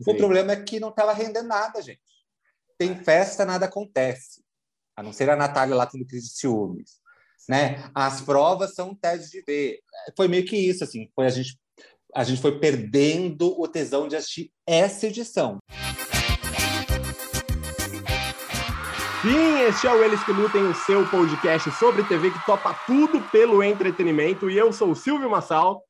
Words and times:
Sim. 0.00 0.12
O 0.12 0.16
problema 0.16 0.52
é 0.52 0.62
que 0.62 0.78
não 0.78 0.90
estava 0.90 1.12
rendendo 1.12 1.48
nada, 1.48 1.82
gente. 1.82 2.00
Tem 2.78 2.94
festa, 2.96 3.44
nada 3.44 3.66
acontece. 3.66 4.42
A 4.96 5.02
não 5.02 5.12
ser 5.12 5.28
a 5.30 5.36
Natália 5.36 5.74
lá 5.74 5.86
tendo 5.86 6.06
crise 6.06 6.28
de 6.28 6.34
ciúmes. 6.34 7.00
Né? 7.48 7.90
As 7.94 8.20
provas 8.20 8.74
são 8.74 8.90
um 8.90 8.94
teste 8.94 9.30
de 9.30 9.42
ver. 9.42 9.80
Foi 10.16 10.28
meio 10.28 10.44
que 10.44 10.56
isso, 10.56 10.84
assim. 10.84 11.08
Foi 11.14 11.26
a 11.26 11.30
gente, 11.30 11.58
a 12.14 12.22
gente 12.22 12.40
foi 12.40 12.58
perdendo 12.58 13.58
o 13.60 13.66
tesão 13.66 14.06
de 14.06 14.16
assistir 14.16 14.52
essa 14.66 15.06
edição. 15.06 15.58
Sim, 19.22 19.60
este 19.68 19.86
é 19.86 19.92
o 19.92 20.04
Eles 20.04 20.22
que 20.22 20.30
Lutem, 20.30 20.62
o 20.62 20.74
seu 20.74 21.04
podcast 21.08 21.68
sobre 21.72 22.04
TV 22.04 22.30
que 22.30 22.46
topa 22.46 22.72
tudo 22.86 23.20
pelo 23.32 23.64
entretenimento. 23.64 24.48
E 24.48 24.56
eu 24.56 24.72
sou 24.72 24.92
o 24.92 24.94
Silvio 24.94 25.28
Massal. 25.28 25.82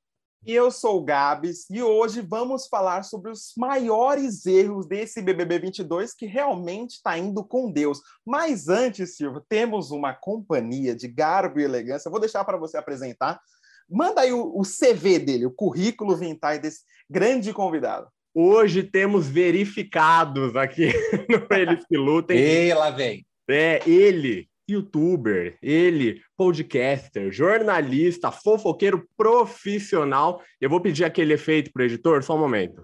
E 0.46 0.55
eu 0.55 0.70
sou 0.70 0.98
o 0.98 1.05
Gabs. 1.05 1.68
E 1.71 1.82
hoje 1.82 2.21
vamos 2.21 2.68
falar 2.68 3.02
sobre 3.02 3.30
os 3.30 3.52
maiores 3.57 4.46
erros 4.46 4.86
desse 4.86 5.21
BBB 5.21 5.59
22 5.59 6.14
que 6.14 6.26
realmente 6.26 6.93
está 6.93 7.18
indo 7.18 7.45
com 7.45 7.71
Deus. 7.71 8.00
Mas 8.25 8.68
antes, 8.68 9.17
Silvio, 9.17 9.43
temos 9.48 9.90
uma 9.90 10.14
companhia 10.14 10.95
de 10.95 11.09
garbo 11.09 11.61
e 11.61 11.64
elegância. 11.64 12.09
Eu 12.09 12.12
vou 12.12 12.21
deixar 12.21 12.45
para 12.45 12.57
você 12.57 12.76
apresentar. 12.76 13.40
Manda 13.89 14.21
aí 14.21 14.32
o, 14.32 14.59
o 14.59 14.62
CV 14.62 15.18
dele, 15.18 15.46
o 15.46 15.50
currículo 15.50 16.17
vitae 16.17 16.59
desse 16.59 16.81
grande 17.11 17.53
convidado. 17.53 18.09
Hoje 18.34 18.82
temos 18.82 19.26
verificados 19.26 20.54
aqui 20.54 20.93
no 21.29 21.57
Eles 21.57 21.84
que 21.86 21.96
Lutem. 21.96 22.39
E 22.39 22.73
lá 22.75 22.90
vem. 22.90 23.26
É, 23.50 23.82
ele, 23.89 24.48
youtuber, 24.68 25.57
ele, 25.63 26.21
podcaster, 26.36 27.32
jornalista, 27.32 28.31
fofoqueiro 28.31 29.07
profissional. 29.17 30.43
Eu 30.61 30.68
vou 30.68 30.81
pedir 30.81 31.04
aquele 31.04 31.35
efeito 31.35 31.72
para 31.72 31.82
o 31.82 31.86
editor, 31.86 32.22
só 32.22 32.36
um 32.36 32.39
momento. 32.39 32.83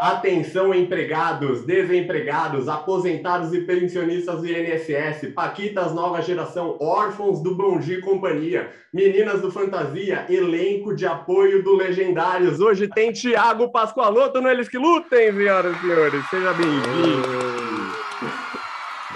Atenção, 0.00 0.72
empregados, 0.72 1.64
desempregados, 1.66 2.68
aposentados 2.68 3.52
e 3.52 3.62
pensionistas 3.62 4.40
do 4.40 4.46
INSS, 4.46 5.32
Paquitas 5.34 5.92
Nova 5.92 6.22
Geração, 6.22 6.76
órfãos 6.80 7.42
do 7.42 7.56
Bom 7.56 7.80
e 7.80 8.00
Companhia, 8.00 8.70
meninas 8.94 9.40
do 9.40 9.50
Fantasia, 9.50 10.24
elenco 10.28 10.94
de 10.94 11.04
apoio 11.04 11.64
do 11.64 11.74
Legendários. 11.74 12.60
Hoje 12.60 12.86
tem 12.86 13.10
Tiago 13.10 13.72
Pascoaloto 13.72 14.40
no 14.40 14.48
Eles 14.48 14.68
que 14.68 14.78
Lutem, 14.78 15.32
senhoras 15.32 15.76
e 15.76 15.80
senhores. 15.80 16.24
Seja 16.30 16.52
bem-vindo. 16.52 17.47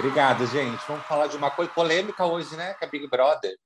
Obrigado, 0.02 0.44
gente. 0.46 0.82
Vamos 0.88 1.06
falar 1.06 1.28
de 1.28 1.36
uma 1.36 1.48
coisa 1.48 1.70
polêmica 1.70 2.26
hoje, 2.26 2.56
né? 2.56 2.74
Que 2.74 2.84
é 2.84 2.88
Big 2.88 3.06
Brother. 3.06 3.56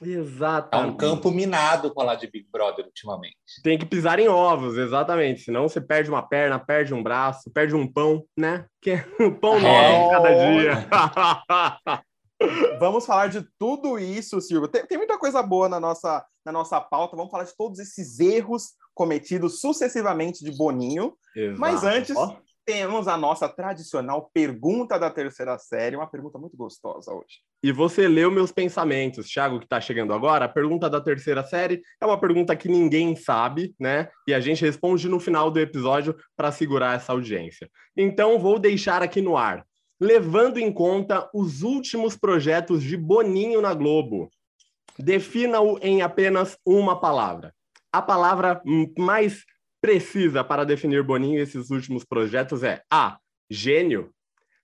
Exatamente. 0.00 0.88
É 0.88 0.92
um 0.92 0.96
campo 0.96 1.28
minado 1.32 1.92
falar 1.92 2.14
de 2.14 2.30
Big 2.30 2.46
Brother 2.52 2.86
ultimamente. 2.86 3.34
Tem 3.64 3.76
que 3.76 3.84
pisar 3.84 4.20
em 4.20 4.28
ovos, 4.28 4.78
exatamente. 4.78 5.40
Senão 5.40 5.68
você 5.68 5.80
perde 5.80 6.08
uma 6.08 6.22
perna, 6.22 6.56
perde 6.56 6.94
um 6.94 7.02
braço, 7.02 7.50
perde 7.50 7.74
um 7.74 7.84
pão, 7.84 8.24
né? 8.36 8.64
Que 8.80 8.92
é 8.92 9.06
um 9.18 9.34
pão 9.34 9.58
novo 9.58 9.66
é. 9.66 10.10
cada 10.10 10.28
dia. 10.28 10.88
Vamos 12.78 13.04
falar 13.04 13.26
de 13.26 13.44
tudo 13.58 13.98
isso, 13.98 14.40
Silvio. 14.40 14.68
Tem, 14.68 14.86
tem, 14.86 14.98
muita 14.98 15.18
coisa 15.18 15.42
boa 15.42 15.68
na 15.68 15.80
nossa, 15.80 16.24
na 16.46 16.52
nossa 16.52 16.80
pauta. 16.80 17.16
Vamos 17.16 17.32
falar 17.32 17.42
de 17.42 17.56
todos 17.56 17.80
esses 17.80 18.20
erros 18.20 18.74
cometidos 18.94 19.58
sucessivamente 19.60 20.44
de 20.44 20.56
Boninho. 20.56 21.16
Exato. 21.34 21.60
Mas 21.60 21.82
antes, 21.82 22.16
temos 22.64 23.08
a 23.08 23.16
nossa 23.16 23.48
tradicional 23.48 24.30
pergunta 24.32 24.98
da 24.98 25.10
terceira 25.10 25.58
série, 25.58 25.96
uma 25.96 26.06
pergunta 26.06 26.38
muito 26.38 26.56
gostosa 26.56 27.12
hoje. 27.12 27.40
E 27.62 27.72
você 27.72 28.06
leu 28.06 28.30
meus 28.30 28.52
pensamentos, 28.52 29.28
Thiago, 29.28 29.58
que 29.58 29.66
está 29.66 29.80
chegando 29.80 30.12
agora. 30.12 30.44
A 30.44 30.48
pergunta 30.48 30.88
da 30.88 31.00
terceira 31.00 31.44
série 31.44 31.82
é 32.00 32.06
uma 32.06 32.18
pergunta 32.18 32.56
que 32.56 32.68
ninguém 32.68 33.16
sabe, 33.16 33.74
né? 33.78 34.08
E 34.26 34.34
a 34.34 34.40
gente 34.40 34.64
responde 34.64 35.08
no 35.08 35.18
final 35.18 35.50
do 35.50 35.60
episódio 35.60 36.16
para 36.36 36.52
segurar 36.52 36.96
essa 36.96 37.12
audiência. 37.12 37.68
Então, 37.96 38.38
vou 38.38 38.58
deixar 38.58 39.02
aqui 39.02 39.20
no 39.20 39.36
ar. 39.36 39.64
Levando 40.00 40.58
em 40.58 40.72
conta 40.72 41.30
os 41.32 41.62
últimos 41.62 42.16
projetos 42.16 42.82
de 42.82 42.96
Boninho 42.96 43.60
na 43.60 43.74
Globo, 43.74 44.28
defina-o 44.98 45.78
em 45.80 46.02
apenas 46.02 46.56
uma 46.66 46.98
palavra. 46.98 47.54
A 47.92 48.02
palavra 48.02 48.60
mais 48.98 49.44
precisa 49.82 50.44
para 50.44 50.64
definir 50.64 51.02
Boninho 51.02 51.40
e 51.40 51.42
esses 51.42 51.68
últimos 51.70 52.04
projetos 52.04 52.62
é 52.62 52.82
A. 52.88 53.18
Gênio, 53.50 54.14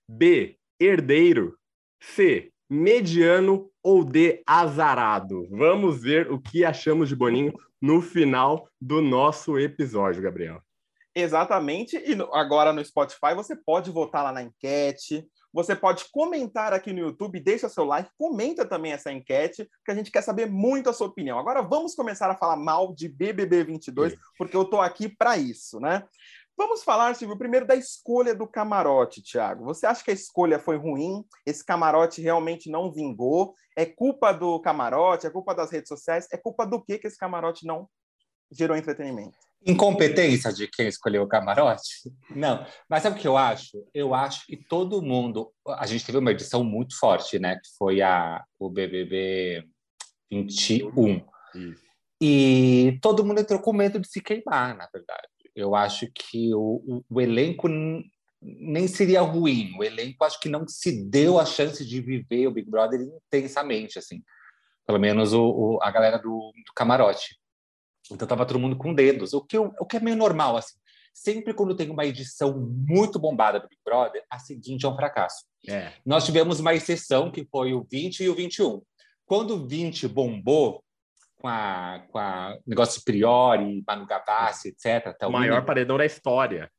B. 0.07 0.57
Herdeiro, 0.79 1.57
C. 2.01 2.51
Mediano 2.69 3.69
ou 3.83 4.05
D. 4.05 4.41
Azarado. 4.47 5.45
Vamos 5.51 6.01
ver 6.01 6.31
o 6.31 6.39
que 6.39 6.63
achamos 6.63 7.09
de 7.09 7.15
Boninho 7.15 7.51
no 7.81 8.01
final 8.01 8.69
do 8.79 9.01
nosso 9.01 9.59
episódio, 9.59 10.21
Gabriel. 10.21 10.61
Exatamente. 11.13 11.97
E 11.97 12.15
agora 12.31 12.71
no 12.71 12.83
Spotify 12.83 13.35
você 13.35 13.55
pode 13.55 13.91
votar 13.91 14.23
lá 14.23 14.31
na 14.31 14.43
enquete. 14.43 15.27
Você 15.51 15.75
pode 15.75 16.05
comentar 16.11 16.73
aqui 16.73 16.93
no 16.93 16.99
YouTube, 16.99 17.39
deixa 17.39 17.67
seu 17.67 17.83
like, 17.83 18.11
comenta 18.17 18.65
também 18.65 18.91
essa 18.91 19.11
enquete, 19.11 19.67
que 19.83 19.91
a 19.91 19.95
gente 19.95 20.11
quer 20.11 20.21
saber 20.21 20.45
muito 20.45 20.89
a 20.89 20.93
sua 20.93 21.07
opinião. 21.07 21.39
Agora 21.39 21.61
vamos 21.61 21.95
começar 21.95 22.29
a 22.29 22.37
falar 22.37 22.55
mal 22.55 22.93
de 22.93 23.09
BBB 23.09 23.63
22, 23.63 24.15
porque 24.37 24.55
eu 24.55 24.61
estou 24.61 24.79
aqui 24.79 25.09
para 25.09 25.37
isso, 25.37 25.79
né? 25.79 26.03
Vamos 26.55 26.83
falar, 26.83 27.15
Silvio, 27.15 27.37
primeiro 27.37 27.65
da 27.65 27.73
escolha 27.75 28.35
do 28.35 28.45
camarote, 28.45 29.23
Thiago. 29.23 29.63
Você 29.63 29.85
acha 29.85 30.03
que 30.03 30.11
a 30.11 30.13
escolha 30.13 30.59
foi 30.59 30.75
ruim? 30.75 31.23
Esse 31.45 31.63
camarote 31.63 32.21
realmente 32.21 32.69
não 32.69 32.91
vingou? 32.91 33.55
É 33.77 33.85
culpa 33.85 34.33
do 34.33 34.59
camarote? 34.59 35.25
É 35.25 35.29
culpa 35.29 35.55
das 35.55 35.71
redes 35.71 35.87
sociais? 35.87 36.27
É 36.33 36.37
culpa 36.37 36.65
do 36.65 36.83
que 36.83 36.97
que 36.97 37.07
esse 37.07 37.17
camarote 37.17 37.65
não 37.65 37.89
gerou 38.51 38.75
entretenimento? 38.75 39.37
Incompetência 39.65 40.53
de 40.53 40.67
quem 40.67 40.87
escolheu 40.87 41.23
o 41.23 41.27
camarote? 41.27 42.09
Não. 42.29 42.65
Mas 42.89 43.03
sabe 43.03 43.17
o 43.17 43.19
que 43.19 43.27
eu 43.27 43.37
acho? 43.37 43.85
Eu 43.93 44.13
acho 44.13 44.45
que 44.45 44.55
todo 44.55 45.01
mundo. 45.01 45.51
A 45.67 45.85
gente 45.85 46.05
teve 46.05 46.17
uma 46.17 46.31
edição 46.31 46.63
muito 46.63 46.97
forte, 46.97 47.37
né? 47.39 47.55
Que 47.55 47.69
foi 47.77 48.01
a, 48.01 48.43
o 48.57 48.69
BBB 48.69 49.65
21. 50.31 51.21
Isso. 51.55 51.89
E 52.21 52.99
todo 53.01 53.23
mundo 53.23 53.39
entrou 53.39 53.59
com 53.59 53.73
medo 53.73 53.99
de 53.99 54.07
se 54.07 54.21
queimar, 54.21 54.75
na 54.75 54.87
verdade. 54.91 55.27
Eu 55.55 55.75
acho 55.75 56.07
que 56.13 56.53
o, 56.53 56.81
o, 56.85 57.05
o 57.09 57.21
elenco 57.21 57.67
nem 58.41 58.87
seria 58.87 59.21
ruim. 59.21 59.73
O 59.77 59.83
elenco 59.83 60.23
acho 60.23 60.39
que 60.39 60.49
não 60.49 60.67
se 60.67 61.03
deu 61.05 61.39
a 61.39 61.45
chance 61.45 61.85
de 61.85 62.01
viver 62.01 62.47
o 62.47 62.51
Big 62.51 62.69
Brother 62.69 63.01
intensamente, 63.01 63.99
assim. 63.99 64.21
Pelo 64.85 64.99
menos 64.99 65.33
o, 65.33 65.43
o 65.43 65.79
a 65.81 65.91
galera 65.91 66.17
do, 66.17 66.51
do 66.65 66.73
camarote. 66.75 67.38
Então 68.11 68.27
tava 68.27 68.45
todo 68.45 68.59
mundo 68.59 68.75
com 68.75 68.93
dedos, 68.93 69.33
o 69.33 69.41
que, 69.41 69.57
o 69.57 69.85
que 69.85 69.97
é 69.97 69.99
meio 69.99 70.17
normal, 70.17 70.57
assim. 70.57 70.77
Sempre 71.13 71.53
quando 71.53 71.75
tem 71.75 71.89
uma 71.89 72.05
edição 72.05 72.59
muito 72.87 73.19
bombada 73.19 73.59
do 73.59 73.67
Big 73.67 73.81
Brother, 73.83 74.23
a 74.29 74.39
seguinte 74.39 74.85
é 74.85 74.89
um 74.89 74.95
fracasso. 74.95 75.45
É. 75.67 75.91
Nós 76.05 76.25
tivemos 76.25 76.59
uma 76.59 76.73
exceção, 76.73 77.31
que 77.31 77.45
foi 77.51 77.73
o 77.73 77.85
20 77.91 78.23
e 78.23 78.29
o 78.29 78.35
21. 78.35 78.81
Quando 79.25 79.55
o 79.55 79.67
20 79.67 80.07
bombou, 80.07 80.83
com 81.39 81.47
a, 81.47 82.03
com 82.09 82.17
a 82.17 82.57
negócio 82.65 83.01
Priori, 83.03 83.83
Manu 83.87 84.05
Gavassi, 84.05 84.69
etc. 84.69 85.15
o 85.23 85.31
maior 85.31 85.65
paredão 85.65 85.97
da 85.97 86.05
história. 86.05 86.69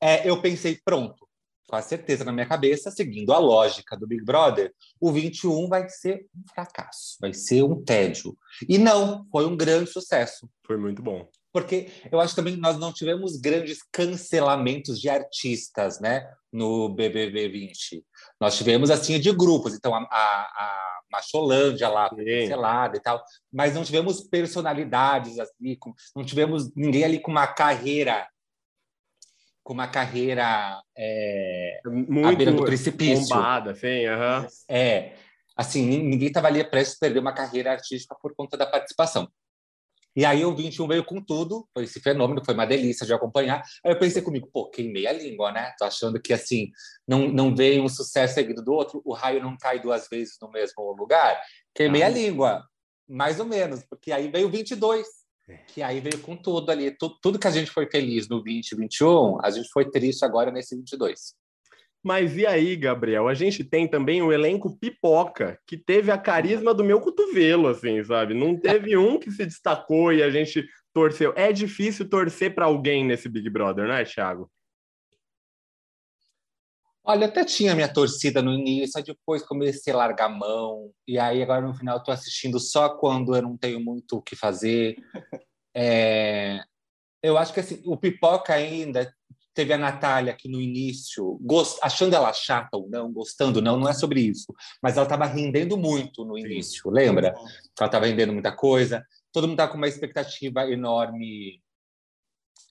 É, 0.00 0.28
eu 0.28 0.40
pensei, 0.40 0.78
pronto, 0.84 1.26
com 1.70 1.76
a 1.76 1.82
certeza 1.82 2.24
na 2.24 2.32
minha 2.32 2.46
cabeça, 2.46 2.90
seguindo 2.90 3.32
a 3.32 3.38
lógica 3.38 3.96
do 3.96 4.06
Big 4.06 4.24
Brother, 4.24 4.74
o 5.00 5.12
21 5.12 5.68
vai 5.68 5.88
ser 5.88 6.26
um 6.36 6.42
fracasso, 6.52 7.16
vai 7.20 7.32
ser 7.32 7.62
um 7.62 7.80
tédio. 7.80 8.36
E 8.68 8.76
não, 8.76 9.24
foi 9.30 9.46
um 9.46 9.56
grande 9.56 9.88
sucesso. 9.88 10.50
Foi 10.66 10.76
muito 10.76 11.00
bom. 11.00 11.28
Porque 11.52 11.88
eu 12.10 12.20
acho 12.20 12.34
também 12.34 12.54
que 12.54 12.60
nós 12.60 12.76
não 12.76 12.92
tivemos 12.92 13.36
grandes 13.36 13.78
cancelamentos 13.92 15.00
de 15.00 15.08
artistas, 15.08 16.00
né, 16.00 16.28
no 16.52 16.88
BBB 16.88 17.48
20. 17.48 18.04
Nós 18.40 18.56
tivemos, 18.56 18.90
assim, 18.90 19.18
de 19.20 19.32
grupos. 19.32 19.74
Então, 19.74 19.94
a, 19.94 19.98
a, 19.98 20.10
a 20.10 21.00
Macholândia 21.12 21.88
lá, 21.88 22.10
cancelada 22.10 22.96
e 22.96 23.00
tal. 23.00 23.22
Mas 23.52 23.74
não 23.74 23.84
tivemos 23.84 24.20
personalidades, 24.20 25.38
assim, 25.38 25.76
não 26.14 26.24
tivemos 26.24 26.72
ninguém 26.74 27.04
ali 27.04 27.20
com 27.20 27.30
uma 27.30 27.46
carreira 27.46 28.26
com 29.70 29.74
uma 29.74 29.86
carreira 29.86 30.82
é, 30.98 31.80
muito 31.86 32.26
à 32.26 32.32
beira 32.32 32.50
do 32.50 32.64
precipício. 32.64 33.28
Bombada, 33.28 33.72
sim, 33.72 34.04
uhum. 34.08 34.48
É, 34.68 35.12
assim, 35.56 35.86
ninguém 35.86 36.26
estava 36.26 36.48
ali 36.48 36.64
prestes 36.64 36.96
a 36.96 36.98
perder 36.98 37.20
uma 37.20 37.32
carreira 37.32 37.70
artística 37.70 38.16
por 38.20 38.34
conta 38.34 38.56
da 38.56 38.66
participação. 38.66 39.30
E 40.16 40.24
aí 40.24 40.44
o 40.44 40.56
21 40.56 40.88
veio 40.88 41.04
com 41.04 41.24
tudo, 41.24 41.68
foi 41.72 41.84
esse 41.84 42.00
fenômeno, 42.00 42.44
foi 42.44 42.52
uma 42.52 42.66
delícia 42.66 43.06
de 43.06 43.14
acompanhar. 43.14 43.62
Aí 43.84 43.92
eu 43.92 43.98
pensei 44.00 44.20
comigo, 44.22 44.50
pô, 44.52 44.68
queimei 44.68 45.06
a 45.06 45.12
língua, 45.12 45.52
né? 45.52 45.72
Tô 45.78 45.84
achando 45.84 46.20
que, 46.20 46.32
assim, 46.32 46.68
não, 47.06 47.28
não 47.28 47.54
veio 47.54 47.84
um 47.84 47.88
sucesso 47.88 48.34
seguido 48.34 48.64
do 48.64 48.72
outro, 48.72 49.00
o 49.04 49.14
raio 49.14 49.40
não 49.40 49.56
cai 49.56 49.78
duas 49.78 50.08
vezes 50.10 50.36
no 50.42 50.50
mesmo 50.50 50.82
lugar. 50.98 51.40
Queimei 51.72 52.02
ah. 52.02 52.06
a 52.06 52.08
língua, 52.08 52.64
mais 53.08 53.38
ou 53.38 53.46
menos, 53.46 53.84
porque 53.88 54.10
aí 54.10 54.28
veio 54.32 54.48
o 54.48 54.50
22 54.50 55.06
que 55.68 55.82
aí 55.82 56.00
veio 56.00 56.18
com 56.20 56.36
tudo 56.36 56.70
ali. 56.70 56.90
Tudo, 56.90 57.16
tudo 57.20 57.38
que 57.38 57.46
a 57.46 57.50
gente 57.50 57.70
foi 57.70 57.88
feliz 57.88 58.28
no 58.28 58.42
2021, 58.42 59.38
a 59.42 59.50
gente 59.50 59.68
foi 59.70 59.90
triste 59.90 60.24
agora 60.24 60.50
nesse 60.50 60.76
22. 60.76 61.34
Mas 62.02 62.36
e 62.36 62.46
aí, 62.46 62.76
Gabriel? 62.76 63.28
A 63.28 63.34
gente 63.34 63.62
tem 63.62 63.86
também 63.86 64.22
o 64.22 64.32
elenco 64.32 64.76
pipoca, 64.78 65.58
que 65.66 65.76
teve 65.76 66.10
a 66.10 66.16
carisma 66.16 66.72
do 66.72 66.82
meu 66.82 66.98
cotovelo, 67.00 67.68
assim, 67.68 68.02
sabe? 68.02 68.32
Não 68.32 68.58
teve 68.58 68.96
um 68.96 69.18
que 69.18 69.30
se 69.30 69.44
destacou 69.44 70.12
e 70.12 70.22
a 70.22 70.30
gente 70.30 70.66
torceu. 70.94 71.32
É 71.36 71.52
difícil 71.52 72.08
torcer 72.08 72.54
para 72.54 72.64
alguém 72.64 73.04
nesse 73.04 73.28
Big 73.28 73.50
Brother, 73.50 73.86
né, 73.86 74.04
Thiago? 74.04 74.50
Olha, 77.04 77.26
até 77.26 77.44
tinha 77.44 77.74
minha 77.74 77.92
torcida 77.92 78.42
no 78.42 78.52
início, 78.52 79.02
depois 79.02 79.42
comecei 79.42 79.92
a 79.92 79.96
largar 79.96 80.26
a 80.26 80.28
mão, 80.28 80.90
e 81.08 81.18
aí 81.18 81.42
agora 81.42 81.66
no 81.66 81.74
final 81.74 81.96
estou 81.96 82.12
assistindo 82.12 82.60
só 82.60 82.90
quando 82.90 83.34
eu 83.34 83.42
não 83.42 83.56
tenho 83.56 83.80
muito 83.80 84.16
o 84.16 84.22
que 84.22 84.36
fazer. 84.36 84.96
É... 85.74 86.60
Eu 87.22 87.38
acho 87.38 87.54
que 87.54 87.60
assim, 87.60 87.80
o 87.86 87.96
Pipoca 87.96 88.52
ainda 88.52 89.14
teve 89.54 89.72
a 89.72 89.78
Natália 89.78 90.34
que 90.34 90.48
no 90.48 90.60
início, 90.60 91.38
gost... 91.42 91.78
achando 91.82 92.14
ela 92.14 92.32
chata 92.32 92.76
ou 92.76 92.88
não, 92.88 93.12
gostando 93.12 93.62
não, 93.62 93.78
não 93.78 93.88
é 93.88 93.92
sobre 93.92 94.20
isso, 94.20 94.54
mas 94.82 94.96
ela 94.96 95.04
estava 95.04 95.26
rendendo 95.26 95.76
muito 95.76 96.24
no 96.24 96.36
início, 96.36 96.82
Sim. 96.84 96.90
lembra? 96.90 97.28
Ela 97.78 97.86
estava 97.86 98.06
rendendo 98.06 98.32
muita 98.32 98.50
coisa, 98.50 99.04
todo 99.32 99.44
mundo 99.44 99.54
estava 99.54 99.70
com 99.70 99.78
uma 99.78 99.88
expectativa 99.88 100.68
enorme 100.70 101.60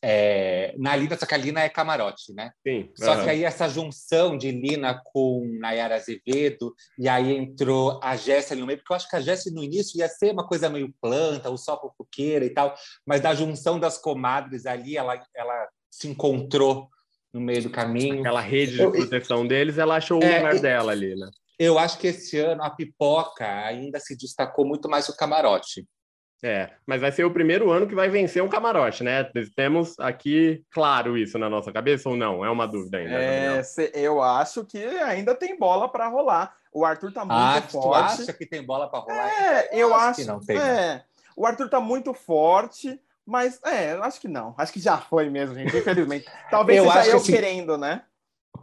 é, 0.01 0.73
na 0.77 0.95
Lina, 0.95 1.17
só 1.17 1.25
que 1.25 1.33
a 1.33 1.37
Lina 1.37 1.61
é 1.61 1.69
camarote, 1.69 2.33
né? 2.33 2.51
Sim. 2.65 2.89
Só 2.95 3.15
uhum. 3.15 3.23
que 3.23 3.29
aí 3.29 3.43
essa 3.43 3.67
junção 3.67 4.37
de 4.37 4.51
Lina 4.51 5.01
com 5.11 5.45
Nayara 5.59 5.95
Azevedo, 5.95 6.73
e 6.97 7.07
aí 7.07 7.35
entrou 7.35 7.99
a 8.01 8.15
Jéssica 8.15 8.55
no 8.55 8.65
meio, 8.65 8.79
porque 8.79 8.93
eu 8.93 8.95
acho 8.95 9.09
que 9.09 9.15
a 9.15 9.21
Jéssica 9.21 9.55
no 9.55 9.63
início 9.63 9.99
ia 9.99 10.07
ser 10.07 10.31
uma 10.31 10.47
coisa 10.47 10.69
meio 10.69 10.93
planta, 11.01 11.49
ou 11.49 11.57
só 11.57 11.79
fofoqueira 11.79 12.45
e 12.45 12.49
tal, 12.49 12.73
mas 13.05 13.21
da 13.21 13.33
junção 13.33 13.79
das 13.79 13.97
comadres 13.97 14.65
ali, 14.65 14.97
ela, 14.97 15.21
ela 15.35 15.67
se 15.89 16.07
encontrou 16.07 16.89
no 17.33 17.41
meio 17.41 17.63
do 17.63 17.69
caminho. 17.69 18.21
Aquela 18.21 18.41
rede 18.41 18.77
de 18.77 18.77
proteção 18.89 19.45
deles, 19.45 19.77
ela 19.77 19.97
achou 19.97 20.19
o 20.19 20.23
é, 20.23 20.37
lugar 20.37 20.59
dela 20.59 20.91
ali, 20.91 21.15
né? 21.15 21.29
Eu 21.59 21.77
acho 21.77 21.97
que 21.99 22.07
esse 22.07 22.39
ano 22.39 22.63
a 22.63 22.69
pipoca 22.69 23.45
ainda 23.65 23.99
se 23.99 24.15
destacou 24.17 24.65
muito 24.65 24.87
mais 24.89 25.09
o 25.09 25.15
camarote. 25.15 25.85
É, 26.41 26.69
mas 26.85 27.01
vai 27.01 27.11
ser 27.11 27.25
o 27.25 27.31
primeiro 27.31 27.69
ano 27.69 27.85
que 27.85 27.93
vai 27.93 28.07
vencer 28.07 28.41
um 28.41 28.47
camarote, 28.47 29.03
né? 29.03 29.29
Temos 29.55 29.99
aqui 29.99 30.63
claro 30.71 31.17
isso 31.17 31.37
na 31.37 31.49
nossa 31.49 31.71
cabeça 31.71 32.07
ou 32.07 32.15
não? 32.15 32.45
É 32.45 32.49
uma 32.49 32.65
dúvida 32.65 32.97
ainda. 32.97 33.15
É, 33.15 33.61
eu 33.93 34.21
acho 34.21 34.63
que 34.63 34.77
ainda 34.77 35.35
tem 35.35 35.57
bola 35.57 35.89
para 35.89 36.07
rolar. 36.07 36.55
O 36.71 36.85
Arthur 36.85 37.11
tá 37.11 37.25
muito 37.25 37.33
ah, 37.35 37.61
forte. 37.61 38.17
Tu 38.17 38.21
acha 38.23 38.33
que 38.33 38.45
tem 38.45 38.63
bola 38.63 38.89
para 38.89 38.99
rolar? 38.99 39.27
É, 39.27 39.69
eu, 39.73 39.89
eu 39.89 39.95
acho, 39.95 40.05
acho, 40.05 40.21
que 40.21 40.27
não 40.27 40.39
tem. 40.39 40.57
É, 40.57 41.03
o 41.35 41.45
Arthur 41.45 41.69
tá 41.69 41.81
muito 41.81 42.13
forte, 42.13 43.01
mas 43.25 43.59
é, 43.65 43.93
eu 43.93 44.03
acho 44.03 44.21
que 44.21 44.27
não. 44.29 44.55
Acho 44.57 44.71
que 44.71 44.79
já 44.79 44.97
foi 44.97 45.29
mesmo, 45.29 45.55
gente. 45.55 45.75
Infelizmente. 45.75 46.25
Talvez 46.49 46.77
eu 46.77 46.85
seja 46.85 46.99
acho 46.99 47.09
eu 47.09 47.21
que, 47.21 47.31
querendo, 47.33 47.77
né? 47.77 48.03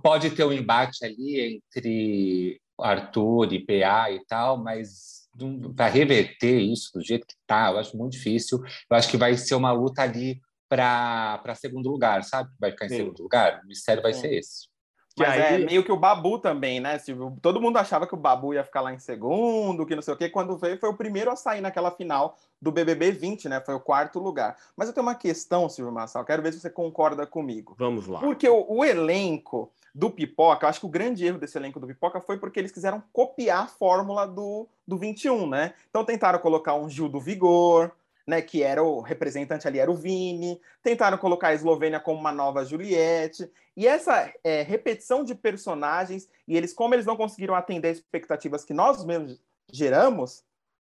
Pode 0.02 0.30
ter 0.30 0.44
um 0.44 0.52
embate 0.52 1.04
ali 1.04 1.60
entre 1.76 2.60
Arthur 2.78 3.52
e 3.52 3.60
PA 3.60 4.10
e 4.10 4.24
tal, 4.26 4.56
mas 4.56 5.25
para 5.74 5.88
reverter 5.88 6.60
isso 6.60 6.90
do 6.94 7.02
jeito 7.02 7.26
que 7.26 7.34
está, 7.34 7.70
eu 7.70 7.78
acho 7.78 7.96
muito 7.96 8.12
difícil. 8.12 8.58
Eu 8.90 8.96
acho 8.96 9.08
que 9.08 9.16
vai 9.16 9.36
ser 9.36 9.54
uma 9.54 9.72
luta 9.72 10.02
ali 10.02 10.40
para 10.68 11.54
segundo 11.54 11.90
lugar, 11.90 12.24
sabe? 12.24 12.50
Vai 12.58 12.70
ficar 12.72 12.86
em 12.86 12.88
Sim. 12.88 12.96
segundo 12.96 13.22
lugar. 13.22 13.60
O 13.64 13.66
mistério 13.66 14.02
vai 14.02 14.12
Sim. 14.12 14.20
ser 14.20 14.34
esse. 14.34 14.76
Mas 15.18 15.30
aí... 15.30 15.62
é 15.62 15.64
meio 15.64 15.82
que 15.82 15.90
o 15.90 15.96
Babu 15.96 16.38
também, 16.38 16.78
né, 16.78 16.98
Silvio? 16.98 17.36
Todo 17.40 17.60
mundo 17.60 17.78
achava 17.78 18.06
que 18.06 18.14
o 18.14 18.18
Babu 18.18 18.52
ia 18.52 18.62
ficar 18.62 18.82
lá 18.82 18.92
em 18.92 18.98
segundo, 18.98 19.86
que 19.86 19.94
não 19.94 20.02
sei 20.02 20.12
o 20.12 20.16
quê. 20.16 20.28
Quando 20.28 20.58
veio, 20.58 20.78
foi 20.78 20.90
o 20.90 20.96
primeiro 20.96 21.30
a 21.30 21.36
sair 21.36 21.62
naquela 21.62 21.90
final 21.90 22.36
do 22.60 22.70
BBB 22.70 23.12
20, 23.12 23.48
né? 23.48 23.60
Foi 23.62 23.74
o 23.74 23.80
quarto 23.80 24.18
lugar. 24.18 24.56
Mas 24.76 24.88
eu 24.88 24.94
tenho 24.94 25.06
uma 25.06 25.14
questão, 25.14 25.68
Silvio 25.68 25.92
Massal, 25.92 26.24
quero 26.24 26.42
ver 26.42 26.52
se 26.52 26.60
você 26.60 26.68
concorda 26.68 27.26
comigo. 27.26 27.74
Vamos 27.78 28.06
lá. 28.06 28.20
Porque 28.20 28.46
o, 28.46 28.66
o 28.68 28.84
elenco 28.84 29.72
do 29.96 30.10
Pipoca, 30.10 30.66
eu 30.66 30.68
acho 30.68 30.80
que 30.80 30.86
o 30.86 30.90
grande 30.90 31.24
erro 31.24 31.38
desse 31.38 31.56
elenco 31.56 31.80
do 31.80 31.86
Pipoca 31.86 32.20
foi 32.20 32.36
porque 32.36 32.60
eles 32.60 32.70
quiseram 32.70 33.02
copiar 33.14 33.64
a 33.64 33.66
fórmula 33.66 34.28
do, 34.28 34.68
do 34.86 34.98
21, 34.98 35.48
né? 35.48 35.72
Então 35.88 36.04
tentaram 36.04 36.38
colocar 36.38 36.74
um 36.74 36.86
Gil 36.86 37.08
do 37.08 37.18
Vigor, 37.18 37.90
né, 38.26 38.42
que 38.42 38.62
era 38.62 38.82
o 38.82 39.00
representante 39.00 39.66
ali, 39.66 39.78
era 39.78 39.90
o 39.90 39.96
Vini, 39.96 40.60
tentaram 40.82 41.16
colocar 41.16 41.48
a 41.48 41.54
Eslovênia 41.54 41.98
como 41.98 42.20
uma 42.20 42.30
nova 42.30 42.62
Juliette, 42.62 43.50
e 43.74 43.86
essa 43.86 44.30
é, 44.44 44.60
repetição 44.60 45.24
de 45.24 45.34
personagens, 45.34 46.28
e 46.46 46.58
eles, 46.58 46.74
como 46.74 46.94
eles 46.94 47.06
não 47.06 47.16
conseguiram 47.16 47.54
atender 47.54 47.88
as 47.88 47.96
expectativas 47.96 48.66
que 48.66 48.74
nós 48.74 49.02
mesmos 49.02 49.40
geramos, 49.72 50.44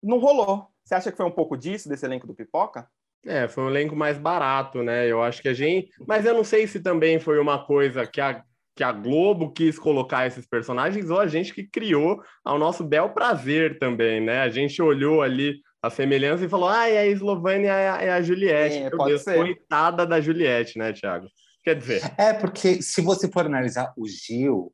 não 0.02 0.18
rolou. 0.18 0.66
Você 0.84 0.94
acha 0.94 1.10
que 1.10 1.16
foi 1.16 1.26
um 1.26 1.30
pouco 1.30 1.56
disso, 1.56 1.88
desse 1.88 2.04
elenco 2.04 2.26
do 2.26 2.34
Pipoca? 2.34 2.86
É, 3.24 3.48
foi 3.48 3.64
um 3.64 3.70
elenco 3.70 3.96
mais 3.96 4.18
barato, 4.18 4.82
né? 4.82 5.06
Eu 5.06 5.22
acho 5.22 5.40
que 5.40 5.48
a 5.48 5.54
gente. 5.54 5.90
Mas 6.06 6.24
eu 6.24 6.34
não 6.34 6.44
sei 6.44 6.66
se 6.66 6.80
também 6.80 7.20
foi 7.20 7.38
uma 7.38 7.64
coisa 7.64 8.06
que 8.06 8.20
a 8.20 8.42
que 8.80 8.84
a 8.84 8.92
Globo 8.92 9.52
quis 9.52 9.78
colocar 9.78 10.26
esses 10.26 10.46
personagens 10.46 11.10
ou 11.10 11.20
a 11.20 11.26
gente 11.26 11.52
que 11.52 11.64
criou 11.64 12.18
ao 12.42 12.58
nosso 12.58 12.82
bel 12.82 13.10
prazer 13.10 13.78
também, 13.78 14.22
né? 14.22 14.40
A 14.40 14.48
gente 14.48 14.80
olhou 14.80 15.20
ali 15.20 15.60
a 15.82 15.90
semelhança 15.90 16.46
e 16.46 16.48
falou: 16.48 16.66
ah, 16.66 16.88
é 16.88 16.96
a 16.96 17.06
Eslovânia 17.06 17.72
é 17.72 18.10
a, 18.10 18.16
é 18.16 18.22
Juliette. 18.22 18.78
É, 18.78 18.88
pode 18.88 19.10
Deus, 19.10 19.22
ser. 19.22 19.36
Coitada 19.36 20.06
da 20.06 20.18
Juliette, 20.18 20.78
né, 20.78 20.94
Thiago? 20.94 21.28
Quer 21.62 21.76
dizer. 21.76 22.00
É, 22.16 22.32
porque 22.32 22.80
se 22.80 23.02
você 23.02 23.30
for 23.30 23.44
analisar 23.44 23.92
o 23.98 24.08
Gil, 24.08 24.72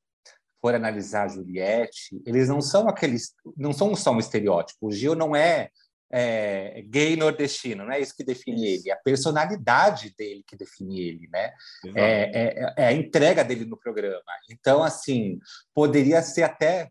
for 0.61 0.73
analisar 0.73 1.25
a 1.25 1.29
Juliette, 1.29 2.17
eles 2.25 2.49
não 2.49 2.61
são 2.61 2.89
aqueles. 2.89 3.35
não 3.57 3.73
são 3.73 3.93
só 3.97 4.13
um 4.13 4.21
estereótipo. 4.21 4.87
O 4.87 4.93
Gil 4.93 5.17
não 5.17 5.35
é 5.35 5.71
é, 6.11 6.83
gay 6.89 7.17
nordestino, 7.17 7.85
não 7.85 7.93
é 7.93 8.01
isso 8.01 8.15
que 8.17 8.25
define 8.25 8.75
isso. 8.75 8.83
ele, 8.83 8.91
é 8.91 8.95
a 8.95 8.99
personalidade 8.99 10.15
dele 10.17 10.45
que 10.47 10.57
define 10.57 11.01
ele, 11.01 11.29
né? 11.29 11.53
É, 11.95 12.31
é, 12.35 12.75
é, 12.77 12.87
a 12.87 12.93
entrega 12.93 13.45
dele 13.45 13.65
no 13.65 13.77
programa. 13.77 14.23
Então, 14.51 14.83
assim, 14.83 15.39
poderia 15.75 16.23
ser 16.23 16.45
até, 16.45 16.91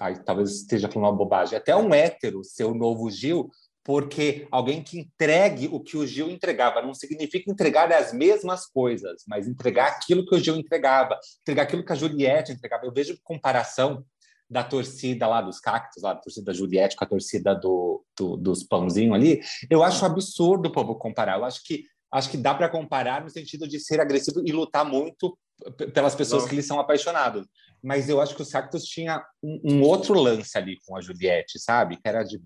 aí, 0.00 0.18
talvez 0.24 0.50
esteja 0.52 0.88
falando 0.88 1.10
uma 1.10 1.16
bobagem, 1.16 1.58
até 1.58 1.76
um 1.76 1.92
hétero 1.92 2.42
ser 2.42 2.64
o 2.64 2.74
novo 2.74 3.10
Gil, 3.10 3.50
porque 3.84 4.48
alguém 4.50 4.82
que 4.82 4.98
entregue 4.98 5.68
o 5.70 5.78
que 5.78 5.96
o 5.96 6.04
Gil 6.04 6.28
entregava 6.28 6.82
não 6.82 6.92
significa 6.92 7.48
entregar 7.48 7.92
as 7.92 8.12
mesmas 8.12 8.66
coisas, 8.66 9.22
mas 9.28 9.46
entregar 9.46 9.86
aquilo 9.86 10.26
que 10.26 10.34
o 10.34 10.40
Gil 10.40 10.56
entregava, 10.56 11.16
entregar 11.42 11.62
aquilo 11.62 11.84
que 11.84 11.92
a 11.92 11.96
Juliette 11.96 12.50
entregava. 12.50 12.84
Eu 12.84 12.92
vejo 12.92 13.16
comparação 13.22 14.04
da 14.48 14.62
torcida 14.62 15.26
lá 15.26 15.42
dos 15.42 15.58
cactos, 15.58 16.02
lá 16.02 16.14
da 16.14 16.20
torcida 16.20 16.46
da 16.46 16.52
Juliette 16.52 16.96
com 16.96 17.04
a 17.04 17.08
torcida 17.08 17.54
do, 17.54 18.04
do 18.16 18.36
dos 18.36 18.62
pãozinho 18.62 19.12
ali, 19.12 19.40
eu 19.68 19.82
acho 19.82 20.04
absurdo 20.04 20.68
o 20.68 20.72
povo 20.72 20.94
comparar. 20.94 21.38
Eu 21.38 21.44
acho 21.44 21.64
que 21.64 21.84
acho 22.12 22.30
que 22.30 22.36
dá 22.36 22.54
para 22.54 22.68
comparar 22.68 23.22
no 23.22 23.30
sentido 23.30 23.66
de 23.66 23.80
ser 23.80 24.00
agressivo 24.00 24.40
e 24.46 24.52
lutar 24.52 24.84
muito 24.84 25.36
pelas 25.92 26.14
pessoas 26.14 26.42
Não. 26.42 26.48
que 26.48 26.54
eles 26.54 26.66
são 26.66 26.78
apaixonados. 26.78 27.46
Mas 27.82 28.08
eu 28.08 28.20
acho 28.20 28.34
que 28.34 28.42
o 28.42 28.48
Cactus 28.48 28.84
tinha 28.84 29.24
um, 29.42 29.60
um, 29.64 29.82
outro 29.82 30.14
lance 30.14 30.56
ali 30.56 30.78
com 30.86 30.96
a 30.96 31.00
Juliette, 31.00 31.58
sabe? 31.58 31.96
Que 31.96 32.08
era 32.08 32.22
de 32.22 32.40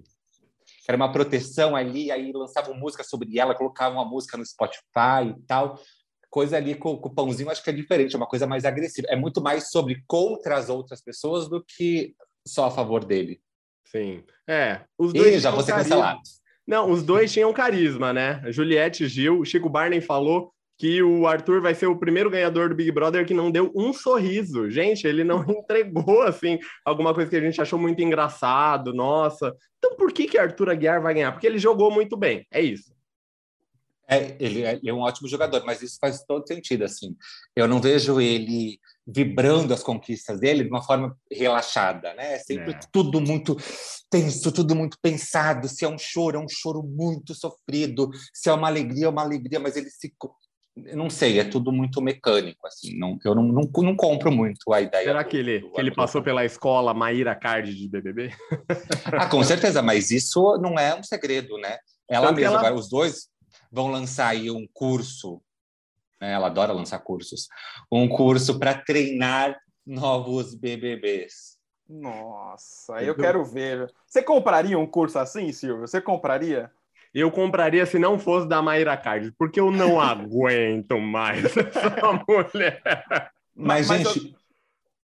era 0.88 0.96
uma 0.96 1.12
proteção 1.12 1.76
ali, 1.76 2.10
aí 2.10 2.32
lançavam 2.32 2.74
música 2.74 3.04
sobre 3.04 3.38
ela, 3.38 3.54
colocavam 3.54 3.98
uma 3.98 4.08
música 4.08 4.36
no 4.36 4.44
Spotify 4.44 5.28
e 5.28 5.40
tal 5.46 5.78
coisa 6.30 6.56
ali 6.56 6.74
com, 6.74 6.96
com, 6.96 7.08
o 7.08 7.14
pãozinho 7.14 7.50
acho 7.50 7.62
que 7.62 7.70
é 7.70 7.72
diferente, 7.72 8.14
é 8.14 8.16
uma 8.16 8.26
coisa 8.26 8.46
mais 8.46 8.64
agressiva. 8.64 9.08
É 9.10 9.16
muito 9.16 9.42
mais 9.42 9.70
sobre 9.70 10.02
contra 10.06 10.56
as 10.56 10.68
outras 10.68 11.02
pessoas 11.02 11.48
do 11.48 11.62
que 11.62 12.14
só 12.46 12.66
a 12.66 12.70
favor 12.70 13.04
dele. 13.04 13.40
Sim. 13.84 14.22
É. 14.48 14.82
Os 14.96 15.12
dois 15.12 15.34
e 15.34 15.38
já 15.40 15.52
ser 15.62 15.72
cancelado. 15.72 16.20
Não, 16.66 16.90
os 16.90 17.02
dois 17.02 17.32
tinham 17.32 17.52
carisma, 17.52 18.12
né? 18.12 18.40
Juliette 18.46 19.08
Gil. 19.08 19.40
O 19.40 19.44
Chico 19.44 19.68
Barney 19.68 20.00
falou 20.00 20.52
que 20.78 21.02
o 21.02 21.26
Arthur 21.26 21.60
vai 21.60 21.74
ser 21.74 21.86
o 21.86 21.98
primeiro 21.98 22.30
ganhador 22.30 22.68
do 22.68 22.74
Big 22.74 22.90
Brother 22.90 23.26
que 23.26 23.34
não 23.34 23.50
deu 23.50 23.70
um 23.74 23.92
sorriso. 23.92 24.70
Gente, 24.70 25.06
ele 25.06 25.24
não 25.24 25.44
entregou, 25.50 26.22
assim, 26.22 26.58
alguma 26.84 27.12
coisa 27.12 27.28
que 27.28 27.36
a 27.36 27.40
gente 27.40 27.60
achou 27.60 27.78
muito 27.78 28.00
engraçado, 28.00 28.94
nossa. 28.94 29.54
Então 29.78 29.96
por 29.96 30.12
que 30.12 30.26
que 30.26 30.38
Arthur 30.38 30.70
Aguiar 30.70 31.02
vai 31.02 31.12
ganhar? 31.12 31.32
Porque 31.32 31.46
ele 31.46 31.58
jogou 31.58 31.90
muito 31.90 32.16
bem, 32.16 32.46
é 32.50 32.62
isso. 32.62 32.94
É, 34.10 34.36
ele, 34.40 34.64
é, 34.64 34.72
ele 34.74 34.90
é 34.90 34.92
um 34.92 35.00
ótimo 35.00 35.28
jogador, 35.28 35.64
mas 35.64 35.82
isso 35.82 35.98
faz 36.00 36.24
todo 36.24 36.46
sentido, 36.46 36.84
assim. 36.84 37.16
Eu 37.54 37.68
não 37.68 37.80
vejo 37.80 38.20
ele 38.20 38.78
vibrando 39.06 39.72
as 39.72 39.82
conquistas 39.82 40.40
dele 40.40 40.64
de 40.64 40.70
uma 40.70 40.82
forma 40.82 41.16
relaxada, 41.30 42.12
né? 42.14 42.34
É 42.34 42.38
sempre 42.38 42.72
é. 42.72 42.80
tudo 42.92 43.20
muito 43.20 43.56
tenso, 44.10 44.52
tudo 44.52 44.74
muito 44.74 44.98
pensado. 45.00 45.68
Se 45.68 45.84
é 45.84 45.88
um 45.88 45.98
choro, 45.98 46.38
é 46.38 46.40
um 46.40 46.48
choro 46.48 46.82
muito 46.82 47.34
sofrido. 47.34 48.10
Se 48.34 48.48
é 48.48 48.52
uma 48.52 48.68
alegria, 48.68 49.06
é 49.06 49.08
uma 49.08 49.22
alegria, 49.22 49.60
mas 49.60 49.76
ele 49.76 49.90
se 49.90 50.12
não 50.94 51.10
sei, 51.10 51.38
é 51.38 51.44
tudo 51.44 51.72
muito 51.72 52.00
mecânico, 52.00 52.66
assim, 52.66 52.96
não, 52.96 53.18
eu 53.24 53.34
não, 53.34 53.42
não, 53.42 53.70
não 53.76 53.96
compro 53.96 54.30
muito 54.30 54.72
a 54.72 54.80
ideia. 54.80 55.04
Será 55.04 55.22
do, 55.22 55.28
que 55.28 55.36
ele, 55.36 55.60
do, 55.60 55.72
que 55.72 55.80
ele 55.80 55.92
passou 55.92 56.22
pela 56.22 56.44
escola 56.44 56.94
Maíra 56.94 57.34
Card 57.34 57.74
de 57.74 57.88
BBB? 57.88 58.30
ah, 59.06 59.26
com 59.26 59.42
certeza, 59.42 59.82
mas 59.82 60.10
isso 60.10 60.56
não 60.58 60.78
é 60.78 60.94
um 60.98 61.02
segredo, 61.02 61.58
né? 61.58 61.76
Ela 62.08 62.32
mesma, 62.32 62.66
ela... 62.66 62.72
Os 62.72 62.88
dois, 62.88 63.28
vão 63.70 63.88
lançar 63.88 64.28
aí 64.28 64.50
um 64.50 64.66
curso, 64.72 65.40
né? 66.20 66.32
ela 66.32 66.46
adora 66.46 66.72
lançar 66.72 66.98
cursos, 66.98 67.48
um 67.90 68.08
curso 68.08 68.58
para 68.58 68.74
treinar 68.74 69.58
novos 69.86 70.54
BBBs. 70.54 71.58
Nossa, 71.88 73.02
eu 73.02 73.16
quero 73.16 73.44
ver. 73.44 73.92
Você 74.06 74.22
compraria 74.22 74.78
um 74.78 74.86
curso 74.86 75.18
assim, 75.18 75.52
Silvio? 75.52 75.86
Você 75.86 76.00
compraria? 76.00 76.70
Eu 77.12 77.30
compraria 77.32 77.84
se 77.84 77.98
não 77.98 78.16
fosse 78.18 78.46
da 78.46 78.62
Mayra 78.62 78.96
Card, 78.96 79.32
porque 79.36 79.58
eu 79.58 79.72
não 79.72 79.98
aguento 80.00 80.98
mais 81.00 81.44
essa 81.56 82.24
mulher. 82.28 82.80
Mas, 83.54 83.88
mas 83.88 84.12
gente, 84.12 84.28
eu... 84.28 84.38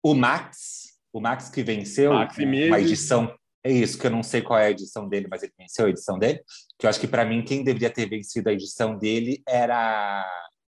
o 0.02 0.16
Max, 0.16 1.00
o 1.14 1.22
Max 1.22 1.50
que 1.50 1.62
venceu 1.62 2.14
Max 2.14 2.36
uma 2.38 2.80
edição 2.80 3.32
é 3.64 3.72
isso, 3.72 3.98
que 3.98 4.08
eu 4.08 4.12
não 4.12 4.24
sei 4.24 4.42
qual 4.42 4.60
é 4.60 4.66
a 4.66 4.72
edição 4.72 5.08
dele, 5.08 5.28
mas 5.30 5.44
ele 5.44 5.54
venceu 5.58 5.86
a 5.86 5.90
edição 5.90 6.18
dele. 6.18 6.42
Que 6.80 6.86
eu 6.86 6.90
acho 6.90 7.00
que, 7.00 7.08
para 7.08 7.24
mim, 7.24 7.44
quem 7.44 7.64
deveria 7.64 7.92
ter 7.92 8.10
vencido 8.10 8.50
a 8.50 8.54
edição 8.54 8.98
dele 8.98 9.42
era 9.48 10.26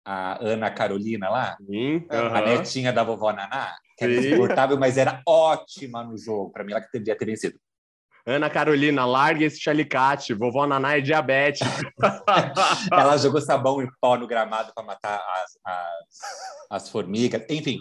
a 0.03 0.43
Ana 0.43 0.71
Carolina 0.71 1.29
lá, 1.29 1.57
a 2.09 2.41
netinha 2.41 2.91
da 2.91 3.03
vovó 3.03 3.31
Naná, 3.31 3.75
que 3.95 4.03
era 4.03 4.13
insuportável, 4.13 4.77
mas 4.79 4.97
era 4.97 5.21
ótima 5.27 6.03
no 6.03 6.17
jogo. 6.17 6.51
Para 6.51 6.63
mim, 6.63 6.71
ela 6.71 6.81
que 6.81 6.89
deveria 6.91 7.15
ter 7.15 7.25
vencido. 7.25 7.59
Ana 8.25 8.49
Carolina, 8.49 9.05
larga 9.05 9.45
esse 9.45 9.59
chalicate. 9.59 10.33
Vovó 10.33 10.65
Naná 10.65 10.97
é 10.97 11.01
diabética. 11.01 11.65
Ela 12.91 13.17
jogou 13.17 13.41
sabão 13.41 13.81
e 13.81 13.89
pó 13.99 14.17
no 14.17 14.27
gramado 14.27 14.71
para 14.73 14.83
matar 14.83 15.15
as, 15.15 15.57
as, 15.65 16.83
as 16.83 16.89
formigas. 16.89 17.43
Enfim, 17.49 17.79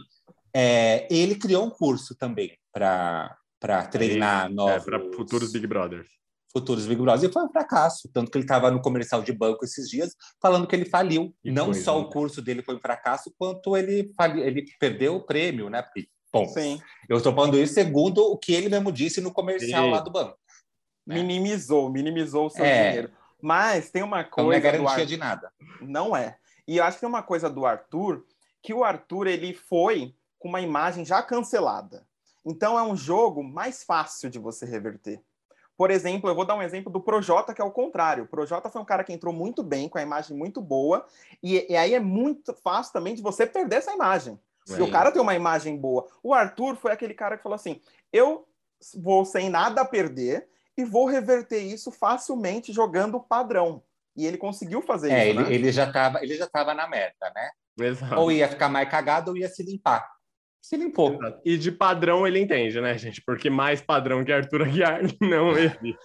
é, 0.54 1.06
ele 1.10 1.34
criou 1.34 1.66
um 1.66 1.70
curso 1.70 2.14
também 2.14 2.56
para 2.72 3.36
treinar 3.60 4.46
é, 4.46 4.48
novos 4.48 4.84
para 4.84 5.00
futuros 5.12 5.52
Big 5.52 5.66
Brothers. 5.66 6.06
futuros 6.52 6.86
Big 6.86 7.00
Brothers. 7.00 7.28
E 7.30 7.32
foi 7.32 7.42
um 7.44 7.50
fracasso. 7.50 8.08
Tanto 8.12 8.30
que 8.30 8.38
ele 8.38 8.44
estava 8.44 8.70
no 8.70 8.80
comercial 8.80 9.22
de 9.22 9.32
banco 9.32 9.64
esses 9.64 9.88
dias 9.88 10.14
falando 10.40 10.66
que 10.66 10.74
ele 10.76 10.84
faliu. 10.84 11.34
Que 11.42 11.50
Não 11.50 11.66
coisa, 11.66 11.82
só 11.82 11.98
né? 12.00 12.06
o 12.06 12.10
curso 12.10 12.40
dele 12.42 12.62
foi 12.62 12.76
um 12.76 12.80
fracasso, 12.80 13.32
quanto 13.38 13.76
ele, 13.76 14.12
faliu, 14.16 14.44
ele 14.44 14.64
perdeu 14.78 15.16
o 15.16 15.24
prêmio, 15.24 15.68
né? 15.68 15.82
Porque, 15.82 16.08
bom, 16.32 16.46
Sim. 16.48 16.80
eu 17.08 17.16
estou 17.16 17.34
falando 17.34 17.58
isso 17.58 17.74
segundo 17.74 18.18
o 18.22 18.36
que 18.38 18.52
ele 18.52 18.68
mesmo 18.68 18.90
disse 18.92 19.20
no 19.20 19.32
comercial 19.32 19.84
Sim. 19.84 19.90
lá 19.90 20.00
do 20.00 20.10
banco. 20.10 20.36
É. 21.10 21.14
Minimizou, 21.14 21.90
minimizou 21.90 22.46
o 22.46 22.50
seu 22.50 22.64
É. 22.64 22.88
dinheiro. 22.88 23.12
Mas 23.40 23.90
tem 23.90 24.02
uma 24.02 24.20
Então 24.22 24.44
não 24.44 24.52
é 24.52 24.60
coisa 24.60 24.78
garantia 24.78 25.02
Ar- 25.04 25.06
de 25.06 25.16
nada. 25.16 25.52
Não 25.80 26.16
é. 26.16 26.36
E 26.66 26.76
eu 26.78 26.84
acho 26.84 26.96
que 26.96 27.00
tem 27.00 27.08
uma 27.08 27.22
coisa 27.22 27.48
do 27.48 27.64
Arthur, 27.64 28.24
que 28.62 28.74
o 28.74 28.82
Arthur 28.84 29.26
ele 29.28 29.54
foi 29.54 30.14
com 30.38 30.48
uma 30.48 30.60
imagem 30.60 31.04
já 31.04 31.22
cancelada. 31.22 32.04
Então 32.44 32.78
é 32.78 32.82
um 32.82 32.96
jogo 32.96 33.42
mais 33.42 33.82
fácil 33.82 34.30
de 34.30 34.38
você 34.38 34.64
reverter. 34.64 35.22
Por 35.76 35.90
exemplo, 35.92 36.28
eu 36.28 36.34
vou 36.34 36.44
dar 36.44 36.56
um 36.56 36.62
exemplo 36.62 36.90
do 36.92 37.00
Projota, 37.00 37.54
que 37.54 37.60
é 37.60 37.64
o 37.64 37.70
contrário. 37.70 38.24
O 38.24 38.28
Projota 38.28 38.68
foi 38.68 38.82
um 38.82 38.84
cara 38.84 39.04
que 39.04 39.12
entrou 39.12 39.32
muito 39.32 39.62
bem, 39.62 39.88
com 39.88 39.96
a 39.96 40.02
imagem 40.02 40.36
muito 40.36 40.60
boa, 40.60 41.06
e, 41.40 41.64
e 41.72 41.76
aí 41.76 41.94
é 41.94 42.00
muito 42.00 42.52
fácil 42.52 42.92
também 42.92 43.14
de 43.14 43.22
você 43.22 43.46
perder 43.46 43.76
essa 43.76 43.92
imagem. 43.92 44.38
Se 44.64 44.82
o 44.82 44.90
cara 44.90 45.10
tem 45.10 45.22
uma 45.22 45.34
imagem 45.34 45.76
boa. 45.78 46.06
O 46.22 46.34
Arthur 46.34 46.76
foi 46.76 46.92
aquele 46.92 47.14
cara 47.14 47.36
que 47.36 47.42
falou 47.42 47.56
assim: 47.56 47.80
eu 48.12 48.46
vou 48.96 49.24
sem 49.24 49.48
nada 49.48 49.80
a 49.80 49.84
perder 49.84 50.46
e 50.76 50.84
vou 50.84 51.06
reverter 51.06 51.60
isso 51.60 51.90
facilmente 51.90 52.72
jogando 52.72 53.18
padrão. 53.18 53.82
E 54.14 54.26
ele 54.26 54.36
conseguiu 54.36 54.82
fazer 54.82 55.10
É, 55.10 55.30
isso. 55.30 55.40
ele, 55.40 55.48
né? 55.48 55.54
ele 55.54 55.72
já 55.72 55.84
estava 55.84 56.22
ele 56.22 56.34
já 56.34 56.46
tava 56.46 56.74
na 56.74 56.86
meta, 56.88 57.32
né? 57.34 57.50
Exato. 57.80 58.16
Ou 58.16 58.30
ia 58.30 58.48
ficar 58.48 58.68
mais 58.68 58.90
cagado 58.90 59.30
ou 59.30 59.36
ia 59.36 59.48
se 59.48 59.62
limpar. 59.62 60.06
Se 60.60 60.76
limpou. 60.76 61.14
Exato. 61.14 61.40
E 61.44 61.56
de 61.56 61.72
padrão 61.72 62.26
ele 62.26 62.38
entende, 62.38 62.80
né, 62.80 62.96
gente? 62.98 63.22
Porque 63.24 63.48
mais 63.48 63.80
padrão 63.80 64.24
que 64.24 64.32
Arthur 64.32 64.62
Aguiar 64.62 65.02
não 65.20 65.56
existe. 65.56 65.96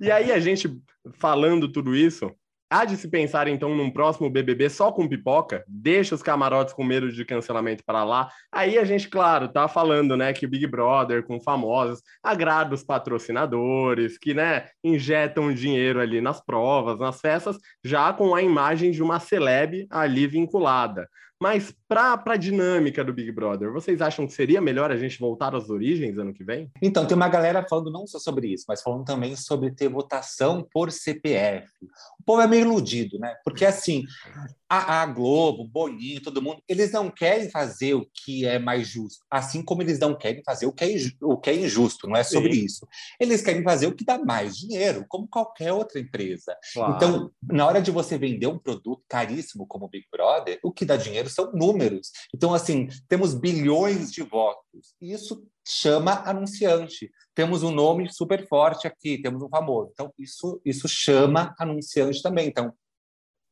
E 0.00 0.10
aí, 0.10 0.30
a 0.30 0.38
gente 0.38 0.68
falando 1.14 1.70
tudo 1.70 1.94
isso, 1.94 2.30
há 2.70 2.84
de 2.84 2.96
se 2.96 3.08
pensar 3.08 3.46
então 3.46 3.74
num 3.74 3.90
próximo 3.90 4.30
BBB 4.30 4.68
só 4.68 4.90
com 4.90 5.08
pipoca? 5.08 5.64
Deixa 5.68 6.14
os 6.14 6.22
camarotes 6.22 6.74
com 6.74 6.82
medo 6.82 7.10
de 7.10 7.24
cancelamento 7.24 7.84
para 7.84 8.04
lá. 8.04 8.28
Aí 8.52 8.78
a 8.78 8.84
gente, 8.84 9.08
claro, 9.08 9.48
tá 9.48 9.68
falando, 9.68 10.16
né, 10.16 10.32
que 10.32 10.46
Big 10.46 10.66
Brother 10.66 11.24
com 11.24 11.40
famosos 11.40 12.02
agrada 12.22 12.74
os 12.74 12.82
patrocinadores, 12.82 14.18
que, 14.18 14.34
né, 14.34 14.68
injetam 14.82 15.52
dinheiro 15.52 16.00
ali 16.00 16.20
nas 16.20 16.44
provas, 16.44 16.98
nas 16.98 17.20
festas, 17.20 17.56
já 17.84 18.12
com 18.12 18.34
a 18.34 18.42
imagem 18.42 18.90
de 18.90 19.02
uma 19.02 19.20
celeb 19.20 19.86
ali 19.90 20.26
vinculada. 20.26 21.08
Mas 21.44 21.74
para 21.86 22.22
a 22.24 22.36
dinâmica 22.38 23.04
do 23.04 23.12
Big 23.12 23.30
Brother, 23.30 23.70
vocês 23.70 24.00
acham 24.00 24.26
que 24.26 24.32
seria 24.32 24.62
melhor 24.62 24.90
a 24.90 24.96
gente 24.96 25.18
voltar 25.18 25.54
às 25.54 25.68
origens 25.68 26.16
ano 26.16 26.32
que 26.32 26.42
vem? 26.42 26.70
Então, 26.80 27.06
tem 27.06 27.14
uma 27.14 27.28
galera 27.28 27.62
falando 27.68 27.92
não 27.92 28.06
só 28.06 28.18
sobre 28.18 28.48
isso, 28.48 28.64
mas 28.66 28.80
falando 28.80 29.04
também 29.04 29.36
sobre 29.36 29.70
ter 29.70 29.90
votação 29.90 30.66
por 30.72 30.90
CPF. 30.90 31.68
O 32.18 32.24
povo 32.24 32.40
é 32.40 32.46
meio 32.46 32.62
iludido, 32.62 33.18
né? 33.18 33.36
Porque, 33.44 33.66
assim, 33.66 34.04
a, 34.66 35.02
a 35.02 35.06
Globo, 35.06 35.62
o 35.62 35.68
Boninho, 35.68 36.22
todo 36.22 36.40
mundo, 36.40 36.62
eles 36.68 36.90
não 36.90 37.10
querem 37.10 37.50
fazer 37.50 37.94
o 37.94 38.06
que 38.12 38.46
é 38.46 38.58
mais 38.58 38.88
justo, 38.88 39.24
assim 39.30 39.62
como 39.62 39.82
eles 39.82 39.98
não 39.98 40.16
querem 40.16 40.42
fazer 40.42 40.66
o 40.66 40.72
que 40.72 40.84
é, 40.84 40.88
o 41.20 41.36
que 41.36 41.50
é 41.50 41.54
injusto, 41.54 42.08
não 42.08 42.16
é 42.16 42.24
sobre 42.24 42.54
Sim. 42.54 42.64
isso. 42.64 42.88
Eles 43.20 43.42
querem 43.42 43.62
fazer 43.62 43.86
o 43.86 43.94
que 43.94 44.04
dá 44.04 44.18
mais 44.18 44.56
dinheiro, 44.56 45.04
como 45.08 45.28
qualquer 45.28 45.72
outra 45.72 46.00
empresa. 46.00 46.56
Claro. 46.72 46.94
Então, 46.96 47.30
na 47.42 47.66
hora 47.66 47.80
de 47.80 47.90
você 47.90 48.16
vender 48.16 48.46
um 48.46 48.58
produto 48.58 49.04
caríssimo 49.08 49.66
como 49.66 49.84
o 49.84 49.88
Big 49.88 50.06
Brother, 50.10 50.58
o 50.62 50.72
que 50.72 50.84
dá 50.84 50.96
dinheiro 50.96 51.28
são 51.34 51.52
números. 51.52 52.10
Então, 52.34 52.54
assim, 52.54 52.88
temos 53.08 53.34
bilhões 53.34 54.12
de 54.12 54.22
votos. 54.22 54.94
Isso 55.00 55.46
chama 55.66 56.22
anunciante. 56.26 57.10
Temos 57.34 57.62
um 57.62 57.70
nome 57.70 58.12
super 58.12 58.46
forte 58.46 58.86
aqui, 58.86 59.20
temos 59.20 59.42
um 59.42 59.48
famoso. 59.48 59.90
Então, 59.92 60.12
isso, 60.18 60.60
isso 60.64 60.88
chama 60.88 61.54
anunciante 61.58 62.22
também. 62.22 62.48
Então, 62.48 62.72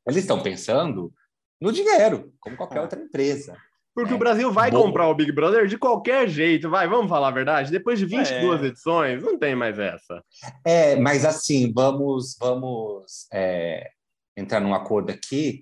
eles 0.07 0.21
estão 0.23 0.43
pensando 0.43 1.13
no 1.61 1.73
dinheiro, 1.73 2.33
como 2.41 2.57
qualquer 2.57 2.79
É. 2.79 2.83
outra 2.83 3.01
empresa. 3.01 3.57
Porque 3.95 4.13
É. 4.13 4.17
o 4.17 4.19
Brasil 4.19 4.51
vai 4.51 4.71
comprar 4.71 5.09
o 5.09 5.15
Big 5.15 5.31
Brother 5.33 5.67
de 5.67 5.77
qualquer 5.77 6.27
jeito, 6.29 6.71
vai, 6.71 6.89
vamos 6.89 7.09
falar 7.09 7.29
a 7.29 7.33
verdade? 7.33 7.71
Depois 7.71 7.99
de 7.99 8.07
22 8.07 8.63
É. 8.63 8.67
edições, 8.67 9.23
não 9.23 9.39
tem 9.39 9.55
mais 9.55 9.79
essa. 9.79 10.25
É, 10.65 10.97
mas 10.97 11.25
assim, 11.25 11.71
vamos, 11.73 12.37
vamos 12.41 13.27
é, 13.33 13.91
entrar 14.37 14.61
num 14.61 14.75
acordo 14.75 15.11
aqui 15.13 15.61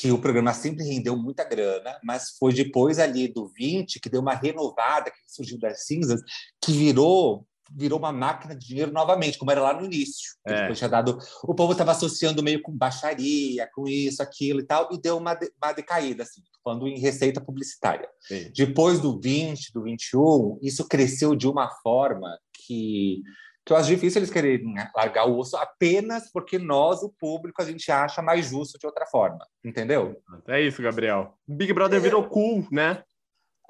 que 0.00 0.10
o 0.10 0.18
programa 0.18 0.52
sempre 0.52 0.84
rendeu 0.84 1.16
muita 1.16 1.44
grana, 1.44 1.98
mas 2.02 2.30
foi 2.38 2.52
depois 2.52 2.98
ali 2.98 3.28
do 3.28 3.46
20 3.56 4.00
que 4.00 4.08
deu 4.10 4.20
uma 4.20 4.34
renovada, 4.34 5.10
que 5.10 5.16
surgiu 5.26 5.56
das 5.58 5.84
cinzas, 5.86 6.20
que 6.60 6.72
virou 6.72 7.46
virou 7.76 7.98
uma 7.98 8.12
máquina 8.12 8.54
de 8.54 8.66
dinheiro 8.66 8.92
novamente, 8.92 9.38
como 9.38 9.50
era 9.50 9.60
lá 9.62 9.72
no 9.72 9.86
início. 9.86 10.32
É. 10.46 10.60
depois 10.60 10.78
tinha 10.78 10.88
dado, 10.88 11.18
o 11.42 11.54
povo 11.54 11.72
estava 11.72 11.92
associando 11.92 12.42
meio 12.42 12.60
com 12.60 12.70
baixaria, 12.70 13.68
com 13.74 13.88
isso, 13.88 14.22
aquilo 14.22 14.60
e 14.60 14.66
tal, 14.66 14.88
e 14.92 15.00
deu 15.00 15.16
uma, 15.16 15.34
de- 15.34 15.50
uma 15.60 15.72
decaída, 15.72 16.24
assim, 16.24 16.42
falando 16.62 16.86
em 16.86 17.00
receita 17.00 17.40
publicitária. 17.40 18.06
Depois 18.54 19.00
do 19.00 19.18
20, 19.18 19.72
do 19.72 19.82
21, 19.82 20.58
isso 20.60 20.86
cresceu 20.86 21.34
de 21.34 21.48
uma 21.48 21.70
forma 21.82 22.38
que, 22.52 23.22
que 23.64 23.72
eu 23.72 23.76
acho 23.76 23.88
difícil 23.88 24.18
eles 24.20 24.30
quererem 24.30 24.74
largar 24.94 25.26
o 25.26 25.38
osso 25.38 25.56
apenas 25.56 26.30
porque 26.30 26.58
nós, 26.58 27.02
o 27.02 27.08
público, 27.18 27.62
a 27.62 27.64
gente 27.64 27.90
acha 27.90 28.20
mais 28.20 28.46
justo 28.46 28.78
de 28.78 28.86
outra 28.86 29.06
forma, 29.06 29.46
entendeu? 29.64 30.20
É 30.46 30.60
isso, 30.60 30.82
Gabriel. 30.82 31.34
Big 31.48 31.72
Brother 31.72 32.00
virou 32.00 32.24
cool, 32.28 32.66
né? 32.70 33.02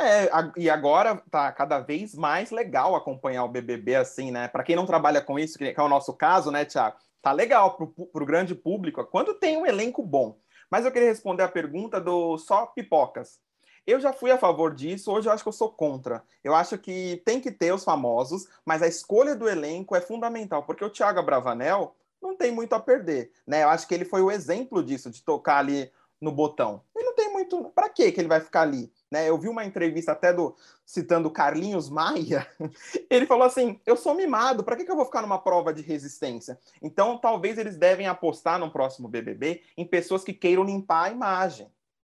É, 0.01 0.25
a- 0.33 0.53
e 0.57 0.69
agora 0.69 1.23
tá 1.31 1.53
cada 1.53 1.79
vez 1.79 2.15
mais 2.15 2.51
legal 2.51 2.97
acompanhar 2.97 3.45
o 3.45 3.49
BBB 3.49 3.95
assim, 3.95 4.33
né? 4.33 4.49
Para 4.49 4.65
quem 4.65 4.75
não 4.75 4.87
trabalha 4.87 5.21
com 5.21 5.39
isso, 5.39 5.57
que 5.57 5.65
é 5.77 5.83
o 5.83 5.89
nosso 5.89 6.13
caso, 6.17 6.51
né, 6.51 6.65
Tiago? 6.65 6.97
Tá 7.23 7.31
legal 7.31 7.77
pro, 7.77 7.87
pro 7.89 8.27
grande 8.27 8.55
público 8.55 9.05
quando 9.07 9.35
tem 9.35 9.57
um 9.57 9.65
elenco 9.65 10.03
bom. 10.05 10.37
Mas 10.71 10.85
eu 10.85 10.91
queria 10.91 11.09
responder 11.09 11.45
a 11.45 11.49
pergunta 11.49 12.01
do 12.01 12.37
só 12.37 12.67
pipocas. 12.67 13.39
Eu 13.87 14.01
já 14.01 14.13
fui 14.13 14.31
a 14.31 14.39
favor 14.39 14.75
disso, 14.75 15.13
hoje 15.13 15.29
eu 15.29 15.33
acho 15.33 15.43
que 15.43 15.49
eu 15.49 15.53
sou 15.53 15.71
contra. 15.71 16.23
Eu 16.43 16.55
acho 16.55 16.79
que 16.79 17.23
tem 17.25 17.41
que 17.41 17.51
ter 17.51 17.73
os 17.73 17.85
famosos, 17.85 18.49
mas 18.65 18.83
a 18.83 18.87
escolha 18.89 19.37
do 19.37 19.49
elenco 19.49 19.95
é 19.95 20.01
fundamental, 20.01 20.63
porque 20.63 20.85
o 20.85 20.91
Thiago 20.91 21.23
Bravanel 21.23 21.95
não 22.21 22.35
tem 22.35 22.51
muito 22.51 22.75
a 22.75 22.81
perder, 22.81 23.31
né? 23.47 23.63
Eu 23.63 23.69
acho 23.69 23.87
que 23.87 23.95
ele 23.95 24.07
foi 24.07 24.23
o 24.23 24.31
exemplo 24.31 24.83
disso, 24.83 25.11
de 25.11 25.23
tocar 25.23 25.59
ali 25.59 25.93
no 26.25 26.33
botão. 26.33 26.83
Ele 26.97 27.05
não 27.05 27.15
tem 27.15 27.31
muito. 27.31 27.65
Para 27.75 27.91
que 27.91 28.03
ele 28.03 28.27
vai 28.27 28.41
ficar 28.41 28.63
ali? 28.63 28.91
Né? 29.11 29.29
Eu 29.29 29.37
vi 29.39 29.49
uma 29.49 29.65
entrevista 29.65 30.13
até 30.13 30.33
do 30.33 30.57
citando 30.85 31.31
Carlinhos 31.31 31.91
Maia. 31.91 32.49
Ele 33.11 33.27
falou 33.27 33.45
assim: 33.45 33.79
eu 33.85 33.97
sou 33.97 34.15
mimado, 34.15 34.65
para 34.65 34.77
que, 34.77 34.85
que 34.85 34.91
eu 34.91 34.97
vou 34.97 35.05
ficar 35.05 35.21
numa 35.21 35.39
prova 35.39 35.73
de 35.73 35.83
resistência? 35.83 36.59
Então, 36.81 37.19
talvez 37.19 37.59
eles 37.59 37.77
devem 37.77 38.07
apostar 38.07 38.59
no 38.59 38.71
próximo 38.71 39.09
BBB 39.09 39.63
em 39.77 39.87
pessoas 39.87 40.25
que 40.25 40.33
queiram 40.33 40.65
limpar 40.65 41.05
a 41.05 41.11
imagem, 41.11 41.71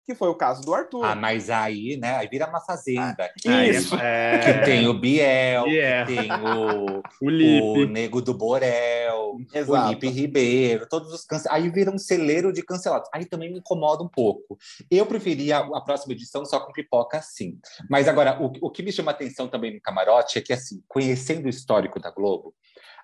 que 0.09 0.15
foi 0.15 0.31
o 0.31 0.35
caso 0.35 0.63
do 0.63 0.73
Arthur. 0.73 1.05
Ah, 1.05 1.15
mas 1.15 1.51
aí, 1.51 1.99
né, 1.99 2.17
aí 2.17 2.27
vira 2.29 2.49
uma 2.49 2.63
fazenda. 2.63 3.31
Isso. 3.45 3.95
É, 3.97 4.39
Que 4.39 4.65
tem 4.65 4.89
o 4.89 4.95
Biel, 4.95 5.65
Biel. 5.65 6.07
que 6.07 6.17
tem 6.17 6.33
o, 6.33 7.03
o 7.21 7.83
o. 7.83 7.87
Nego 7.87 8.23
do 8.23 8.33
Borel, 8.33 9.35
o 9.35 9.45
Exato. 9.53 9.91
Lipe 9.91 10.09
Ribeiro, 10.09 10.89
todos 10.89 11.13
os 11.13 11.27
cance... 11.27 11.47
Aí 11.51 11.69
vira 11.69 11.91
um 11.91 11.99
celeiro 11.99 12.51
de 12.55 12.63
cancelados. 12.63 13.07
Aí 13.13 13.27
também 13.27 13.53
me 13.53 13.59
incomoda 13.59 14.03
um 14.03 14.09
pouco. 14.09 14.57
Eu 14.91 15.05
preferia 15.05 15.59
a 15.59 15.81
próxima 15.83 16.15
edição 16.15 16.43
só 16.47 16.59
com 16.61 16.73
pipoca, 16.73 17.21
sim. 17.21 17.59
Mas 17.91 18.09
agora, 18.09 18.43
o, 18.43 18.51
o 18.63 18.71
que 18.71 18.83
me 18.83 18.91
chama 18.91 19.11
atenção 19.11 19.47
também 19.47 19.75
no 19.75 19.81
camarote 19.83 20.39
é 20.39 20.41
que, 20.41 20.55
assim, 20.55 20.83
conhecendo 20.89 21.45
o 21.45 21.51
histórico 21.51 22.01
da 22.01 22.11
Globo, 22.11 22.55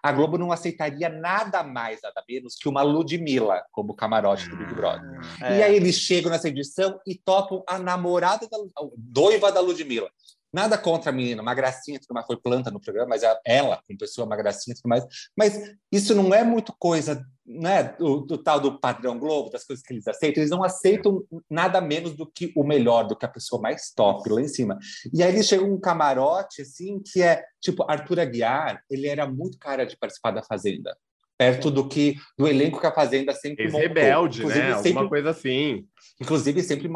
a 0.04 0.12
Globo 0.12 0.36
não 0.36 0.52
aceitaria 0.52 1.08
nada 1.08 1.62
mais, 1.62 2.02
nada 2.02 2.22
menos 2.28 2.56
que 2.56 2.68
uma 2.68 2.82
Ludmilla 2.82 3.64
como 3.72 3.94
camarote 3.94 4.50
do 4.50 4.56
Big 4.58 4.74
Brother. 4.74 5.18
É. 5.40 5.58
E 5.58 5.62
aí 5.62 5.76
eles 5.76 5.94
chegam 5.94 6.30
nessa 6.30 6.46
edição 6.46 7.00
e 7.06 7.14
topam 7.14 7.64
a 7.66 7.78
namorada 7.78 8.46
da 8.46 8.58
a 8.58 8.86
doiva 8.98 9.50
da 9.50 9.60
Ludmilla. 9.60 10.10
Nada 10.52 10.76
contra 10.76 11.08
a 11.08 11.12
menina, 11.12 11.40
uma 11.40 11.54
gracinha, 11.54 11.98
tudo 11.98 12.12
mais, 12.12 12.26
foi 12.26 12.36
planta 12.36 12.70
no 12.70 12.78
programa, 12.78 13.08
mas 13.08 13.22
ela, 13.46 13.80
como 13.86 13.98
pessoa, 13.98 14.26
uma 14.26 14.36
gracinha 14.36 14.74
e 14.74 14.76
tudo 14.76 14.90
mais. 14.90 15.06
Mas 15.34 15.74
isso 15.90 16.14
não 16.14 16.34
é 16.34 16.44
muito 16.44 16.74
coisa 16.78 17.24
né, 17.46 17.94
do, 17.98 18.20
do 18.20 18.38
tal 18.38 18.58
do 18.58 18.78
padrão 18.78 19.18
Globo, 19.18 19.50
das 19.50 19.64
coisas 19.64 19.84
que 19.84 19.92
eles 19.92 20.06
aceitam. 20.08 20.42
Eles 20.42 20.50
não 20.50 20.64
aceitam 20.64 21.22
nada 21.50 21.80
menos 21.80 22.16
do 22.16 22.26
que 22.26 22.52
o 22.56 22.64
melhor, 22.64 23.04
do 23.06 23.16
que 23.16 23.26
a 23.26 23.28
pessoa 23.28 23.60
mais 23.60 23.92
top 23.94 24.28
lá 24.30 24.40
em 24.40 24.48
cima. 24.48 24.78
E 25.12 25.22
aí 25.22 25.32
eles 25.32 25.46
chegam 25.46 25.72
um 25.72 25.80
camarote, 25.80 26.62
assim, 26.62 27.00
que 27.00 27.22
é 27.22 27.44
tipo 27.60 27.84
Arthur 27.88 28.20
Aguiar, 28.20 28.82
ele 28.90 29.06
era 29.06 29.26
muito 29.26 29.58
cara 29.58 29.84
de 29.84 29.96
participar 29.96 30.30
da 30.30 30.42
Fazenda. 30.42 30.96
perto 31.36 31.70
do 31.70 31.88
que 31.88 32.16
do 32.38 32.46
elenco 32.46 32.80
que 32.80 32.86
a 32.86 32.94
Fazenda 32.94 33.32
sempre 33.32 33.64
montou. 33.66 33.80
Rebelde, 33.80 34.38
inclusive, 34.38 34.66
né? 34.66 34.74
Sempre, 34.76 34.90
Alguma 34.90 35.08
coisa 35.08 35.30
assim. 35.30 35.86
Inclusive, 36.20 36.62
sempre 36.62 36.88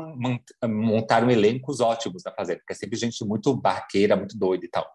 montaram 0.64 1.31
elencos 1.31 1.81
ótimos 1.81 2.23
da 2.23 2.33
Fazenda, 2.33 2.61
porque 2.61 2.73
é 2.73 2.76
sempre 2.76 2.99
gente 2.99 3.25
muito 3.25 3.55
barqueira, 3.55 4.17
muito 4.17 4.38
doida 4.38 4.64
e 4.64 4.69
tal. 4.69 4.88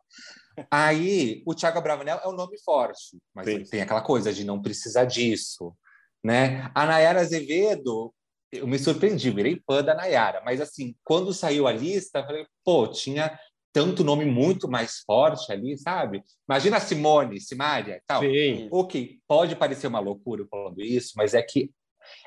Aí, 0.69 1.41
o 1.45 1.55
Thiago 1.55 1.77
Abravanel 1.77 2.19
é 2.23 2.27
um 2.27 2.33
nome 2.33 2.57
forte, 2.63 3.17
mas 3.33 3.47
Sim. 3.47 3.63
tem 3.63 3.81
aquela 3.81 4.01
coisa 4.01 4.33
de 4.33 4.43
não 4.43 4.61
precisar 4.61 5.05
disso, 5.05 5.75
né? 6.23 6.69
A 6.73 6.85
Nayara 6.85 7.21
Azevedo, 7.21 8.13
eu 8.51 8.67
me 8.67 8.77
surpreendi, 8.77 9.31
virei 9.31 9.61
fã 9.65 9.83
da 9.83 9.95
Nayara, 9.95 10.41
mas 10.45 10.61
assim, 10.61 10.95
quando 11.03 11.33
saiu 11.33 11.67
a 11.67 11.71
lista, 11.71 12.19
eu 12.19 12.25
falei, 12.25 12.45
pô, 12.63 12.87
tinha 12.87 13.37
tanto 13.73 14.03
nome 14.03 14.23
muito 14.23 14.69
mais 14.69 14.99
forte 14.99 15.51
ali, 15.51 15.75
sabe? 15.77 16.23
Imagina 16.47 16.77
a 16.77 16.79
Simone, 16.79 17.41
Simária 17.41 17.95
e 17.95 18.01
tal. 18.05 18.21
Sim. 18.21 18.69
Ok, 18.71 19.19
pode 19.27 19.55
parecer 19.55 19.87
uma 19.87 19.99
loucura 19.99 20.45
falando 20.49 20.79
isso, 20.81 21.13
mas 21.17 21.33
é 21.33 21.41
que 21.41 21.71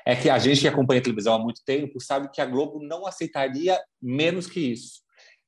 é 0.05 0.15
que 0.15 0.29
a 0.29 0.39
gente 0.39 0.61
que 0.61 0.67
acompanha 0.67 0.99
a 0.99 1.03
televisão 1.03 1.35
há 1.35 1.39
muito 1.39 1.61
tempo 1.63 2.01
sabe 2.01 2.29
que 2.31 2.41
a 2.41 2.45
Globo 2.45 2.81
não 2.81 3.05
aceitaria 3.05 3.79
menos 4.01 4.47
que 4.47 4.59
isso. 4.59 5.01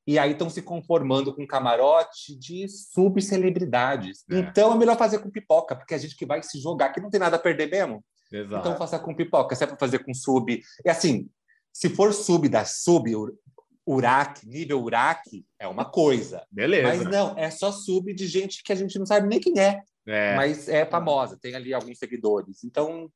E 0.06 0.18
aí 0.18 0.32
estão 0.32 0.50
se 0.50 0.62
conformando 0.62 1.34
com 1.34 1.46
camarote 1.46 2.36
de 2.38 2.66
subcelebridades. 2.68 4.24
É. 4.30 4.38
Então 4.38 4.72
é 4.72 4.76
melhor 4.76 4.96
fazer 4.96 5.18
com 5.18 5.30
pipoca, 5.30 5.76
porque 5.76 5.94
a 5.94 5.98
gente 5.98 6.16
que 6.16 6.26
vai 6.26 6.42
se 6.42 6.58
jogar, 6.60 6.90
que 6.90 7.00
não 7.00 7.10
tem 7.10 7.20
nada 7.20 7.36
a 7.36 7.40
perder 7.40 7.70
mesmo. 7.70 8.04
Exato. 8.32 8.60
Então 8.60 8.78
faça 8.78 8.98
com 8.98 9.14
pipoca. 9.14 9.54
Se 9.54 9.64
é 9.64 9.66
para 9.66 9.76
fazer 9.76 10.00
com 10.00 10.14
sub. 10.14 10.60
É 10.84 10.90
assim, 10.90 11.28
se 11.72 11.88
for 11.88 12.12
sub 12.12 12.48
da 12.48 12.64
sub, 12.64 13.12
Urac, 13.86 14.46
nível 14.46 14.82
Urac, 14.82 15.44
é 15.58 15.66
uma 15.66 15.84
coisa. 15.84 16.46
Beleza. 16.50 16.88
Mas 16.88 17.02
não, 17.04 17.36
é 17.36 17.50
só 17.50 17.72
sub 17.72 18.12
de 18.14 18.26
gente 18.26 18.62
que 18.62 18.72
a 18.72 18.76
gente 18.76 18.98
não 18.98 19.06
sabe 19.06 19.26
nem 19.26 19.40
quem 19.40 19.58
é. 19.58 19.80
é. 20.06 20.36
Mas 20.36 20.68
é 20.68 20.86
famosa, 20.86 21.38
tem 21.40 21.54
ali 21.54 21.74
alguns 21.74 21.98
seguidores. 21.98 22.62
Então, 22.64 23.10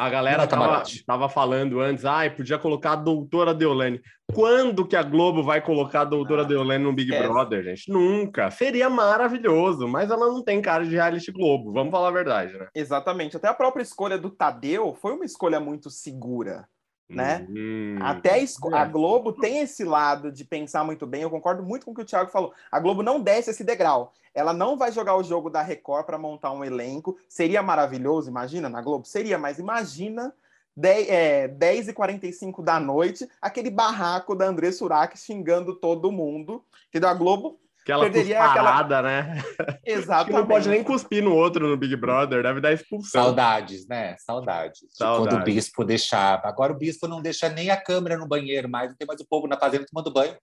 a 0.00 0.08
galera 0.08 0.46
tava, 0.46 0.82
tava 1.06 1.28
falando 1.28 1.78
antes, 1.78 2.04
ai, 2.04 2.30
podia 2.30 2.58
colocar 2.58 2.92
a 2.92 2.96
doutora 2.96 3.52
Deolane. 3.52 4.00
Quando 4.32 4.86
que 4.86 4.96
a 4.96 5.02
Globo 5.02 5.42
vai 5.42 5.60
colocar 5.60 6.02
a 6.02 6.04
doutora 6.04 6.42
ah, 6.42 6.44
Deolane 6.44 6.82
no 6.82 6.92
Big 6.92 7.10
Brother, 7.10 7.62
gente? 7.62 7.90
Nunca. 7.90 8.50
Seria 8.50 8.88
maravilhoso, 8.88 9.86
mas 9.86 10.10
ela 10.10 10.26
não 10.26 10.42
tem 10.42 10.62
cara 10.62 10.84
de 10.84 10.92
reality 10.92 11.30
Globo, 11.30 11.72
vamos 11.72 11.90
falar 11.90 12.08
a 12.08 12.12
verdade, 12.12 12.56
né? 12.56 12.68
Exatamente. 12.74 13.36
Até 13.36 13.48
a 13.48 13.54
própria 13.54 13.82
escolha 13.82 14.16
do 14.16 14.30
Tadeu 14.30 14.96
foi 15.00 15.12
uma 15.12 15.24
escolha 15.24 15.60
muito 15.60 15.90
segura 15.90 16.66
né? 17.10 17.46
Hum, 17.50 17.98
Até 18.00 18.40
a, 18.40 18.82
a, 18.82 18.84
Globo 18.84 19.32
tem 19.32 19.58
esse 19.58 19.84
lado 19.84 20.30
de 20.30 20.44
pensar 20.44 20.84
muito 20.84 21.06
bem. 21.06 21.22
Eu 21.22 21.30
concordo 21.30 21.62
muito 21.62 21.84
com 21.84 21.90
o 21.90 21.94
que 21.94 22.02
o 22.02 22.04
Thiago 22.04 22.30
falou. 22.30 22.52
A 22.70 22.78
Globo 22.78 23.02
não 23.02 23.20
desce 23.20 23.50
esse 23.50 23.64
degrau. 23.64 24.12
Ela 24.34 24.52
não 24.52 24.76
vai 24.76 24.92
jogar 24.92 25.16
o 25.16 25.22
jogo 25.22 25.50
da 25.50 25.60
Record 25.60 26.06
para 26.06 26.18
montar 26.18 26.52
um 26.52 26.64
elenco. 26.64 27.18
Seria 27.28 27.62
maravilhoso, 27.62 28.30
imagina, 28.30 28.68
na 28.68 28.80
Globo? 28.80 29.06
Seria, 29.06 29.36
mas 29.36 29.58
imagina 29.58 30.32
10, 30.76 31.08
é, 31.08 31.48
10 31.48 31.88
e 31.88 31.92
45 31.92 32.62
da 32.62 32.78
noite, 32.78 33.28
aquele 33.42 33.70
barraco 33.70 34.34
da 34.34 34.46
André 34.46 34.70
Surak 34.70 35.18
xingando 35.18 35.74
todo 35.74 36.12
mundo. 36.12 36.64
Entendeu? 36.88 37.08
A 37.08 37.14
Globo 37.14 37.58
Aquela 37.82 38.04
perderia 38.04 38.42
aquela... 38.42 39.02
né? 39.02 39.42
Exatamente. 39.84 40.38
não 40.38 40.46
pode 40.46 40.68
nem 40.68 40.84
cuspir 40.84 41.22
no 41.22 41.34
outro 41.34 41.66
no 41.66 41.76
Big 41.76 41.96
Brother, 41.96 42.42
deve 42.42 42.60
dar 42.60 42.72
expulsão. 42.72 43.24
Saudades, 43.24 43.86
né? 43.88 44.16
Saudades. 44.18 44.80
Saudades. 44.90 45.28
quando 45.28 45.40
o 45.40 45.44
bispo 45.44 45.84
deixava. 45.84 46.46
Agora 46.46 46.72
o 46.72 46.76
bispo 46.76 47.08
não 47.08 47.22
deixa 47.22 47.48
nem 47.48 47.70
a 47.70 47.76
câmera 47.80 48.18
no 48.18 48.28
banheiro 48.28 48.68
mais, 48.68 48.90
não 48.90 48.96
tem 48.96 49.06
mais 49.06 49.20
o 49.20 49.26
povo 49.26 49.46
na 49.46 49.58
fazenda 49.58 49.86
tomando 49.90 50.12
banho. 50.12 50.36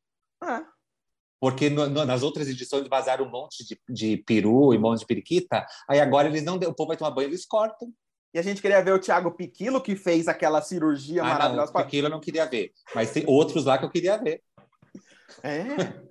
É. 0.43 0.61
Porque 1.39 1.69
no, 1.69 1.87
no, 1.87 2.05
nas 2.05 2.23
outras 2.23 2.47
edições 2.47 2.87
vazaram 2.87 3.25
um 3.25 3.29
monte 3.29 3.65
de, 3.65 3.79
de 3.87 4.17
peru 4.17 4.73
e 4.73 4.77
um 4.77 4.81
monte 4.81 4.99
de 4.99 5.05
periquita, 5.05 5.65
aí 5.87 5.99
agora 5.99 6.27
eles 6.27 6.43
não 6.43 6.55
o 6.55 6.73
povo 6.73 6.87
vai 6.87 6.97
tomar 6.97 7.11
banho, 7.11 7.29
eles 7.29 7.45
cortam. 7.45 7.93
E 8.33 8.39
a 8.39 8.41
gente 8.41 8.61
queria 8.61 8.83
ver 8.83 8.93
o 8.93 8.99
Thiago 8.99 9.31
Piquilo, 9.31 9.81
que 9.81 9.95
fez 9.95 10.27
aquela 10.27 10.61
cirurgia 10.61 11.21
ah, 11.21 11.25
maravilhosa. 11.25 11.71
Não, 11.71 11.81
o 11.81 11.83
Piquilo 11.83 12.07
eu 12.07 12.11
não 12.11 12.19
queria 12.19 12.45
ver, 12.45 12.71
mas 12.93 13.11
tem 13.11 13.23
outros 13.27 13.65
lá 13.65 13.77
que 13.77 13.85
eu 13.85 13.89
queria 13.89 14.17
ver. 14.17 14.41
É. 15.43 15.65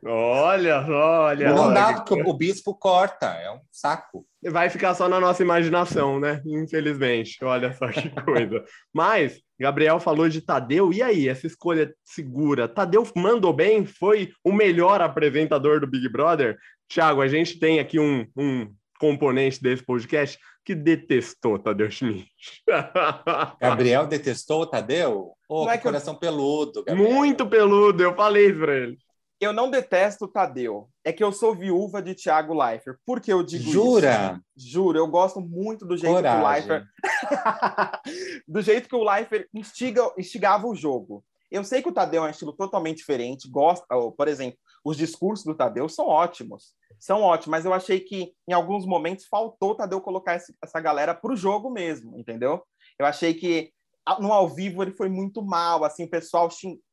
Olha, 0.05 0.81
olha. 0.87 1.55
Não 1.55 1.73
dá, 1.73 1.95
porque 1.95 2.23
o 2.23 2.33
bispo 2.35 2.75
corta, 2.75 3.26
é 3.26 3.50
um 3.50 3.61
saco. 3.71 4.26
Vai 4.45 4.71
ficar 4.71 4.95
só 4.95 5.09
na 5.09 5.19
nossa 5.19 5.43
imaginação, 5.43 6.21
né? 6.21 6.41
Infelizmente. 6.47 7.43
Olha 7.43 7.73
só 7.73 7.89
que 7.89 8.09
coisa. 8.23 8.65
Mas, 8.93 9.41
Gabriel 9.59 9.99
falou 9.99 10.29
de 10.29 10.41
Tadeu, 10.41 10.93
e 10.93 11.02
aí, 11.02 11.29
essa 11.29 11.47
escolha 11.47 11.93
segura? 12.05 12.69
Tadeu 12.69 13.07
mandou 13.17 13.52
bem? 13.52 13.87
Foi 13.87 14.31
o 14.45 14.52
melhor 14.52 15.00
apresentador 15.00 15.81
do 15.81 15.87
Big 15.87 16.09
Brother? 16.09 16.57
Tiago, 16.89 17.21
a 17.21 17.29
gente 17.29 17.59
tem 17.59 17.81
aqui 17.81 17.99
um, 17.99 18.26
um 18.37 18.73
componente 19.00 19.63
desse 19.63 19.83
podcast 19.83 20.39
que 20.65 20.75
detestou 20.75 21.59
Tadeu 21.59 21.91
Schmidt. 21.91 22.29
Gabriel 23.61 24.07
detestou 24.07 24.63
o 24.63 24.67
Tadeu? 24.67 25.33
Oh, 25.49 25.71
é 25.71 25.76
que 25.76 25.85
coração 25.85 26.15
eu... 26.15 26.19
peludo. 26.19 26.85
Gabriel. 26.85 27.13
Muito 27.13 27.47
peludo, 27.47 28.02
eu 28.02 28.15
falei 28.15 28.52
pra 28.52 28.76
ele. 28.76 28.99
Eu 29.41 29.53
não 29.53 29.71
detesto 29.71 30.25
o 30.25 30.29
Tadeu. 30.29 30.89
É 31.05 31.13
que 31.13 31.23
eu 31.23 31.31
sou 31.31 31.55
viúva 31.55 32.01
de 32.01 32.15
Thiago 32.15 32.55
Leifert. 32.55 32.99
Por 33.05 33.21
que 33.21 33.33
eu 33.33 33.43
digo 33.43 33.71
Jura? 33.71 34.41
isso? 34.57 34.71
Juro, 34.73 34.99
eu 34.99 35.07
gosto 35.07 35.41
muito 35.41 35.85
do 35.87 35.97
jeito 35.97 36.15
Coragem. 36.15 36.41
que 36.41 36.45
o 36.45 36.49
Leifert... 36.49 36.87
do 38.49 38.63
jeito 38.63 38.89
que 38.89 38.97
o 38.97 39.05
Leifert 39.05 39.49
instiga, 39.53 40.11
instigava 40.17 40.67
o 40.67 40.75
jogo. 40.75 41.23
Eu 41.51 41.63
sei 41.65 41.83
que 41.83 41.89
o 41.89 41.93
Tadeu 41.93 42.25
é 42.25 42.29
um 42.29 42.31
estilo 42.31 42.53
totalmente 42.53 42.99
diferente. 42.99 43.49
Gosta, 43.49 43.87
por 44.17 44.27
exemplo, 44.27 44.59
os 44.85 44.97
discursos 44.97 45.45
do 45.45 45.55
Tadeu 45.55 45.89
são 45.89 46.07
ótimos. 46.07 46.75
São 46.99 47.21
ótimos, 47.21 47.49
mas 47.49 47.65
eu 47.65 47.75
achei 47.75 48.01
que 48.01 48.33
em 48.49 48.53
alguns 48.53 48.87
momentos 48.87 49.27
faltou 49.27 49.73
o 49.73 49.75
Tadeu 49.75 50.01
colocar 50.01 50.35
essa 50.35 50.81
galera 50.81 51.15
para 51.15 51.33
o 51.33 51.37
jogo 51.37 51.71
mesmo, 51.71 52.19
entendeu? 52.19 52.63
Eu 52.99 53.05
achei 53.05 53.35
que 53.35 53.71
no 54.19 54.33
ao 54.33 54.49
vivo 54.49 54.83
ele 54.83 54.93
foi 54.93 55.09
muito 55.09 55.43
mal, 55.43 55.85
assim, 55.85 56.05
o 56.05 56.11
pessoal 56.11 56.49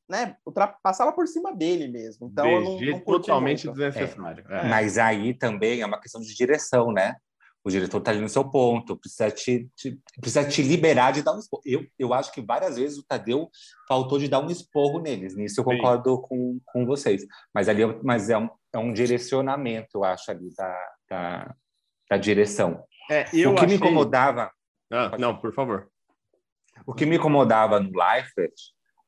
né, 0.10 0.36
passava 0.82 1.12
por 1.12 1.28
cima 1.28 1.56
dele 1.56 1.88
mesmo. 1.88 2.30
Então, 2.32 2.48
eu 2.48 2.62
não, 2.62 2.80
não 2.80 3.00
totalmente 3.00 3.66
muito. 3.66 3.78
desnecessário. 3.78 4.46
É. 4.50 4.60
É. 4.60 4.70
Mas 4.70 4.98
aí 4.98 5.34
também 5.34 5.82
é 5.82 5.86
uma 5.86 6.00
questão 6.00 6.22
de 6.22 6.36
direção, 6.36 6.92
né? 6.92 7.16
O 7.66 7.70
diretor 7.70 8.00
está 8.00 8.12
ali 8.12 8.20
no 8.20 8.28
seu 8.28 8.44
ponto, 8.44 8.98
precisa 8.98 9.32
te, 9.32 9.70
te, 9.74 9.98
precisa 10.20 10.46
te 10.46 10.62
liberar 10.62 11.12
de 11.12 11.24
dar 11.24 11.34
um 11.34 11.40
esporro. 11.40 11.64
Eu, 11.66 11.88
eu 11.98 12.14
acho 12.14 12.30
que 12.34 12.42
várias 12.42 12.76
vezes 12.76 12.98
o 12.98 13.06
Tadeu 13.06 13.50
faltou 13.88 14.20
de 14.20 14.28
dar 14.28 14.42
um 14.42 14.52
esporro 14.52 15.00
neles, 15.00 15.34
nisso 15.34 15.62
eu 15.62 15.64
concordo 15.64 16.22
com, 16.24 16.60
com 16.66 16.86
vocês. 16.86 17.26
Mas 17.54 17.70
ali 17.70 17.84
mas 18.04 18.30
é, 18.30 18.38
um, 18.38 18.50
é 18.74 18.78
um 18.78 18.92
direcionamento, 18.92 19.92
eu 19.96 20.04
acho, 20.04 20.30
ali 20.30 20.54
da, 20.58 20.92
da, 21.10 21.56
da 22.10 22.18
direção. 22.18 22.84
É, 23.10 23.26
eu 23.32 23.52
o 23.52 23.56
que 23.56 23.64
achei... 23.64 23.70
me 23.70 23.76
incomodava. 23.76 24.52
Ah, 24.92 25.18
não, 25.18 25.38
por 25.38 25.54
favor. 25.54 25.90
O 26.86 26.94
que 26.94 27.06
me 27.06 27.16
incomodava 27.16 27.80
no 27.80 27.92
Leifert 27.98 28.54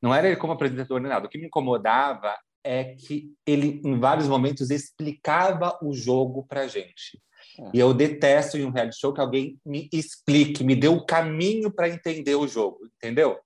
não 0.06 0.14
era 0.14 0.28
ele 0.28 0.36
como 0.36 0.54
apresentador 0.54 1.00
nem 1.00 1.10
nada. 1.10 1.26
O 1.26 1.30
que 1.30 1.40
me 1.40 1.48
incomodava 1.48 2.38
é 2.64 2.96
que 2.96 3.34
ele, 3.46 3.82
em 3.84 4.00
vários 4.00 4.28
momentos, 4.28 4.70
explicava 4.70 5.78
o 5.82 5.94
jogo 5.94 6.46
para 6.48 6.68
gente. 6.68 7.20
É. 7.60 7.70
E 7.74 7.80
eu 7.80 7.92
detesto 7.92 8.56
em 8.56 8.66
um 8.66 8.70
reality 8.70 9.00
show 9.00 9.12
que 9.12 9.20
alguém 9.20 9.58
me 9.66 9.90
explique, 9.92 10.64
me 10.64 10.76
dê 10.76 10.88
o 10.88 11.04
caminho 11.04 11.72
para 11.72 11.90
entender 11.90 12.36
o 12.36 12.48
jogo, 12.48 12.80
entendeu? 12.98 13.40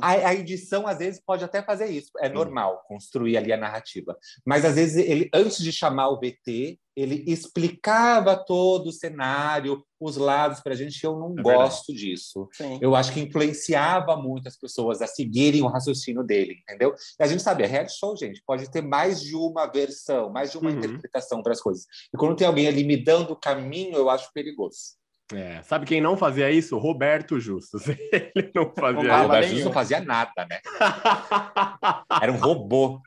A, 0.00 0.28
a, 0.28 0.34
edição, 0.34 0.86
às 0.86 0.98
vezes, 0.98 1.20
pode 1.20 1.44
até 1.44 1.62
fazer 1.62 1.86
isso, 1.86 2.10
é 2.18 2.28
Sim. 2.28 2.34
normal 2.34 2.82
construir 2.88 3.36
ali 3.36 3.52
a 3.52 3.58
narrativa. 3.58 4.16
Mas, 4.44 4.64
às 4.64 4.76
vezes, 4.76 4.96
ele, 4.96 5.28
antes 5.34 5.58
de 5.58 5.70
chamar 5.70 6.08
o 6.08 6.18
VT, 6.18 6.78
ele 6.96 7.22
explicava 7.26 8.34
todo 8.34 8.86
o 8.86 8.92
cenário, 8.92 9.84
os 10.00 10.16
lados 10.16 10.60
para 10.60 10.72
a 10.72 10.76
gente, 10.76 11.04
eu 11.04 11.18
não 11.18 11.34
é 11.38 11.42
gosto 11.42 11.92
verdade. 11.92 12.10
disso. 12.10 12.48
Sim. 12.52 12.78
Eu 12.80 12.96
acho 12.96 13.12
que 13.12 13.20
influenciava 13.20 14.16
muito 14.16 14.48
as 14.48 14.56
pessoas 14.58 15.02
a 15.02 15.06
seguirem 15.06 15.62
o 15.62 15.68
raciocínio 15.68 16.22
dele, 16.22 16.56
entendeu? 16.62 16.94
E 17.20 17.22
a 17.22 17.26
gente 17.26 17.42
sabe, 17.42 17.64
a 17.64 17.66
reality 17.66 17.98
show, 17.98 18.16
gente, 18.16 18.42
pode 18.46 18.70
ter 18.70 18.80
mais 18.80 19.20
de 19.20 19.36
uma 19.36 19.66
versão, 19.66 20.30
mais 20.30 20.50
de 20.50 20.58
uma 20.58 20.70
uhum. 20.70 20.76
interpretação 20.76 21.42
para 21.42 21.52
as 21.52 21.60
coisas. 21.60 21.84
E 22.12 22.16
quando 22.16 22.36
tem 22.36 22.46
alguém 22.46 22.66
ali 22.66 22.82
me 22.82 22.96
dando 22.96 23.32
o 23.32 23.36
caminho, 23.36 23.96
eu 23.96 24.08
acho 24.08 24.32
perigoso. 24.32 24.96
É, 25.34 25.60
sabe 25.62 25.86
quem 25.86 26.00
não 26.00 26.16
fazia 26.16 26.50
isso? 26.50 26.78
Roberto 26.78 27.40
Justus. 27.40 27.88
Ele 28.34 28.50
não 28.54 28.72
fazia 28.72 29.02
isso. 29.02 29.22
Roberto 29.22 29.46
Justus 29.48 29.64
não 29.64 29.72
fazia 29.72 30.00
nada, 30.00 30.46
né? 30.48 30.60
Era 32.22 32.32
um 32.32 32.38
robô. 32.38 33.00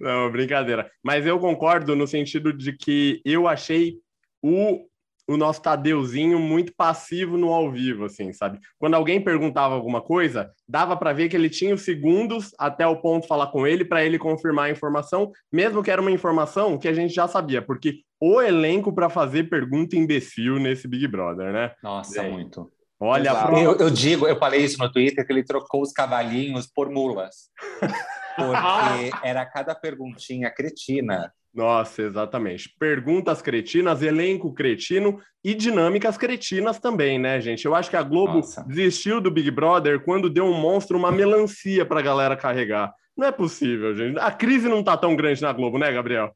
Não, 0.00 0.30
brincadeira. 0.30 0.90
Mas 1.02 1.26
eu 1.26 1.38
concordo 1.38 1.94
no 1.94 2.06
sentido 2.06 2.52
de 2.52 2.72
que 2.72 3.20
eu 3.24 3.46
achei 3.46 3.98
o, 4.42 4.86
o 5.28 5.36
nosso 5.36 5.60
Tadeuzinho 5.62 6.38
muito 6.38 6.72
passivo 6.74 7.36
no 7.36 7.52
ao 7.52 7.70
vivo, 7.70 8.04
assim, 8.04 8.32
sabe? 8.32 8.58
Quando 8.78 8.94
alguém 8.94 9.22
perguntava 9.22 9.74
alguma 9.74 10.00
coisa, 10.00 10.50
dava 10.68 10.96
para 10.96 11.12
ver 11.12 11.28
que 11.28 11.36
ele 11.36 11.50
tinha 11.50 11.74
os 11.74 11.82
segundos 11.82 12.52
até 12.58 12.86
o 12.86 13.00
ponto 13.00 13.26
falar 13.26 13.48
com 13.48 13.66
ele 13.66 13.84
para 13.84 14.04
ele 14.04 14.18
confirmar 14.18 14.66
a 14.66 14.70
informação, 14.70 15.30
mesmo 15.52 15.82
que 15.82 15.90
era 15.90 16.00
uma 16.00 16.10
informação 16.10 16.78
que 16.78 16.88
a 16.88 16.92
gente 16.92 17.14
já 17.14 17.28
sabia, 17.28 17.60
porque 17.60 18.00
o 18.20 18.40
elenco 18.40 18.92
para 18.92 19.08
fazer 19.08 19.48
pergunta 19.48 19.96
imbecil 19.96 20.58
nesse 20.58 20.88
Big 20.88 21.06
Brother, 21.06 21.52
né? 21.52 21.72
Nossa, 21.82 22.22
muito. 22.22 22.70
Olha, 23.00 23.30
eu, 23.62 23.76
eu, 23.76 23.90
digo, 23.90 24.28
eu 24.28 24.36
falei 24.36 24.62
isso 24.62 24.78
no 24.78 24.92
Twitter, 24.92 25.26
que 25.26 25.32
ele 25.32 25.42
trocou 25.42 25.80
os 25.80 25.90
cavalinhos 25.90 26.66
por 26.66 26.90
mulas. 26.90 27.48
Porque 28.36 29.10
era 29.22 29.44
cada 29.46 29.74
perguntinha 29.74 30.50
cretina. 30.50 31.32
Nossa, 31.52 32.02
exatamente. 32.02 32.68
Perguntas 32.78 33.42
cretinas, 33.42 34.02
elenco 34.02 34.52
cretino 34.52 35.20
e 35.42 35.52
dinâmicas 35.54 36.16
cretinas 36.16 36.78
também, 36.78 37.18
né, 37.18 37.40
gente? 37.40 37.64
Eu 37.64 37.74
acho 37.74 37.90
que 37.90 37.96
a 37.96 38.02
Globo 38.02 38.34
Nossa. 38.34 38.64
desistiu 38.64 39.20
do 39.20 39.30
Big 39.30 39.50
Brother 39.50 40.04
quando 40.04 40.30
deu 40.30 40.44
um 40.44 40.60
monstro, 40.60 40.96
uma 40.96 41.10
melancia 41.10 41.84
para 41.84 42.00
a 42.00 42.02
galera 42.02 42.36
carregar. 42.36 42.94
Não 43.16 43.26
é 43.26 43.32
possível, 43.32 43.94
gente. 43.96 44.18
A 44.18 44.30
crise 44.30 44.68
não 44.68 44.84
tá 44.84 44.96
tão 44.96 45.16
grande 45.16 45.42
na 45.42 45.52
Globo, 45.52 45.78
né, 45.78 45.90
Gabriel? 45.90 46.34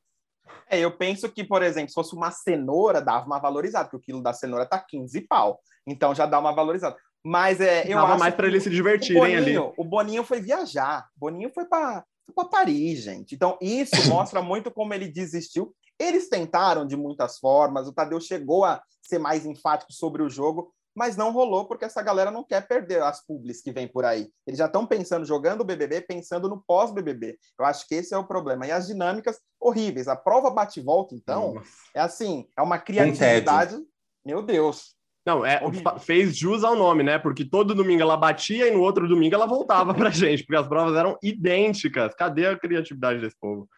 É, 0.68 0.80
eu 0.80 0.90
penso 0.90 1.28
que, 1.28 1.44
por 1.44 1.62
exemplo, 1.62 1.90
se 1.90 1.94
fosse 1.94 2.14
uma 2.14 2.30
cenoura, 2.30 3.00
dava 3.00 3.26
uma 3.26 3.38
valorizada, 3.38 3.84
porque 3.84 3.96
o 3.96 4.00
quilo 4.00 4.22
da 4.22 4.32
cenoura 4.32 4.66
tá 4.66 4.78
15 4.78 5.20
pau. 5.22 5.60
Então 5.86 6.14
já 6.14 6.26
dá 6.26 6.38
uma 6.38 6.52
valorizada. 6.52 6.96
Mas 7.24 7.60
é, 7.60 7.86
eu 7.86 7.96
Dava 7.96 8.18
mais 8.18 8.34
para 8.34 8.46
eles 8.46 8.62
se 8.62 8.70
divertirem 8.70 9.36
ali. 9.36 9.56
O 9.58 9.84
Boninho 9.84 10.22
foi 10.24 10.40
viajar. 10.40 11.08
O 11.16 11.20
Boninho 11.20 11.50
foi 11.54 11.64
para 11.64 12.04
Paris, 12.50 13.00
gente. 13.00 13.34
Então 13.34 13.56
isso 13.60 13.96
mostra 14.08 14.42
muito 14.42 14.70
como 14.70 14.92
ele 14.92 15.08
desistiu. 15.08 15.74
Eles 15.98 16.28
tentaram 16.28 16.86
de 16.86 16.96
muitas 16.96 17.38
formas. 17.38 17.88
O 17.88 17.92
Tadeu 17.92 18.20
chegou 18.20 18.64
a 18.64 18.82
ser 19.02 19.18
mais 19.18 19.46
enfático 19.46 19.92
sobre 19.92 20.22
o 20.22 20.28
jogo, 20.28 20.72
mas 20.94 21.16
não 21.16 21.32
rolou 21.32 21.66
porque 21.66 21.84
essa 21.84 22.02
galera 22.02 22.30
não 22.30 22.44
quer 22.44 22.66
perder 22.66 23.02
as 23.02 23.24
publis 23.24 23.62
que 23.62 23.72
vem 23.72 23.88
por 23.88 24.04
aí. 24.04 24.28
Eles 24.46 24.58
já 24.58 24.66
estão 24.66 24.86
pensando, 24.86 25.24
jogando 25.24 25.62
o 25.62 25.64
BBB, 25.64 26.02
pensando 26.02 26.48
no 26.48 26.62
pós-BBB. 26.66 27.38
Eu 27.58 27.64
acho 27.64 27.86
que 27.88 27.94
esse 27.94 28.12
é 28.12 28.18
o 28.18 28.26
problema. 28.26 28.66
E 28.66 28.70
as 28.70 28.86
dinâmicas 28.86 29.40
horríveis. 29.58 30.08
A 30.08 30.16
prova 30.16 30.50
bate-volta, 30.50 31.14
então, 31.14 31.54
Nossa. 31.54 31.68
é 31.94 32.00
assim, 32.00 32.46
é 32.56 32.62
uma 32.62 32.78
criatividade. 32.78 33.76
Meu 34.24 34.42
Deus. 34.42 34.94
Não, 35.24 35.44
é, 35.44 35.60
fez 36.00 36.36
jus 36.36 36.62
ao 36.62 36.76
nome, 36.76 37.02
né? 37.02 37.18
Porque 37.18 37.44
todo 37.44 37.74
domingo 37.74 38.02
ela 38.02 38.16
batia 38.16 38.68
e 38.68 38.70
no 38.70 38.82
outro 38.82 39.08
domingo 39.08 39.34
ela 39.34 39.46
voltava 39.46 39.94
pra 39.94 40.10
gente, 40.10 40.44
porque 40.44 40.60
as 40.60 40.68
provas 40.68 40.94
eram 40.96 41.16
idênticas. 41.22 42.14
Cadê 42.14 42.46
a 42.46 42.58
criatividade 42.58 43.20
desse 43.20 43.36
povo? 43.40 43.68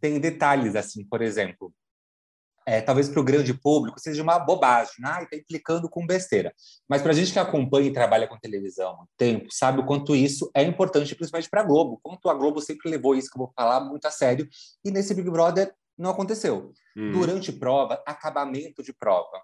Tem 0.00 0.20
detalhes, 0.20 0.76
assim, 0.76 1.04
por 1.04 1.20
exemplo, 1.20 1.72
é, 2.66 2.80
talvez 2.80 3.08
para 3.08 3.20
o 3.20 3.24
grande 3.24 3.52
público 3.52 4.00
seja 4.00 4.22
uma 4.22 4.38
bobagem, 4.38 4.94
ah, 5.04 5.22
está 5.22 5.36
implicando 5.36 5.88
com 5.88 6.06
besteira. 6.06 6.54
Mas 6.88 7.02
para 7.02 7.10
a 7.10 7.14
gente 7.14 7.32
que 7.32 7.38
acompanha 7.38 7.88
e 7.88 7.92
trabalha 7.92 8.28
com 8.28 8.38
televisão 8.38 8.92
há 8.92 8.96
muito 8.96 9.10
tempo, 9.16 9.46
sabe 9.50 9.80
o 9.80 9.86
quanto 9.86 10.14
isso 10.14 10.50
é 10.54 10.62
importante, 10.62 11.14
principalmente 11.14 11.50
para 11.50 11.60
a 11.60 11.64
Globo. 11.64 11.98
Quanto 12.02 12.28
a 12.28 12.34
Globo 12.34 12.60
sempre 12.60 12.90
levou 12.90 13.14
isso 13.16 13.30
que 13.30 13.36
eu 13.36 13.44
vou 13.44 13.52
falar 13.54 13.80
muito 13.80 14.06
a 14.06 14.10
sério, 14.10 14.48
e 14.84 14.90
nesse 14.90 15.12
Big 15.12 15.28
Brother 15.28 15.74
não 15.98 16.10
aconteceu. 16.10 16.72
Hum. 16.96 17.10
Durante 17.12 17.52
prova, 17.52 18.02
acabamento 18.06 18.82
de 18.82 18.92
prova 18.92 19.42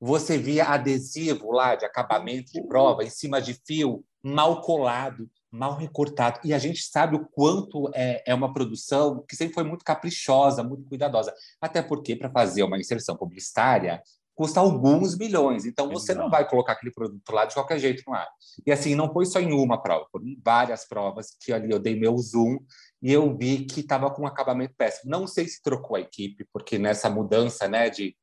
você 0.00 0.38
via 0.38 0.64
adesivo 0.64 1.50
lá 1.52 1.74
de 1.74 1.84
acabamento 1.84 2.52
de 2.52 2.62
prova 2.66 3.04
em 3.04 3.10
cima 3.10 3.40
de 3.40 3.54
fio, 3.66 4.04
mal 4.22 4.60
colado, 4.60 5.28
mal 5.50 5.76
recortado. 5.76 6.40
E 6.44 6.52
a 6.54 6.58
gente 6.58 6.82
sabe 6.82 7.16
o 7.16 7.26
quanto 7.26 7.90
é, 7.94 8.22
é 8.26 8.34
uma 8.34 8.52
produção 8.52 9.24
que 9.28 9.36
sempre 9.36 9.54
foi 9.54 9.64
muito 9.64 9.84
caprichosa, 9.84 10.62
muito 10.62 10.88
cuidadosa. 10.88 11.34
Até 11.60 11.82
porque, 11.82 12.14
para 12.14 12.30
fazer 12.30 12.62
uma 12.62 12.78
inserção 12.78 13.16
publicitária, 13.16 14.02
custa 14.34 14.60
alguns 14.60 15.18
milhões. 15.18 15.64
Então, 15.64 15.88
você 15.88 16.14
não 16.14 16.30
vai 16.30 16.48
colocar 16.48 16.74
aquele 16.74 16.92
produto 16.92 17.28
lá 17.32 17.44
de 17.44 17.54
qualquer 17.54 17.78
jeito 17.80 18.04
no 18.06 18.14
ar. 18.14 18.28
E 18.64 18.70
assim, 18.70 18.94
não 18.94 19.12
foi 19.12 19.26
só 19.26 19.40
em 19.40 19.52
uma 19.52 19.82
prova, 19.82 20.06
foram 20.12 20.26
várias 20.44 20.86
provas 20.86 21.34
que 21.40 21.52
ali 21.52 21.72
eu 21.72 21.80
dei 21.80 21.98
meu 21.98 22.16
zoom 22.18 22.58
e 23.02 23.12
eu 23.12 23.36
vi 23.36 23.64
que 23.64 23.80
estava 23.80 24.08
com 24.12 24.22
um 24.22 24.26
acabamento 24.26 24.74
péssimo. 24.76 25.10
Não 25.10 25.26
sei 25.26 25.48
se 25.48 25.60
trocou 25.60 25.96
a 25.96 26.00
equipe, 26.00 26.46
porque 26.52 26.78
nessa 26.78 27.10
mudança 27.10 27.66
né, 27.66 27.90
de 27.90 28.14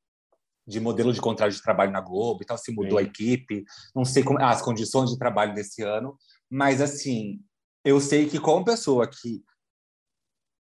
de 0.68 0.80
modelo 0.80 1.14
de 1.14 1.22
contrato 1.22 1.54
de 1.54 1.62
trabalho 1.62 1.92
na 1.92 2.02
Globo 2.02 2.42
e 2.42 2.46
tal, 2.46 2.58
se 2.58 2.72
mudou 2.72 3.00
Sim. 3.00 3.06
a 3.06 3.08
equipe, 3.08 3.64
não 3.96 4.04
sei 4.04 4.24
como 4.24 4.42
as 4.42 4.62
condições 4.62 5.10
de 5.12 5.18
trabalho 5.18 5.54
desse 5.54 5.84
ano, 5.84 6.18
mas 6.50 6.82
assim, 6.82 7.40
eu 7.84 8.00
sei 8.00 8.28
que 8.28 8.40
como 8.40 8.66
pessoa 8.66 9.08
que 9.08 9.44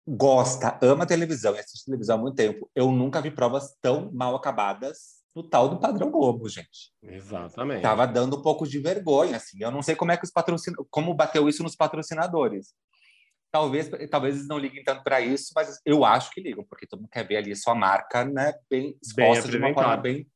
gosta, 0.06 0.78
ama 0.82 1.06
televisão 1.06 1.54
e 1.54 1.58
assiste 1.58 1.84
televisão 1.84 2.16
há 2.16 2.20
muito 2.20 2.36
tempo, 2.36 2.70
eu 2.74 2.90
nunca 2.90 3.20
vi 3.20 3.30
provas 3.30 3.76
tão 3.80 4.10
mal 4.12 4.34
acabadas 4.34 5.20
no 5.34 5.42
tal 5.48 5.68
do 5.68 5.78
padrão 5.78 6.10
Globo, 6.10 6.48
gente. 6.48 6.92
Exatamente. 7.02 7.82
Tava 7.82 8.06
dando 8.06 8.36
um 8.36 8.42
pouco 8.42 8.66
de 8.66 8.78
vergonha, 8.80 9.36
assim. 9.36 9.58
Eu 9.60 9.70
não 9.70 9.82
sei 9.82 9.94
como 9.94 10.10
é 10.10 10.16
que 10.16 10.24
os 10.24 10.30
patrocinadores, 10.30 10.88
como 10.90 11.14
bateu 11.14 11.48
isso 11.48 11.62
nos 11.62 11.76
patrocinadores. 11.76 12.74
Talvez, 13.52 13.90
talvez 14.08 14.36
eles 14.36 14.48
não 14.48 14.58
liguem 14.58 14.84
tanto 14.84 15.02
para 15.02 15.20
isso, 15.20 15.52
mas 15.56 15.80
eu 15.84 16.04
acho 16.04 16.30
que 16.30 16.40
ligam, 16.40 16.64
porque 16.64 16.86
todo 16.86 17.00
mundo 17.00 17.10
quer 17.10 17.26
ver 17.26 17.36
ali 17.36 17.54
sua 17.56 17.74
marca 17.74 18.24
né, 18.24 18.52
bem 18.70 18.96
exposta 19.02 19.48
bem 19.48 19.50
de 19.50 19.56
uma 19.58 19.74
forma 19.74 19.96
bem, 19.96 20.26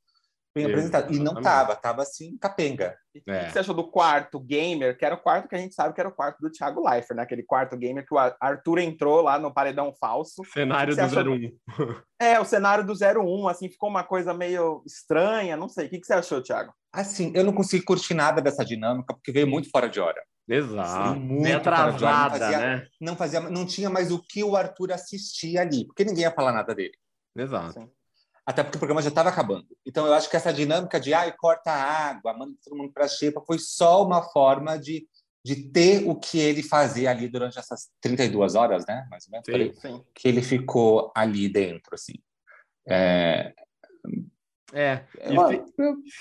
bem 0.54 0.66
apresentada. 0.66 1.12
E 1.12 1.18
não 1.18 1.34
tava, 1.40 1.74
tava 1.74 2.02
assim, 2.02 2.38
capenga. 2.38 2.96
É. 3.26 3.42
O 3.42 3.46
que 3.46 3.52
você 3.52 3.58
achou 3.58 3.74
do 3.74 3.90
quarto 3.90 4.38
gamer, 4.38 4.96
que 4.96 5.04
era 5.04 5.14
o 5.14 5.20
quarto 5.20 5.48
que 5.48 5.54
a 5.54 5.58
gente 5.58 5.74
sabe 5.74 5.94
que 5.94 6.00
era 6.00 6.08
o 6.08 6.14
quarto 6.14 6.40
do 6.40 6.50
Thiago 6.50 6.88
Leifert, 6.88 7.16
né? 7.16 7.22
Aquele 7.22 7.42
quarto 7.42 7.76
gamer 7.76 8.06
que 8.06 8.14
o 8.14 8.18
Arthur 8.18 8.78
entrou 8.78 9.20
lá 9.20 9.38
no 9.38 9.52
paredão 9.52 9.92
falso. 9.98 10.42
Cenário 10.52 10.94
do 10.94 11.00
achou... 11.00 11.22
01. 11.22 11.50
É, 12.20 12.40
o 12.40 12.44
cenário 12.44 12.86
do 12.86 12.94
01, 12.94 13.48
assim, 13.48 13.68
ficou 13.68 13.90
uma 13.90 14.02
coisa 14.02 14.32
meio 14.32 14.82
estranha, 14.86 15.58
não 15.58 15.68
sei. 15.68 15.86
O 15.86 15.90
que, 15.90 15.98
que 15.98 16.06
você 16.06 16.14
achou, 16.14 16.40
Thiago? 16.40 16.72
Assim, 16.90 17.32
eu 17.34 17.44
não 17.44 17.52
consegui 17.52 17.84
curtir 17.84 18.14
nada 18.14 18.40
dessa 18.40 18.64
dinâmica, 18.64 19.12
porque 19.12 19.32
veio 19.32 19.46
muito 19.46 19.68
fora 19.68 19.88
de 19.88 20.00
hora. 20.00 20.22
Exato. 20.48 21.18
Muito 21.18 21.54
atrasada, 21.54 22.38
não 22.38 22.40
fazia, 22.40 22.58
né? 22.58 22.86
Não, 23.00 23.16
fazia, 23.16 23.40
não 23.40 23.66
tinha 23.66 23.90
mais 23.90 24.10
o 24.10 24.22
que 24.22 24.44
o 24.44 24.56
Arthur 24.56 24.92
assistia 24.92 25.62
ali, 25.62 25.86
porque 25.86 26.04
ninguém 26.04 26.22
ia 26.22 26.30
falar 26.30 26.52
nada 26.52 26.74
dele. 26.74 26.94
Exato. 27.36 27.72
Sim. 27.72 27.90
Até 28.46 28.62
porque 28.62 28.76
o 28.76 28.78
programa 28.78 29.00
já 29.00 29.08
estava 29.08 29.30
acabando. 29.30 29.66
Então, 29.86 30.06
eu 30.06 30.12
acho 30.12 30.28
que 30.28 30.36
essa 30.36 30.52
dinâmica 30.52 31.00
de 31.00 31.14
ai, 31.14 31.32
corta 31.32 31.70
a 31.70 32.10
água, 32.10 32.34
manda 32.34 32.54
todo 32.62 32.76
mundo 32.76 32.92
para 32.92 33.06
a 33.06 33.08
xepa, 33.08 33.42
foi 33.46 33.58
só 33.58 34.04
uma 34.04 34.22
forma 34.22 34.78
de, 34.78 35.06
de 35.42 35.56
ter 35.70 36.06
o 36.06 36.14
que 36.14 36.38
ele 36.38 36.62
fazia 36.62 37.10
ali 37.10 37.26
durante 37.26 37.58
essas 37.58 37.88
32 38.02 38.54
horas, 38.54 38.84
né? 38.86 39.06
Mais 39.10 39.26
ou 39.26 39.32
menos. 39.32 39.46
Sim, 39.46 39.80
sim. 39.80 40.04
Que 40.14 40.28
ele 40.28 40.42
ficou 40.42 41.10
ali 41.16 41.48
dentro, 41.48 41.94
assim. 41.94 42.14
É, 42.86 43.54
é. 44.74 45.04
é 45.20 45.28
se, 45.30 45.62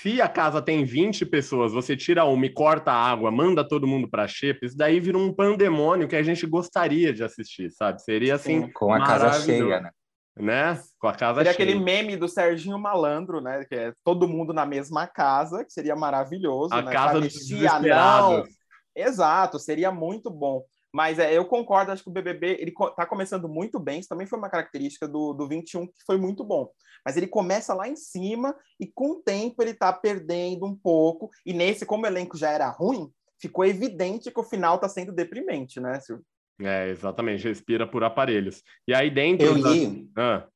se, 0.00 0.20
a 0.22 0.28
casa 0.28 0.62
tem 0.62 0.82
20 0.84 1.26
pessoas, 1.26 1.72
você 1.72 1.96
tira 1.96 2.24
uma 2.24 2.46
e 2.46 2.50
corta 2.50 2.90
a 2.92 3.10
água, 3.10 3.30
manda 3.30 3.66
todo 3.66 3.86
mundo 3.86 4.08
para 4.08 4.28
Xepa, 4.28 4.64
isso 4.64 4.76
daí 4.76 4.98
vira 4.98 5.18
um 5.18 5.34
pandemônio 5.34 6.08
que 6.08 6.16
a 6.16 6.22
gente 6.22 6.46
gostaria 6.46 7.12
de 7.12 7.22
assistir, 7.22 7.70
sabe? 7.70 8.00
Seria 8.00 8.36
assim. 8.36 8.62
Sim, 8.62 8.72
com 8.72 8.94
a 8.94 9.04
casa 9.04 9.44
cheia, 9.44 9.80
né? 9.80 9.90
Né? 10.36 10.82
Com 10.98 11.06
a 11.06 11.14
casa 11.14 11.38
seria 11.38 11.52
cheia. 11.52 11.68
aquele 11.68 11.84
meme 11.84 12.16
do 12.16 12.28
Serginho 12.28 12.78
Malandro, 12.78 13.40
né? 13.40 13.64
Que 13.64 13.74
é 13.74 13.92
todo 14.02 14.28
mundo 14.28 14.52
na 14.52 14.66
mesma 14.66 15.06
casa, 15.06 15.64
que 15.64 15.72
seria 15.72 15.94
maravilhoso. 15.94 16.74
A 16.74 16.82
né? 16.82 16.92
casa 16.92 17.20
dos 17.20 17.32
desesperados. 17.32 18.48
Exato, 18.96 19.58
seria 19.58 19.90
muito 19.90 20.30
bom. 20.30 20.64
Mas 20.92 21.18
é, 21.18 21.36
eu 21.36 21.44
concordo, 21.44 21.90
acho 21.90 22.04
que 22.04 22.08
o 22.08 22.12
BBB 22.12 22.56
ele 22.60 22.70
está 22.70 23.04
começando 23.04 23.48
muito 23.48 23.80
bem. 23.80 23.98
Isso 23.98 24.08
também 24.08 24.28
foi 24.28 24.38
uma 24.38 24.48
característica 24.48 25.08
do, 25.08 25.32
do 25.32 25.48
21 25.48 25.88
que 25.88 26.04
foi 26.06 26.16
muito 26.16 26.44
bom. 26.44 26.70
Mas 27.04 27.16
ele 27.16 27.26
começa 27.26 27.74
lá 27.74 27.88
em 27.88 27.96
cima 27.96 28.54
e 28.78 28.86
com 28.86 29.10
o 29.10 29.22
tempo 29.22 29.60
ele 29.60 29.72
está 29.72 29.92
perdendo 29.92 30.64
um 30.64 30.76
pouco. 30.76 31.30
E 31.44 31.52
nesse, 31.52 31.84
como 31.84 32.04
o 32.04 32.06
elenco 32.06 32.36
já 32.36 32.50
era 32.50 32.68
ruim, 32.70 33.10
ficou 33.40 33.64
evidente 33.64 34.30
que 34.30 34.38
o 34.40 34.44
final 34.44 34.76
está 34.76 34.88
sendo 34.88 35.12
deprimente, 35.12 35.80
né, 35.80 35.98
Silvio? 35.98 36.24
É, 36.60 36.88
exatamente. 36.88 37.46
Respira 37.46 37.86
por 37.86 38.04
aparelhos. 38.04 38.62
E 38.86 38.94
aí 38.94 39.10
dentro. 39.10 39.46
Eu 39.46 39.54
li. 39.54 40.08
Da... 40.12 40.36
Ah. 40.36 40.48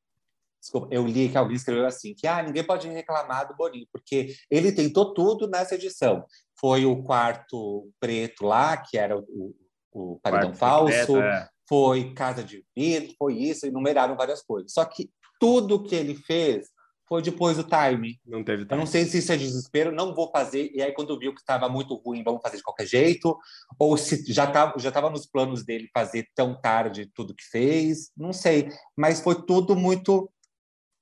Desculpa, 0.61 0.89
eu 0.91 1.07
li 1.07 1.29
que 1.29 1.37
alguém 1.37 1.55
escreveu 1.55 1.85
assim: 1.85 2.13
que 2.13 2.27
ah, 2.27 2.41
ninguém 2.41 2.63
pode 2.63 2.87
reclamar 2.87 3.47
do 3.47 3.55
Boninho, 3.55 3.87
porque 3.91 4.33
ele 4.51 4.71
tentou 4.71 5.13
tudo 5.13 5.47
nessa 5.47 5.75
edição. 5.75 6.25
Foi 6.59 6.85
o 6.85 7.01
quarto 7.01 7.89
preto 7.99 8.45
lá, 8.45 8.75
que 8.75 8.97
era 8.97 9.17
o 9.17 9.55
o 9.91 10.19
paredão 10.21 10.53
falso, 10.53 10.93
secreto, 10.93 11.17
é. 11.17 11.49
foi 11.67 12.13
casa 12.13 12.43
de 12.43 12.65
vidro, 12.75 13.13
foi 13.17 13.35
isso, 13.35 13.65
enumeraram 13.65 14.15
várias 14.15 14.41
coisas. 14.41 14.71
Só 14.71 14.85
que 14.85 15.09
tudo 15.39 15.83
que 15.83 15.95
ele 15.95 16.15
fez 16.15 16.69
foi 17.09 17.23
depois 17.23 17.57
do 17.57 17.63
time. 17.63 18.19
Não 18.23 18.43
teve 18.43 18.63
time. 18.63 18.75
Eu 18.75 18.77
não 18.77 18.85
sei 18.85 19.03
se 19.03 19.17
isso 19.17 19.31
é 19.31 19.37
desespero, 19.37 19.91
não 19.91 20.13
vou 20.13 20.29
fazer. 20.29 20.71
E 20.73 20.81
aí, 20.81 20.93
quando 20.93 21.17
viu 21.17 21.33
que 21.33 21.41
estava 21.41 21.67
muito 21.67 21.95
ruim, 21.95 22.23
vamos 22.23 22.41
fazer 22.41 22.57
de 22.57 22.63
qualquer 22.63 22.85
jeito. 22.85 23.35
Ou 23.79 23.97
se 23.97 24.31
já 24.31 24.43
estava 24.45 24.77
já 24.77 24.91
tava 24.91 25.09
nos 25.09 25.25
planos 25.25 25.65
dele 25.65 25.89
fazer 25.91 26.29
tão 26.35 26.53
tarde 26.61 27.11
tudo 27.15 27.33
que 27.33 27.43
fez, 27.43 28.11
não 28.15 28.31
sei. 28.31 28.69
Mas 28.95 29.19
foi 29.19 29.43
tudo 29.43 29.75
muito 29.75 30.31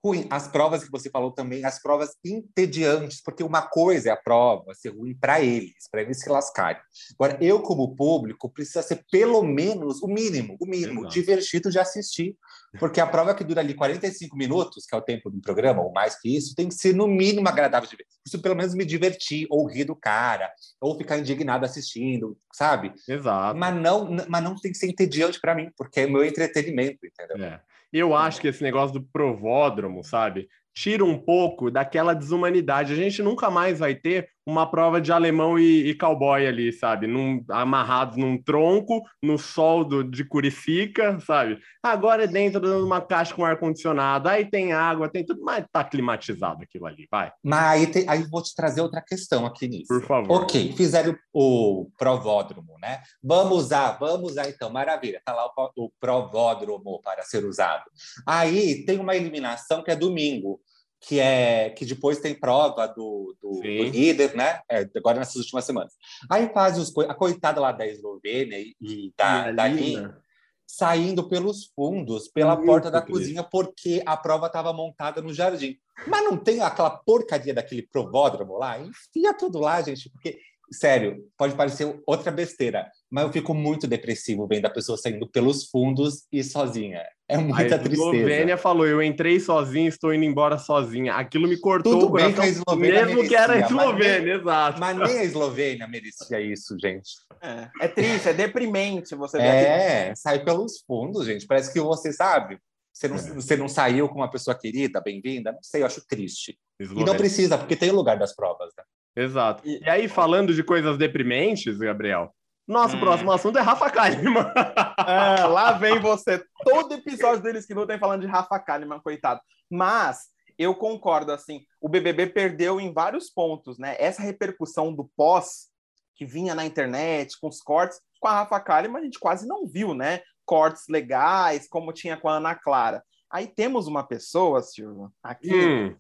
ruim. 0.08 0.28
As 0.30 0.48
provas 0.48 0.84
que 0.84 0.92
você 0.92 1.10
falou 1.10 1.32
também, 1.32 1.66
as 1.66 1.82
provas 1.82 2.12
entediantes, 2.24 3.22
porque 3.22 3.44
uma 3.44 3.62
coisa 3.62 4.10
é 4.10 4.12
a 4.12 4.18
prova 4.18 4.74
ser 4.74 4.90
ruim 4.90 5.16
para 5.16 5.42
eles, 5.42 5.88
para 5.92 6.02
eles 6.02 6.20
se 6.20 6.30
lascarem. 6.30 6.82
Agora, 7.20 7.38
eu, 7.42 7.62
como 7.62 7.96
público, 7.96 8.50
precisa 8.50 8.82
ser 8.82 9.06
pelo 9.12 9.44
menos 9.44 10.02
o 10.02 10.08
mínimo, 10.08 10.58
o 10.60 10.66
mínimo, 10.66 11.02
Exato. 11.02 11.14
divertido 11.14 11.70
de 11.70 11.80
assistir, 11.80 12.36
porque 12.80 13.02
a 13.02 13.08
prova 13.08 13.34
que 13.34 13.44
dura 13.44 13.62
ali 13.62 13.74
45 13.74 14.36
minutos, 14.38 14.86
que 14.86 14.96
é 14.96 14.98
o 14.98 15.02
tempo 15.02 15.30
do 15.30 15.42
programa, 15.42 15.82
ou 15.82 15.92
mais 15.92 16.20
que 16.20 16.36
isso, 16.36 16.56
tem 16.56 16.68
que 16.68 16.76
ser 16.76 16.94
no 16.94 17.08
mínimo 17.08 17.48
agradável 17.48 17.90
de 17.90 17.96
ver. 17.96 18.06
Isso 18.26 18.42
pelo 18.42 18.56
menos 18.56 18.74
me 18.74 18.86
divertir, 18.86 19.48
ou 19.50 19.68
rir 19.68 19.86
do 19.86 19.96
cara, 19.96 20.52
ou 20.80 20.98
ficar 20.98 21.18
indignado 21.18 21.66
assistindo, 21.66 22.38
sabe? 22.54 22.94
Exato. 23.08 23.58
Mas 23.58 23.76
não, 23.76 24.10
mas 24.28 24.44
não 24.44 24.56
tem 24.56 24.72
que 24.72 24.78
ser 24.78 24.88
entediante 24.88 25.40
para 25.40 25.56
mim, 25.56 25.70
porque 25.78 26.02
é 26.02 26.08
meu 26.08 26.24
entretenimento, 26.24 27.00
entendeu? 27.06 27.44
É. 27.44 27.62
Eu 27.92 28.16
acho 28.16 28.42
que 28.42 28.48
esse 28.48 28.64
negócio 28.64 29.00
do 29.00 29.08
provódromo, 29.08 30.04
sabe? 30.04 30.48
Tira 30.74 31.04
um 31.04 31.18
pouco 31.18 31.72
daquela 31.72 32.14
desumanidade. 32.14 32.94
A 32.94 32.96
gente 32.96 33.22
nunca 33.22 33.50
mais 33.50 33.80
vai 33.80 33.96
ter 33.96 34.30
uma 34.48 34.66
prova 34.66 35.02
de 35.02 35.12
alemão 35.12 35.60
e, 35.60 35.90
e 35.90 35.94
cowboy 35.94 36.48
ali, 36.48 36.72
sabe? 36.72 37.06
Num, 37.06 37.44
amarrados 37.50 38.16
num 38.16 38.42
tronco, 38.42 39.04
no 39.22 39.38
sol 39.38 39.84
do, 39.84 40.06
de 40.06 40.24
Curicica, 40.24 41.20
sabe? 41.20 41.60
Agora 41.84 42.24
é 42.24 42.28
dentro 42.28 42.62
de 42.62 42.70
uma 42.70 43.02
caixa 43.02 43.36
com 43.36 43.44
ar-condicionado, 43.44 44.30
aí 44.30 44.50
tem 44.50 44.72
água, 44.72 45.10
tem 45.10 45.26
tudo, 45.26 45.42
mas 45.44 45.66
tá 45.70 45.84
climatizado 45.84 46.64
aquilo 46.64 46.86
ali, 46.86 47.06
vai. 47.12 47.30
Mas 47.44 47.94
aí, 47.94 48.06
aí 48.08 48.24
vou 48.24 48.42
te 48.42 48.56
trazer 48.56 48.80
outra 48.80 49.02
questão 49.02 49.46
aqui 49.46 49.68
nisso. 49.68 49.88
Por 49.90 50.02
favor. 50.04 50.44
Ok, 50.44 50.74
fizeram 50.78 51.14
o, 51.34 51.82
o 51.82 51.92
provódromo, 51.98 52.78
né? 52.82 53.02
Vamos 53.22 53.66
usar, 53.66 53.98
vamos 54.00 54.32
usar 54.32 54.48
então, 54.48 54.70
maravilha, 54.70 55.22
tá 55.26 55.34
lá 55.34 55.46
o, 55.46 55.86
o 55.86 55.92
provódromo 56.00 57.02
para 57.04 57.22
ser 57.24 57.44
usado. 57.44 57.84
Aí 58.26 58.86
tem 58.86 58.98
uma 58.98 59.14
eliminação 59.14 59.84
que 59.84 59.92
é 59.92 59.96
domingo 59.96 60.62
que 61.08 61.20
é 61.20 61.70
que 61.70 61.86
depois 61.86 62.20
tem 62.20 62.36
prova 62.36 62.86
do, 62.88 63.34
do, 63.42 63.62
do 63.62 63.62
líder, 63.62 64.36
né? 64.36 64.60
É, 64.70 64.86
agora 64.96 65.20
nessas 65.20 65.38
últimas 65.38 65.64
semanas. 65.64 65.94
Aí 66.30 66.52
faz 66.54 66.78
os, 66.78 66.96
a 67.08 67.14
coitada 67.14 67.62
lá 67.62 67.72
da 67.72 67.88
Eslovênia 67.88 68.60
e, 68.60 68.76
e 68.82 69.14
da, 69.18 69.50
e 69.50 69.56
da 69.56 69.68
Lina 69.68 70.22
saindo 70.70 71.30
pelos 71.30 71.72
fundos, 71.74 72.28
pela 72.28 72.56
Muito 72.56 72.66
porta 72.66 72.92
da 72.92 73.02
cozinha, 73.02 73.42
porque 73.42 74.04
a 74.06 74.18
prova 74.18 74.48
estava 74.48 74.74
montada 74.74 75.22
no 75.22 75.34
jardim. 75.34 75.78
Mas 76.06 76.26
não 76.26 76.36
tem 76.36 76.60
aquela 76.60 76.90
porcaria 76.90 77.54
daquele 77.54 77.84
provódromo 77.84 78.58
lá? 78.58 78.78
Enfia 78.78 79.34
tudo 79.34 79.60
lá, 79.60 79.82
gente, 79.82 80.10
porque 80.10 80.38
sério, 80.72 81.24
pode 81.38 81.56
parecer 81.56 82.00
outra 82.06 82.32
besteira, 82.32 82.90
mas 83.10 83.26
eu 83.26 83.32
fico 83.32 83.54
muito 83.54 83.88
depressivo 83.88 84.48
vendo 84.48 84.66
a 84.66 84.70
pessoa 84.70 84.98
saindo 84.98 85.28
pelos 85.28 85.66
fundos 85.70 86.26
e 86.32 86.44
sozinha. 86.44 87.04
É 87.30 87.38
muita 87.38 87.76
a 87.76 87.80
tristeza. 87.80 88.10
A 88.10 88.16
Eslovênia 88.16 88.58
falou: 88.58 88.88
eu 88.88 89.02
entrei 89.02 89.40
sozinha, 89.40 89.90
estou 89.90 90.14
indo 90.14 90.24
embora 90.24 90.58
sozinha. 90.58 91.14
Aquilo 91.16 91.48
me 91.48 91.58
cortou 91.58 91.94
Tudo 91.94 92.06
o 92.08 92.10
coração, 92.12 92.32
bem 92.32 92.36
que 92.36 92.42
a 92.42 92.48
Eslovênia 92.48 93.06
mesmo 93.06 93.16
merecia, 93.16 93.30
que 93.30 93.44
era 93.44 93.54
a 93.54 93.60
Eslovênia, 93.60 93.98
mas 93.98 94.24
nem, 94.24 94.34
exato. 94.34 94.80
Mas 94.80 94.98
nem 94.98 95.20
a 95.20 95.24
Eslovênia 95.24 95.88
merecia 95.88 96.42
isso, 96.42 96.78
gente. 96.80 97.10
É, 97.42 97.86
é 97.86 97.88
triste, 97.88 98.30
é 98.30 98.34
deprimente 98.34 99.16
você 99.16 99.38
ver 99.38 99.44
É, 99.44 100.16
sai 100.16 100.44
pelos 100.44 100.80
fundos, 100.88 101.26
gente. 101.26 101.46
Parece 101.46 101.72
que 101.72 101.80
você 101.80 102.14
sabe. 102.14 102.60
Você 102.94 103.08
não, 103.08 103.16
é. 103.16 103.20
você 103.20 103.56
não 103.56 103.68
saiu 103.68 104.10
com 104.10 104.16
uma 104.16 104.32
pessoa 104.32 104.58
querida, 104.58 105.00
bem-vinda? 105.00 105.52
Não 105.52 105.62
sei, 105.62 105.82
eu 105.82 105.86
acho 105.86 106.06
triste. 106.08 106.58
Eslovênia. 106.80 107.04
E 107.04 107.06
não 107.06 107.18
precisa, 107.18 107.58
porque 107.58 107.76
tem 107.76 107.92
o 107.92 107.96
lugar 107.96 108.18
das 108.18 108.36
provas, 108.36 108.74
né? 108.76 108.84
Exato. 109.18 109.64
E, 109.66 109.84
e 109.84 109.90
aí, 109.90 110.08
falando 110.08 110.54
de 110.54 110.64
coisas 110.64 110.96
deprimentes, 110.96 111.80
Gabriel, 111.80 112.32
nosso 112.68 112.98
hum. 112.98 113.00
próximo 113.00 113.32
assunto 113.32 113.58
é 113.58 113.62
Rafa 113.62 113.90
Kalimann. 113.90 114.46
É, 115.08 115.46
lá 115.46 115.72
vem 115.72 116.02
você. 116.02 116.44
Todo 116.66 116.96
episódio 116.96 117.42
deles 117.42 117.66
que 117.66 117.74
lutam 117.74 117.98
falando 117.98 118.22
de 118.22 118.28
Rafa 118.28 118.60
Kalimann, 118.60 119.00
coitado. 119.00 119.40
Mas 119.72 120.26
eu 120.58 120.76
concordo, 120.76 121.32
assim, 121.32 121.62
o 121.80 121.88
BBB 121.88 122.28
perdeu 122.28 122.82
em 122.82 122.92
vários 122.92 123.30
pontos, 123.30 123.78
né? 123.80 123.96
Essa 123.98 124.22
repercussão 124.22 124.94
do 124.94 125.10
pós, 125.16 125.70
que 126.14 126.26
vinha 126.26 126.54
na 126.54 126.66
internet, 126.66 127.40
com 127.40 127.48
os 127.48 127.62
cortes, 127.62 128.02
com 128.20 128.28
a 128.28 128.34
Rafa 128.34 128.60
Kalimann 128.60 129.00
a 129.00 129.06
gente 129.06 129.20
quase 129.20 129.48
não 129.48 129.66
viu, 129.66 129.94
né? 129.94 130.20
Cortes 130.46 130.84
legais, 130.90 131.70
como 131.70 131.94
tinha 131.94 132.18
com 132.18 132.28
a 132.28 132.36
Ana 132.36 132.54
Clara. 132.54 133.02
Aí 133.32 133.48
temos 133.48 133.88
uma 133.88 134.04
pessoa, 134.04 134.62
Silvio, 134.62 135.10
aqui, 135.24 135.56
hum 135.56 135.96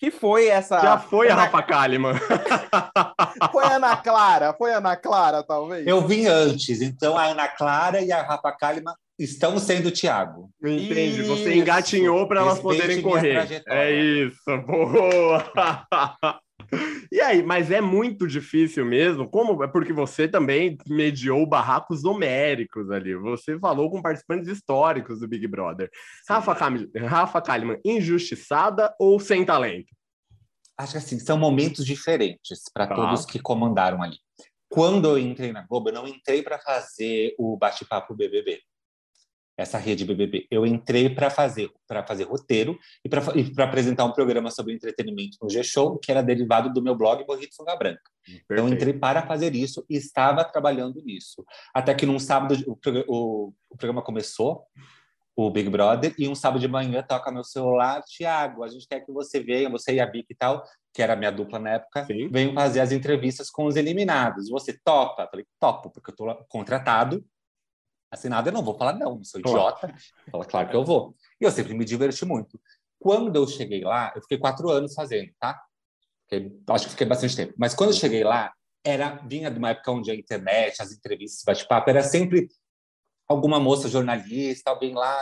que 0.00 0.10
foi 0.10 0.48
essa. 0.48 0.80
Já 0.80 0.98
foi 0.98 1.28
Ana... 1.28 1.42
a 1.42 1.44
Rafa 1.44 1.62
Kalimann. 1.62 2.14
foi 3.52 3.64
a 3.64 3.76
Ana 3.76 3.96
Clara, 3.98 4.54
foi 4.54 4.72
a 4.72 4.78
Ana 4.78 4.96
Clara, 4.96 5.42
talvez. 5.42 5.86
Eu 5.86 6.00
vim 6.00 6.24
antes, 6.24 6.80
então 6.80 7.18
a 7.18 7.26
Ana 7.26 7.46
Clara 7.46 8.00
e 8.00 8.10
a 8.10 8.22
Rafa 8.22 8.50
Kalimann 8.50 8.94
estão 9.18 9.58
sendo 9.58 9.90
o 9.90 9.92
Thiago. 9.92 10.48
Entende? 10.64 11.22
Você 11.24 11.54
engatinhou 11.54 12.26
para 12.26 12.40
elas 12.40 12.58
poderem 12.58 13.02
correr. 13.02 13.62
É 13.68 13.92
isso, 13.92 14.56
boa! 14.66 15.44
E 17.12 17.20
aí, 17.20 17.42
mas 17.42 17.70
é 17.70 17.80
muito 17.80 18.26
difícil 18.26 18.84
mesmo? 18.84 19.28
Como? 19.28 19.62
É 19.64 19.68
porque 19.68 19.92
você 19.92 20.28
também 20.28 20.78
mediou 20.86 21.44
barracos 21.46 22.02
numéricos 22.02 22.90
ali. 22.90 23.14
Você 23.16 23.58
falou 23.58 23.90
com 23.90 24.00
participantes 24.00 24.48
históricos 24.48 25.20
do 25.20 25.28
Big 25.28 25.46
Brother. 25.46 25.90
Rafa, 26.28 26.54
Cam... 26.54 26.88
Rafa 27.06 27.42
Kalimann, 27.42 27.80
injustiçada 27.84 28.94
ou 28.98 29.18
sem 29.18 29.44
talento? 29.44 29.94
Acho 30.78 30.92
que 30.92 30.98
assim, 30.98 31.18
são 31.18 31.36
momentos 31.36 31.84
diferentes 31.84 32.62
para 32.72 32.86
tá. 32.86 32.94
todos 32.94 33.26
que 33.26 33.38
comandaram 33.38 34.02
ali. 34.02 34.16
Quando 34.68 35.08
eu 35.08 35.18
entrei 35.18 35.52
na 35.52 35.66
Globo, 35.66 35.88
eu 35.88 35.94
não 35.94 36.06
entrei 36.06 36.42
para 36.42 36.58
fazer 36.58 37.34
o 37.38 37.56
bate-papo 37.56 38.14
BBB 38.14 38.60
essa 39.60 39.78
rede 39.78 40.04
BBB. 40.04 40.46
Eu 40.50 40.66
entrei 40.66 41.10
para 41.10 41.28
fazer 41.28 41.70
para 41.86 42.06
fazer 42.06 42.24
roteiro 42.24 42.78
e 43.04 43.08
para 43.08 43.64
apresentar 43.64 44.04
um 44.04 44.12
programa 44.12 44.50
sobre 44.50 44.74
entretenimento 44.74 45.36
no 45.42 45.50
G-Show, 45.50 45.98
que 45.98 46.10
era 46.10 46.22
derivado 46.22 46.72
do 46.72 46.82
meu 46.82 46.94
blog 46.94 47.24
Morrito 47.26 47.54
Sunga 47.54 47.76
Branca. 47.76 48.00
Perfeito. 48.24 48.44
Então, 48.50 48.68
entrei 48.68 48.92
para 48.94 49.26
fazer 49.26 49.54
isso 49.54 49.84
e 49.88 49.96
estava 49.96 50.44
trabalhando 50.44 51.02
nisso. 51.02 51.44
Até 51.74 51.94
que 51.94 52.06
num 52.06 52.18
sábado 52.18 52.54
o, 52.66 52.78
o, 53.08 53.52
o 53.68 53.76
programa 53.76 54.02
começou, 54.02 54.64
o 55.36 55.50
Big 55.50 55.68
Brother, 55.68 56.14
e 56.18 56.28
um 56.28 56.34
sábado 56.34 56.60
de 56.60 56.68
manhã 56.68 57.02
toca 57.02 57.30
meu 57.30 57.44
celular, 57.44 58.02
Tiago, 58.02 58.62
a 58.62 58.68
gente 58.68 58.86
quer 58.86 59.00
que 59.00 59.12
você 59.12 59.40
venha, 59.40 59.70
você 59.70 59.94
e 59.94 60.00
a 60.00 60.06
Vicky 60.06 60.32
e 60.32 60.34
tal, 60.34 60.62
que 60.92 61.02
era 61.02 61.14
a 61.14 61.16
minha 61.16 61.30
dupla 61.30 61.58
na 61.58 61.70
época, 61.70 62.04
Sim. 62.04 62.28
venham 62.28 62.54
fazer 62.54 62.80
as 62.80 62.92
entrevistas 62.92 63.50
com 63.50 63.66
os 63.66 63.76
eliminados. 63.76 64.48
Você 64.48 64.78
topa? 64.84 65.22
Eu 65.22 65.28
falei, 65.28 65.46
topo, 65.58 65.90
porque 65.90 66.10
eu 66.10 66.12
estou 66.12 66.46
contratado 66.48 67.24
assinado, 68.10 68.48
eu 68.48 68.52
não 68.52 68.62
vou 68.62 68.76
falar 68.76 68.94
não, 68.94 69.16
não 69.16 69.24
sou 69.24 69.40
idiota. 69.40 69.94
Fala, 70.30 70.44
claro 70.44 70.68
que 70.68 70.76
eu 70.76 70.84
vou. 70.84 71.14
E 71.40 71.44
eu 71.44 71.50
sempre 71.50 71.74
me 71.74 71.84
diverti 71.84 72.24
muito. 72.24 72.60
Quando 72.98 73.36
eu 73.36 73.46
cheguei 73.46 73.82
lá, 73.82 74.12
eu 74.14 74.22
fiquei 74.22 74.38
quatro 74.38 74.68
anos 74.68 74.94
fazendo, 74.94 75.30
tá? 75.38 75.60
Fiquei, 76.28 76.52
acho 76.68 76.84
que 76.84 76.90
fiquei 76.90 77.06
bastante 77.06 77.36
tempo. 77.36 77.54
Mas 77.56 77.74
quando 77.74 77.90
eu 77.90 77.96
cheguei 77.96 78.24
lá, 78.24 78.52
era 78.84 79.16
vinha 79.26 79.50
de 79.50 79.58
uma 79.58 79.70
época 79.70 79.92
onde 79.92 80.10
a 80.10 80.14
internet, 80.14 80.80
as 80.80 80.92
entrevistas, 80.92 81.42
bate-papo, 81.44 81.90
era 81.90 82.02
sempre 82.02 82.48
alguma 83.30 83.60
moça 83.60 83.88
jornalista, 83.88 84.70
alguém 84.70 84.92
lá, 84.92 85.16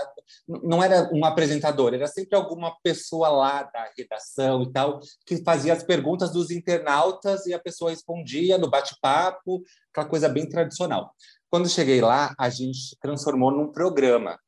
não 0.49 0.83
era 0.83 1.11
um 1.13 1.27
apresentador, 1.27 1.93
era 1.93 2.07
sempre 2.07 2.35
alguma 2.39 2.75
pessoa 2.83 3.29
lá 3.29 3.65
da 3.65 3.91
redação 3.99 4.63
e 4.63 4.73
tal, 4.73 5.01
que 5.27 5.45
fazia 5.45 5.75
as 5.75 5.83
perguntas 5.83 6.33
dos 6.33 6.51
internautas 6.51 7.45
e 7.45 7.53
a 7.53 7.59
pessoa 7.59 7.91
respondia 7.91 8.57
no 8.57 8.71
bate-papo, 8.71 9.63
aquela 9.93 10.09
coisa 10.09 10.27
bem 10.27 10.49
tradicional. 10.49 11.15
Quando 11.51 11.69
cheguei 11.69 12.01
lá, 12.01 12.35
a 12.39 12.51
gente 12.51 12.97
transformou 13.01 13.51
num 13.51 13.73
programa, 13.73 14.39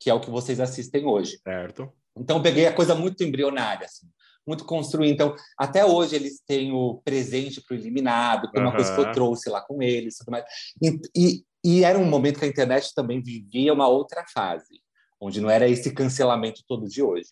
que 0.00 0.10
é 0.10 0.14
o 0.14 0.20
que 0.20 0.30
vocês 0.30 0.60
assistem 0.60 1.06
hoje. 1.06 1.38
Certo. 1.42 1.92
Então, 2.16 2.42
peguei 2.42 2.66
a 2.66 2.74
coisa 2.74 2.94
muito 2.94 3.22
embrionária, 3.22 3.86
assim, 3.86 4.08
muito 4.46 4.64
construída. 4.64 5.12
Então, 5.12 5.36
até 5.56 5.84
hoje 5.84 6.16
eles 6.16 6.40
têm 6.44 6.72
o 6.72 7.00
presente 7.04 7.60
para 7.60 7.76
o 7.76 7.78
eliminado, 7.78 8.50
que 8.50 8.58
é 8.58 8.62
uma 8.62 8.74
coisa 8.74 8.92
que 8.92 9.00
eu 9.00 9.12
trouxe 9.12 9.48
lá 9.48 9.60
com 9.60 9.80
eles. 9.82 10.16
Tudo 10.16 10.32
mais. 10.32 10.44
E, 10.82 11.00
e, 11.14 11.44
e 11.64 11.84
era 11.84 11.98
um 11.98 12.04
momento 12.04 12.38
que 12.38 12.44
a 12.44 12.48
internet 12.48 12.92
também 12.94 13.22
vivia 13.22 13.72
uma 13.72 13.86
outra 13.86 14.24
fase, 14.32 14.82
onde 15.20 15.40
não 15.40 15.48
era 15.48 15.68
esse 15.68 15.92
cancelamento 15.92 16.62
todo 16.66 16.88
de 16.88 17.02
hoje. 17.02 17.28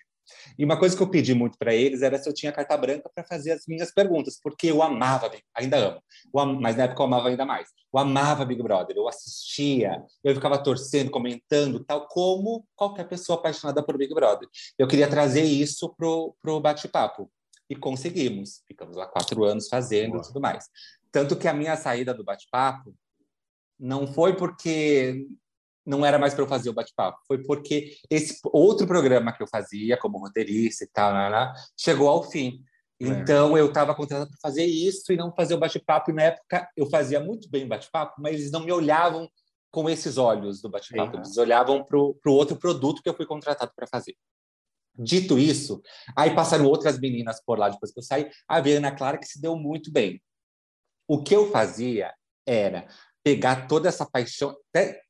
E 0.58 0.64
uma 0.64 0.78
coisa 0.78 0.96
que 0.96 1.02
eu 1.02 1.08
pedi 1.08 1.34
muito 1.34 1.58
para 1.58 1.74
eles 1.74 2.02
era 2.02 2.18
se 2.18 2.28
eu 2.28 2.34
tinha 2.34 2.52
carta 2.52 2.76
branca 2.76 3.10
para 3.14 3.24
fazer 3.24 3.52
as 3.52 3.66
minhas 3.66 3.92
perguntas, 3.92 4.38
porque 4.42 4.68
eu 4.68 4.82
amava, 4.82 5.30
ainda 5.54 5.76
amo, 5.76 6.02
mas 6.60 6.76
na 6.76 6.84
época 6.84 7.02
eu 7.02 7.06
amava 7.06 7.28
ainda 7.28 7.44
mais. 7.44 7.68
Eu 7.92 8.00
amava 8.00 8.44
Big 8.44 8.62
Brother, 8.62 8.96
eu 8.96 9.08
assistia, 9.08 10.02
eu 10.22 10.34
ficava 10.34 10.58
torcendo, 10.58 11.10
comentando, 11.10 11.84
tal 11.84 12.06
como 12.08 12.66
qualquer 12.74 13.08
pessoa 13.08 13.38
apaixonada 13.38 13.82
por 13.82 13.96
Big 13.96 14.12
Brother. 14.14 14.48
Eu 14.78 14.86
queria 14.86 15.08
trazer 15.08 15.42
isso 15.42 15.94
pro 15.96 16.34
pro 16.42 16.60
bate-papo 16.60 17.30
e 17.68 17.76
conseguimos. 17.76 18.62
Ficamos 18.66 18.96
lá 18.96 19.06
quatro 19.06 19.44
anos 19.44 19.68
fazendo 19.68 20.18
e 20.18 20.22
tudo 20.22 20.40
mais. 20.40 20.66
Tanto 21.10 21.36
que 21.36 21.48
a 21.48 21.52
minha 21.52 21.76
saída 21.76 22.12
do 22.12 22.24
bate-papo 22.24 22.94
não 23.78 24.06
foi 24.06 24.34
porque 24.34 25.26
não 25.86 26.04
era 26.04 26.18
mais 26.18 26.34
para 26.34 26.42
eu 26.42 26.48
fazer 26.48 26.68
o 26.68 26.74
bate-papo, 26.74 27.20
foi 27.26 27.42
porque 27.44 27.96
esse 28.10 28.40
outro 28.44 28.86
programa 28.86 29.32
que 29.32 29.42
eu 29.42 29.46
fazia 29.46 29.96
como 29.96 30.18
roteirista 30.18 30.84
e 30.84 30.88
tal, 30.88 31.12
lá, 31.12 31.28
lá, 31.28 31.54
chegou 31.78 32.08
ao 32.08 32.24
fim. 32.24 32.60
É. 33.00 33.06
Então 33.06 33.56
eu 33.56 33.66
estava 33.66 33.94
contratado 33.94 34.30
para 34.30 34.40
fazer 34.40 34.64
isso 34.64 35.12
e 35.12 35.16
não 35.16 35.32
fazer 35.34 35.54
o 35.54 35.58
bate-papo. 35.58 36.10
E 36.10 36.14
na 36.14 36.22
época 36.24 36.68
eu 36.76 36.90
fazia 36.90 37.20
muito 37.20 37.48
bem 37.48 37.64
o 37.64 37.68
bate-papo, 37.68 38.20
mas 38.20 38.34
eles 38.34 38.50
não 38.50 38.64
me 38.64 38.72
olhavam 38.72 39.30
com 39.70 39.88
esses 39.88 40.16
olhos 40.16 40.60
do 40.62 40.70
bate-papo, 40.70 41.18
eles 41.18 41.36
olhavam 41.36 41.84
para 41.84 41.98
o 41.98 42.16
outro 42.28 42.56
produto 42.56 43.02
que 43.02 43.08
eu 43.08 43.14
fui 43.14 43.26
contratado 43.26 43.72
para 43.76 43.86
fazer. 43.86 44.16
Dito 44.98 45.38
isso, 45.38 45.82
aí 46.16 46.34
passaram 46.34 46.64
outras 46.64 46.98
meninas 46.98 47.42
por 47.44 47.58
lá 47.58 47.68
depois 47.68 47.92
que 47.92 47.98
eu 47.98 48.02
saí, 48.02 48.30
a 48.48 48.56
Ana 48.56 48.90
Clara 48.90 49.18
que 49.18 49.26
se 49.26 49.38
deu 49.38 49.54
muito 49.54 49.92
bem. 49.92 50.22
O 51.06 51.22
que 51.22 51.36
eu 51.36 51.50
fazia 51.50 52.14
era 52.46 52.88
pegar 53.22 53.66
toda 53.66 53.88
essa 53.88 54.06
paixão, 54.06 54.56
até 54.70 55.02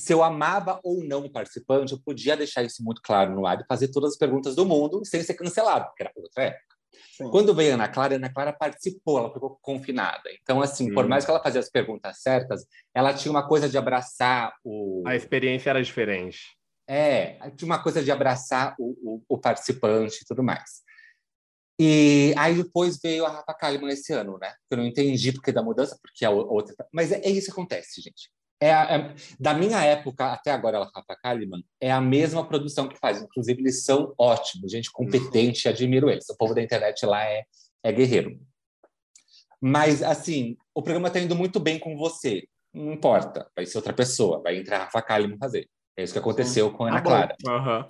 se 0.00 0.12
eu 0.12 0.22
amava 0.22 0.80
ou 0.82 1.04
não 1.04 1.24
o 1.24 1.30
participante, 1.30 1.92
eu 1.92 2.00
podia 2.00 2.36
deixar 2.36 2.62
isso 2.62 2.82
muito 2.82 3.02
claro 3.02 3.34
no 3.34 3.46
ar 3.46 3.60
e 3.60 3.66
fazer 3.68 3.88
todas 3.88 4.12
as 4.12 4.18
perguntas 4.18 4.56
do 4.56 4.64
mundo 4.64 5.04
sem 5.04 5.22
ser 5.22 5.34
cancelado, 5.34 5.86
porque 5.86 6.02
era 6.02 6.12
outra 6.16 6.44
época. 6.44 6.76
Sim. 7.16 7.30
Quando 7.30 7.54
veio 7.54 7.72
a 7.72 7.74
Ana 7.74 7.88
Clara, 7.88 8.14
a 8.14 8.16
Ana 8.16 8.32
Clara 8.32 8.52
participou, 8.52 9.18
ela 9.18 9.32
ficou 9.32 9.58
confinada. 9.62 10.22
Então, 10.42 10.60
assim, 10.60 10.90
hum. 10.90 10.94
por 10.94 11.06
mais 11.06 11.24
que 11.24 11.30
ela 11.30 11.42
fazia 11.42 11.60
as 11.60 11.70
perguntas 11.70 12.20
certas, 12.20 12.66
ela 12.94 13.12
tinha 13.14 13.30
uma 13.30 13.46
coisa 13.46 13.68
de 13.68 13.76
abraçar 13.76 14.54
o. 14.64 15.02
A 15.06 15.14
experiência 15.14 15.70
era 15.70 15.82
diferente. 15.82 16.56
É, 16.88 17.38
tinha 17.50 17.66
uma 17.66 17.82
coisa 17.82 18.02
de 18.02 18.10
abraçar 18.10 18.74
o, 18.78 18.96
o, 19.02 19.22
o 19.28 19.38
participante 19.38 20.22
e 20.22 20.26
tudo 20.26 20.42
mais. 20.42 20.82
E 21.78 22.34
aí 22.36 22.54
depois 22.54 22.98
veio 23.02 23.24
a 23.24 23.30
Rafa 23.30 23.54
Kalimann 23.54 23.92
esse 23.92 24.12
ano, 24.12 24.38
né? 24.38 24.52
Eu 24.70 24.78
não 24.78 24.84
entendi 24.84 25.32
porque 25.32 25.52
da 25.52 25.62
mudança, 25.62 25.98
porque 26.02 26.24
a 26.24 26.30
outra. 26.30 26.74
Mas 26.92 27.12
é, 27.12 27.20
é 27.20 27.30
isso 27.30 27.46
que 27.46 27.52
acontece, 27.52 28.02
gente. 28.02 28.30
É, 28.62 28.74
a, 28.74 28.82
é, 28.94 29.14
da 29.38 29.54
minha 29.54 29.82
época 29.82 30.32
até 30.32 30.50
agora, 30.50 30.78
a 30.78 30.84
Rafa 30.84 31.16
Kalimann 31.22 31.62
é 31.80 31.90
a 31.90 32.00
mesma 32.00 32.46
produção 32.46 32.86
que 32.86 32.98
faz. 32.98 33.22
Inclusive, 33.22 33.62
eles 33.62 33.84
são 33.84 34.12
ótimos, 34.18 34.70
gente 34.70 34.92
competente, 34.92 35.68
admiro 35.68 36.10
eles. 36.10 36.28
O 36.28 36.36
povo 36.36 36.54
da 36.54 36.62
internet 36.62 37.06
lá 37.06 37.24
é, 37.24 37.44
é 37.82 37.90
guerreiro. 37.90 38.38
Mas, 39.60 40.02
assim, 40.02 40.56
o 40.74 40.82
programa 40.82 41.08
está 41.08 41.20
indo 41.20 41.34
muito 41.34 41.58
bem 41.58 41.78
com 41.78 41.96
você. 41.96 42.46
Não 42.72 42.92
importa, 42.92 43.50
vai 43.56 43.66
ser 43.66 43.78
outra 43.78 43.92
pessoa, 43.92 44.40
vai 44.42 44.56
entrar 44.56 44.76
a 44.76 44.84
Rafa 44.84 45.02
Kalimann 45.02 45.38
fazer. 45.38 45.68
É 45.96 46.02
isso 46.02 46.12
que 46.12 46.18
aconteceu 46.18 46.70
com 46.70 46.84
a 46.84 46.88
Ana 46.88 46.96
tá 46.98 47.02
Clara. 47.02 47.36
Uhum. 47.46 47.86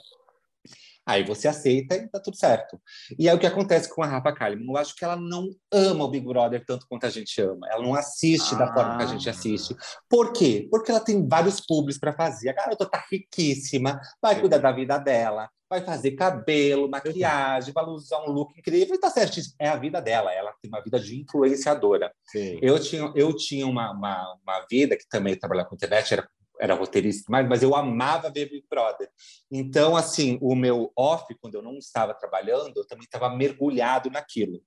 Aí 1.06 1.24
você 1.24 1.48
aceita 1.48 1.96
e 1.96 2.08
tá 2.08 2.20
tudo 2.20 2.36
certo. 2.36 2.80
E 3.18 3.28
é 3.28 3.34
o 3.34 3.38
que 3.38 3.46
acontece 3.46 3.92
com 3.92 4.02
a 4.02 4.06
Rafa 4.06 4.32
Kalimann. 4.32 4.68
Eu 4.68 4.76
acho 4.76 4.94
que 4.94 5.04
ela 5.04 5.16
não 5.16 5.48
ama 5.72 6.04
o 6.04 6.08
Big 6.08 6.26
Brother 6.26 6.64
tanto 6.64 6.86
quanto 6.88 7.06
a 7.06 7.10
gente 7.10 7.40
ama. 7.40 7.66
Ela 7.68 7.82
não 7.82 7.94
assiste 7.94 8.54
ah. 8.54 8.58
da 8.58 8.72
forma 8.72 8.96
que 8.98 9.02
a 9.04 9.06
gente 9.06 9.28
assiste. 9.28 9.74
Por 10.08 10.32
quê? 10.32 10.68
Porque 10.70 10.90
ela 10.90 11.00
tem 11.00 11.26
vários 11.26 11.60
públicos 11.60 11.98
para 11.98 12.12
fazer. 12.12 12.50
A 12.50 12.54
garota 12.54 12.86
tá 12.86 13.04
riquíssima, 13.10 14.00
vai 14.22 14.38
cuidar 14.38 14.58
da 14.58 14.70
vida 14.70 14.98
dela, 14.98 15.48
vai 15.68 15.80
fazer 15.80 16.12
cabelo, 16.12 16.90
maquiagem, 16.90 17.72
vai 17.72 17.84
usar 17.84 18.20
um 18.22 18.30
look 18.30 18.52
incrível 18.58 18.94
e 18.94 18.98
tá 18.98 19.08
certo. 19.08 19.40
É 19.58 19.68
a 19.68 19.76
vida 19.76 20.00
dela. 20.00 20.32
Ela 20.32 20.52
tem 20.60 20.68
uma 20.68 20.82
vida 20.82 21.00
de 21.00 21.20
influenciadora. 21.20 22.12
Sim. 22.26 22.58
Eu 22.60 22.78
tinha, 22.78 23.12
eu 23.14 23.34
tinha 23.34 23.66
uma, 23.66 23.90
uma, 23.92 24.36
uma 24.42 24.66
vida 24.70 24.96
que 24.96 25.08
também 25.08 25.36
trabalhava 25.36 25.68
com 25.68 25.74
internet, 25.74 26.12
era 26.12 26.28
era 26.60 26.74
roteirista, 26.74 27.24
mas, 27.28 27.48
mas 27.48 27.62
eu 27.62 27.74
amava 27.74 28.30
ver 28.30 28.50
Big 28.50 28.66
Brother. 28.68 29.08
Então, 29.50 29.96
assim, 29.96 30.38
o 30.42 30.54
meu 30.54 30.92
off, 30.94 31.34
quando 31.40 31.54
eu 31.54 31.62
não 31.62 31.78
estava 31.78 32.12
trabalhando, 32.12 32.76
eu 32.76 32.86
também 32.86 33.04
estava 33.04 33.34
mergulhado 33.34 34.10
naquilo. 34.10 34.60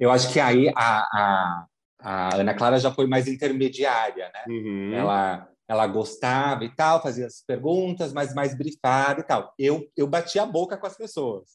Eu 0.00 0.10
acho 0.10 0.32
que 0.32 0.40
aí 0.40 0.68
a, 0.76 0.98
a, 1.00 1.66
a 2.00 2.36
Ana 2.36 2.54
Clara 2.54 2.78
já 2.78 2.90
foi 2.90 3.06
mais 3.06 3.28
intermediária, 3.28 4.30
né? 4.34 4.44
Uhum. 4.48 4.94
Ela, 4.94 5.48
ela 5.68 5.86
gostava 5.86 6.64
e 6.64 6.74
tal, 6.74 7.00
fazia 7.00 7.26
as 7.26 7.40
perguntas, 7.46 8.12
mas 8.12 8.34
mais 8.34 8.56
brifada 8.56 9.20
e 9.20 9.24
tal. 9.24 9.54
Eu, 9.58 9.88
eu 9.96 10.08
batia 10.08 10.42
a 10.42 10.46
boca 10.46 10.76
com 10.76 10.86
as 10.86 10.96
pessoas. 10.96 11.50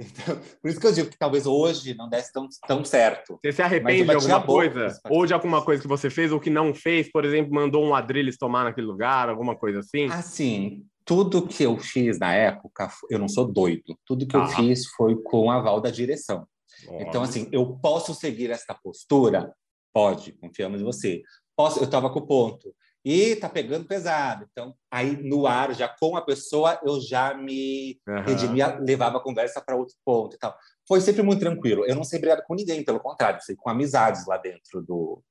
Então, 0.00 0.40
por 0.62 0.70
isso 0.70 0.80
que 0.80 0.86
eu 0.86 0.92
digo 0.92 1.10
que 1.10 1.18
talvez 1.18 1.46
hoje 1.46 1.94
não 1.94 2.08
desse 2.08 2.32
tão, 2.32 2.48
tão 2.66 2.84
certo. 2.84 3.38
Você 3.42 3.52
se 3.52 3.62
arrepende 3.62 4.04
de 4.04 4.12
alguma 4.12 4.42
coisa? 4.42 5.00
Ou 5.10 5.26
de 5.26 5.34
alguma 5.34 5.62
coisa 5.62 5.82
que 5.82 5.88
você 5.88 6.08
fez 6.08 6.32
ou 6.32 6.40
que 6.40 6.48
não 6.48 6.74
fez? 6.74 7.10
Por 7.10 7.24
exemplo, 7.24 7.52
mandou 7.52 7.84
um 7.84 7.94
Adrilles 7.94 8.38
tomar 8.38 8.64
naquele 8.64 8.86
lugar, 8.86 9.28
alguma 9.28 9.54
coisa 9.54 9.80
assim? 9.80 10.06
Assim, 10.06 10.86
tudo 11.04 11.46
que 11.46 11.62
eu 11.62 11.76
fiz 11.76 12.18
na 12.18 12.32
época, 12.32 12.88
eu 13.10 13.18
não 13.18 13.28
sou 13.28 13.46
doido. 13.46 13.98
Tudo 14.06 14.26
que 14.26 14.36
ah. 14.36 14.40
eu 14.40 14.46
fiz 14.46 14.86
foi 14.86 15.20
com 15.22 15.50
aval 15.50 15.80
da 15.80 15.90
direção. 15.90 16.46
Oh. 16.88 17.00
Então, 17.00 17.22
assim, 17.22 17.48
eu 17.52 17.78
posso 17.82 18.14
seguir 18.14 18.50
essa 18.50 18.74
postura? 18.74 19.52
Pode, 19.92 20.32
confiamos 20.32 20.80
em 20.80 20.84
você. 20.84 21.22
Posso, 21.54 21.78
eu 21.80 21.84
estava 21.84 22.08
com 22.10 22.20
o 22.20 22.26
ponto 22.26 22.74
e 23.04 23.36
tá 23.36 23.48
pegando 23.48 23.86
pesado. 23.86 24.46
Então, 24.50 24.74
aí 24.90 25.16
no 25.22 25.46
ar, 25.46 25.74
já 25.74 25.88
com 25.88 26.16
a 26.16 26.22
pessoa, 26.22 26.78
eu 26.84 27.00
já 27.00 27.34
me 27.34 27.98
uhum. 28.06 28.22
redimia, 28.22 28.78
levava 28.80 29.18
a 29.18 29.22
conversa 29.22 29.60
para 29.60 29.76
outro 29.76 29.96
ponto 30.04 30.36
e 30.36 30.38
tal. 30.38 30.56
Foi 30.86 31.00
sempre 31.00 31.22
muito 31.22 31.40
tranquilo. 31.40 31.84
Eu 31.86 31.94
não 31.94 32.04
sei 32.04 32.18
brigar 32.18 32.42
com 32.42 32.54
ninguém, 32.54 32.84
pelo 32.84 33.00
contrário, 33.00 33.40
sei 33.42 33.56
com 33.56 33.70
amizades 33.70 34.26
lá 34.26 34.36
dentro 34.36 34.82
do 34.82 35.22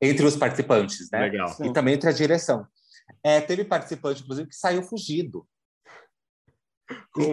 entre 0.00 0.26
os 0.26 0.36
participantes, 0.36 1.08
né? 1.10 1.20
Legal. 1.20 1.56
E 1.62 1.72
também 1.72 1.94
entre 1.94 2.10
a 2.10 2.12
direção. 2.12 2.66
É, 3.22 3.40
teve 3.40 3.64
participante, 3.64 4.22
inclusive, 4.22 4.48
que 4.48 4.56
saiu 4.56 4.82
fugido. 4.82 5.46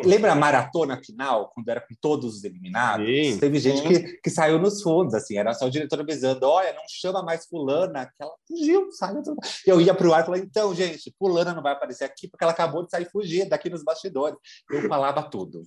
Lembra 0.05 0.31
a 0.31 0.35
maratona 0.35 1.01
final, 1.03 1.51
quando 1.53 1.67
era 1.67 1.81
com 1.81 1.93
todos 1.99 2.35
os 2.37 2.43
eliminados? 2.43 3.05
Sim, 3.05 3.37
Teve 3.37 3.59
gente 3.59 3.81
que, 3.81 4.21
que 4.21 4.29
saiu 4.29 4.57
nos 4.57 4.81
fundos, 4.81 5.13
assim, 5.13 5.37
era 5.37 5.53
só 5.53 5.65
o 5.65 5.69
diretor 5.69 5.99
avisando: 5.99 6.45
olha, 6.45 6.73
não 6.73 6.83
chama 6.87 7.21
mais 7.21 7.45
Fulana, 7.47 8.05
que 8.05 8.23
ela 8.23 8.33
fugiu, 8.47 8.91
saiu. 8.91 9.21
Eu 9.65 9.81
ia 9.81 9.93
para 9.93 10.07
o 10.07 10.13
ar 10.13 10.21
e 10.21 10.25
falei: 10.25 10.41
então, 10.43 10.73
gente, 10.73 11.13
Fulana 11.17 11.53
não 11.53 11.61
vai 11.61 11.73
aparecer 11.73 12.05
aqui 12.05 12.29
porque 12.29 12.43
ela 12.43 12.53
acabou 12.53 12.83
de 12.83 12.91
sair 12.91 13.09
fugir 13.11 13.49
daqui 13.49 13.69
nos 13.69 13.83
bastidores. 13.83 14.37
Eu 14.69 14.87
falava 14.87 15.23
tudo, 15.23 15.63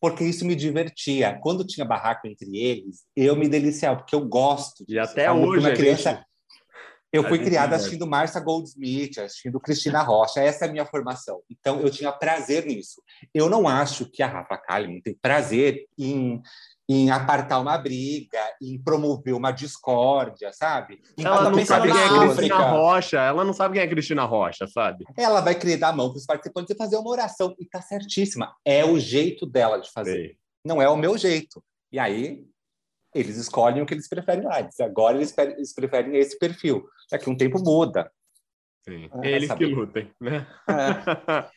porque 0.00 0.22
isso 0.24 0.44
me 0.44 0.54
divertia. 0.54 1.38
Quando 1.42 1.66
tinha 1.66 1.84
barraco 1.84 2.28
entre 2.28 2.56
eles, 2.56 3.04
eu 3.16 3.34
me 3.34 3.48
deliciava, 3.48 3.96
porque 3.96 4.14
eu 4.14 4.24
gosto. 4.24 4.84
E 4.86 4.98
até 4.98 5.32
hoje, 5.32 5.66
uma 5.66 5.72
criança. 5.74 6.10
Gente 6.10 6.33
eu 7.14 7.28
fui 7.28 7.38
criada 7.38 7.76
assistindo 7.76 8.06
Marcia 8.06 8.40
Goldsmith, 8.40 9.18
assistindo 9.18 9.60
Cristina 9.60 10.02
Rocha, 10.02 10.40
essa 10.40 10.64
é 10.64 10.68
a 10.68 10.72
minha 10.72 10.84
formação. 10.84 11.40
Então, 11.48 11.80
eu 11.80 11.88
tinha 11.88 12.10
prazer 12.10 12.66
nisso. 12.66 13.00
Eu 13.32 13.48
não 13.48 13.68
acho 13.68 14.06
que 14.06 14.20
a 14.20 14.26
Rafa 14.26 14.58
Kalimann 14.58 15.00
tem 15.00 15.14
prazer 15.14 15.86
em, 15.96 16.42
em 16.88 17.10
apartar 17.10 17.60
uma 17.60 17.78
briga, 17.78 18.40
em 18.60 18.76
promover 18.82 19.32
uma 19.32 19.52
discórdia, 19.52 20.52
sabe? 20.52 21.00
Em 21.16 21.24
ela 21.24 21.50
não 21.50 21.64
sabe 21.64 21.92
quem 21.92 22.00
é 22.00 22.08
Cristina 22.08 22.70
Rocha, 22.70 23.20
ela 23.20 23.44
não 23.44 23.52
sabe 23.52 23.74
quem 23.74 23.82
é 23.82 23.88
Cristina 23.88 24.24
Rocha, 24.24 24.66
sabe? 24.66 25.04
Ela 25.16 25.40
vai 25.40 25.54
querer 25.54 25.76
dar 25.76 25.90
a 25.90 25.92
mão 25.92 26.10
para 26.10 26.18
os 26.18 26.26
participantes 26.26 26.74
e 26.74 26.78
fazer 26.78 26.96
uma 26.96 27.10
oração, 27.10 27.54
e 27.60 27.64
tá 27.64 27.80
certíssima. 27.80 28.52
É 28.64 28.84
o 28.84 28.98
jeito 28.98 29.46
dela 29.46 29.78
de 29.78 29.90
fazer. 29.92 30.36
Não 30.66 30.82
é 30.82 30.88
o 30.88 30.96
meu 30.96 31.16
jeito. 31.16 31.62
E 31.92 31.98
aí, 32.00 32.44
eles 33.14 33.36
escolhem 33.36 33.82
o 33.82 33.86
que 33.86 33.94
eles 33.94 34.08
preferem 34.08 34.44
lá. 34.44 34.68
Agora 34.80 35.16
eles, 35.16 35.36
eles 35.38 35.72
preferem 35.72 36.16
esse 36.16 36.38
perfil. 36.38 36.88
Daqui 37.10 37.30
um 37.30 37.36
tempo 37.36 37.62
muda. 37.62 38.10
Sim. 38.84 39.08
É, 39.22 39.30
eles 39.30 39.52
que 39.52 39.64
lutem, 39.64 40.10
né? 40.20 40.46
É. 40.68 41.48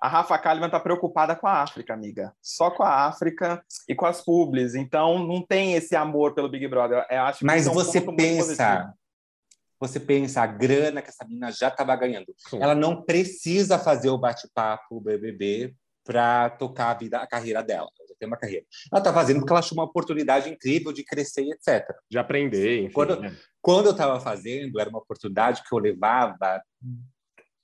A 0.00 0.08
Rafa 0.08 0.38
Kalimann 0.38 0.66
está 0.66 0.78
preocupada 0.78 1.34
com 1.34 1.46
a 1.46 1.62
África, 1.62 1.94
amiga. 1.94 2.34
Só 2.40 2.70
com 2.70 2.82
a 2.82 3.06
África 3.06 3.64
e 3.88 3.94
com 3.94 4.04
as 4.04 4.22
publis. 4.22 4.74
Então, 4.74 5.26
não 5.26 5.40
tem 5.40 5.74
esse 5.74 5.96
amor 5.96 6.34
pelo 6.34 6.48
Big 6.48 6.68
Brother. 6.68 7.06
Eu 7.10 7.22
acho 7.22 7.44
Mas 7.44 7.66
é 7.66 7.70
um 7.70 7.74
você 7.74 8.00
pensa... 8.00 8.92
Você 9.80 9.98
pensa 9.98 10.42
a 10.42 10.46
grana 10.46 11.02
que 11.02 11.08
essa 11.08 11.24
menina 11.24 11.50
já 11.50 11.68
estava 11.68 11.94
ganhando. 11.96 12.34
Sim. 12.36 12.62
Ela 12.62 12.74
não 12.74 13.02
precisa 13.02 13.78
fazer 13.78 14.08
o 14.08 14.16
bate-papo, 14.16 15.00
BBB, 15.00 15.74
para 16.04 16.50
tocar 16.50 16.90
a 16.90 16.94
vida, 16.94 17.18
a 17.18 17.26
carreira 17.26 17.62
dela 17.62 17.88
ter 18.24 18.26
uma 18.26 18.36
carreira. 18.36 18.64
Ela 18.90 19.00
está 19.00 19.12
fazendo 19.12 19.38
porque 19.38 19.52
ela 19.52 19.60
achou 19.60 19.76
uma 19.76 19.84
oportunidade 19.84 20.48
incrível 20.48 20.92
de 20.92 21.04
crescer 21.04 21.44
e 21.44 21.52
etc. 21.52 21.94
De 22.10 22.18
aprender, 22.18 22.82
enfim. 22.82 22.92
Quando, 22.92 23.20
né? 23.20 23.36
quando 23.60 23.86
eu 23.86 23.92
estava 23.92 24.18
fazendo, 24.20 24.80
era 24.80 24.88
uma 24.88 24.98
oportunidade 24.98 25.62
que 25.62 25.74
eu 25.74 25.78
levava 25.78 26.62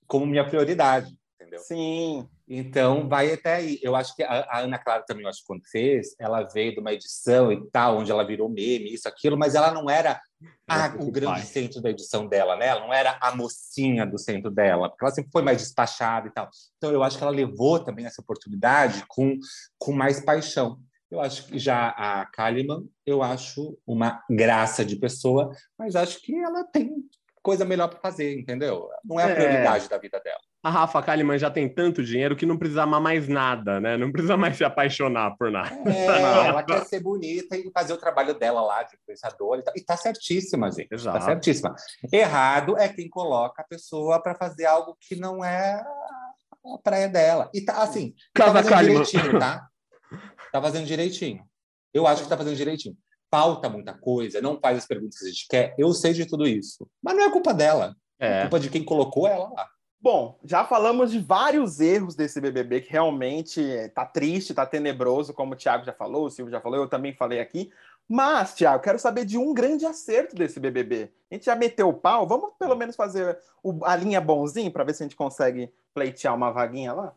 como 0.07 0.27
minha 0.27 0.47
prioridade, 0.47 1.17
entendeu? 1.35 1.61
Sim. 1.61 2.29
Então, 2.49 3.09
vai 3.09 3.33
até 3.33 3.55
aí. 3.55 3.79
Eu 3.81 3.95
acho 3.95 4.15
que 4.15 4.23
a, 4.23 4.41
a 4.49 4.61
Ana 4.61 4.79
Clara 4.79 5.05
também, 5.07 5.23
eu 5.23 5.29
acho 5.29 5.41
que 5.41 5.47
quando 5.47 5.63
fez, 5.71 6.15
ela 6.19 6.43
veio 6.43 6.75
de 6.75 6.81
uma 6.81 6.93
edição 6.93 7.53
e 7.53 7.71
tal, 7.71 7.99
onde 7.99 8.11
ela 8.11 8.27
virou 8.27 8.49
meme, 8.49 8.93
isso, 8.93 9.09
aquilo, 9.09 9.39
mas 9.39 9.55
ela 9.55 9.73
não 9.73 9.89
era 9.89 10.21
a, 10.69 10.87
o 10.99 11.11
grande 11.11 11.33
pai. 11.33 11.43
centro 11.43 11.81
da 11.81 11.91
edição 11.91 12.27
dela, 12.27 12.57
né? 12.57 12.69
Ela 12.69 12.81
não 12.81 12.93
era 12.93 13.19
a 13.21 13.35
mocinha 13.35 14.07
do 14.07 14.19
centro 14.19 14.51
dela, 14.51 14.89
porque 14.89 15.05
ela 15.05 15.15
sempre 15.15 15.31
foi 15.33 15.43
mais 15.43 15.59
despachada 15.59 16.29
e 16.29 16.31
tal. 16.31 16.49
Então, 16.77 16.93
eu 16.93 17.03
acho 17.03 17.19
que 17.19 17.23
ela 17.23 17.33
levou 17.33 17.79
também 17.79 18.07
essa 18.07 18.23
oportunidade 18.23 19.05
com, 19.09 19.39
com 19.79 19.93
mais 19.93 20.21
paixão. 20.21 20.81
Eu 21.11 21.21
acho 21.21 21.47
que 21.47 21.59
já 21.59 21.89
a 21.89 22.25
Kalimann, 22.27 22.89
eu 23.05 23.23
acho 23.23 23.77
uma 23.85 24.23
graça 24.31 24.85
de 24.85 24.95
pessoa, 24.95 25.51
mas 25.77 25.97
acho 25.97 26.21
que 26.23 26.35
ela 26.35 26.63
tem 26.65 27.05
coisa 27.43 27.65
melhor 27.65 27.89
para 27.89 28.01
fazer, 28.01 28.39
entendeu? 28.39 28.89
Não 29.05 29.19
é 29.19 29.25
a 29.25 29.29
é. 29.29 29.35
prioridade 29.35 29.87
é. 29.87 29.89
da 29.89 29.99
vida 29.99 30.21
dela 30.21 30.41
a 30.63 30.69
Rafa 30.69 31.03
Kalimann 31.03 31.39
já 31.39 31.51
tem 31.51 31.69
tanto 31.69 32.05
dinheiro 32.05 32.37
que 32.37 32.45
não 32.45 32.59
precisa 32.59 32.83
amar 32.83 33.01
mais 33.01 33.27
nada, 33.29 33.81
né? 33.81 33.97
Não 33.97 34.13
precisa 34.13 34.37
mais 34.37 34.57
se 34.59 34.65
apaixonar 34.65 35.35
por 35.39 35.51
nada. 35.51 35.71
É, 35.91 36.05
ela 36.49 36.63
quer 36.63 36.85
ser 36.85 37.01
bonita 37.01 37.57
e 37.57 37.71
fazer 37.73 37.95
o 37.95 37.97
trabalho 37.97 38.35
dela 38.35 38.61
lá 38.61 38.83
de 38.83 38.95
influenciadora. 38.97 39.63
E 39.75 39.81
tá, 39.83 39.97
certíssima, 39.97 40.71
gente. 40.71 40.89
Tá 40.89 40.97
Exato. 40.97 41.19
Tá 41.19 41.25
certíssima. 41.25 41.75
Errado 42.13 42.77
é 42.77 42.89
quem 42.89 43.09
coloca 43.09 43.63
a 43.63 43.65
pessoa 43.65 44.23
para 44.23 44.35
fazer 44.35 44.67
algo 44.67 44.97
que 45.01 45.17
não 45.17 45.43
é 45.43 45.83
a 45.83 46.79
praia 46.83 47.09
dela. 47.09 47.51
E 47.55 47.63
tá 47.63 47.83
assim, 47.83 48.15
tá 48.35 48.53
fazendo 48.53 48.71
Kalimann. 48.71 49.03
direitinho, 49.03 49.39
tá? 49.39 49.67
Tá 50.53 50.61
fazendo 50.61 50.85
direitinho. 50.85 51.43
Eu 51.95 52.07
acho 52.07 52.23
que 52.23 52.29
tá 52.29 52.37
fazendo 52.37 52.57
direitinho. 52.57 52.97
Falta 53.31 53.69
muita 53.69 53.93
coisa, 53.95 54.41
não 54.41 54.59
faz 54.59 54.79
as 54.79 54.87
perguntas 54.87 55.19
que 55.19 55.25
a 55.25 55.29
gente 55.29 55.47
quer. 55.49 55.75
Eu 55.79 55.93
sei 55.93 56.13
de 56.13 56.27
tudo 56.27 56.47
isso. 56.47 56.89
Mas 57.03 57.17
não 57.17 57.25
é 57.25 57.31
culpa 57.31 57.55
dela. 57.55 57.95
É, 58.19 58.39
é 58.39 58.41
culpa 58.43 58.61
de 58.61 58.71
quem 58.71 58.85
colocou 58.85 59.27
ela 59.27 59.49
lá. 59.51 59.69
Bom, 60.03 60.39
já 60.43 60.65
falamos 60.65 61.11
de 61.11 61.19
vários 61.19 61.79
erros 61.79 62.15
desse 62.15 62.41
BBB 62.41 62.81
que 62.81 62.91
realmente 62.91 63.63
tá 63.95 64.07
triste, 64.07 64.55
tá 64.55 64.65
tenebroso, 64.65 65.35
como 65.35 65.53
o 65.53 65.57
Thiago 65.57 65.85
já 65.85 65.93
falou, 65.93 66.25
o 66.25 66.31
Silvio 66.31 66.51
já 66.51 66.61
falou, 66.61 66.79
eu 66.79 66.89
também 66.89 67.13
falei 67.13 67.39
aqui. 67.39 67.71
Mas, 68.09 68.55
Thiago, 68.55 68.83
quero 68.83 68.99
saber 68.99 69.27
de 69.27 69.37
um 69.37 69.53
grande 69.53 69.85
acerto 69.85 70.35
desse 70.35 70.59
BBB. 70.59 71.13
A 71.31 71.35
gente 71.35 71.45
já 71.45 71.55
meteu 71.55 71.89
o 71.89 71.95
pau, 71.95 72.27
vamos 72.27 72.51
pelo 72.59 72.75
menos 72.75 72.97
fazer 72.97 73.39
o, 73.63 73.85
a 73.85 73.95
linha 73.95 74.21
bonzinho 74.21 74.73
para 74.73 74.85
ver 74.85 74.95
se 74.95 75.03
a 75.03 75.07
gente 75.07 75.15
consegue 75.15 75.71
pleitear 75.95 76.35
uma 76.35 76.51
vaguinha 76.51 76.93
lá? 76.93 77.15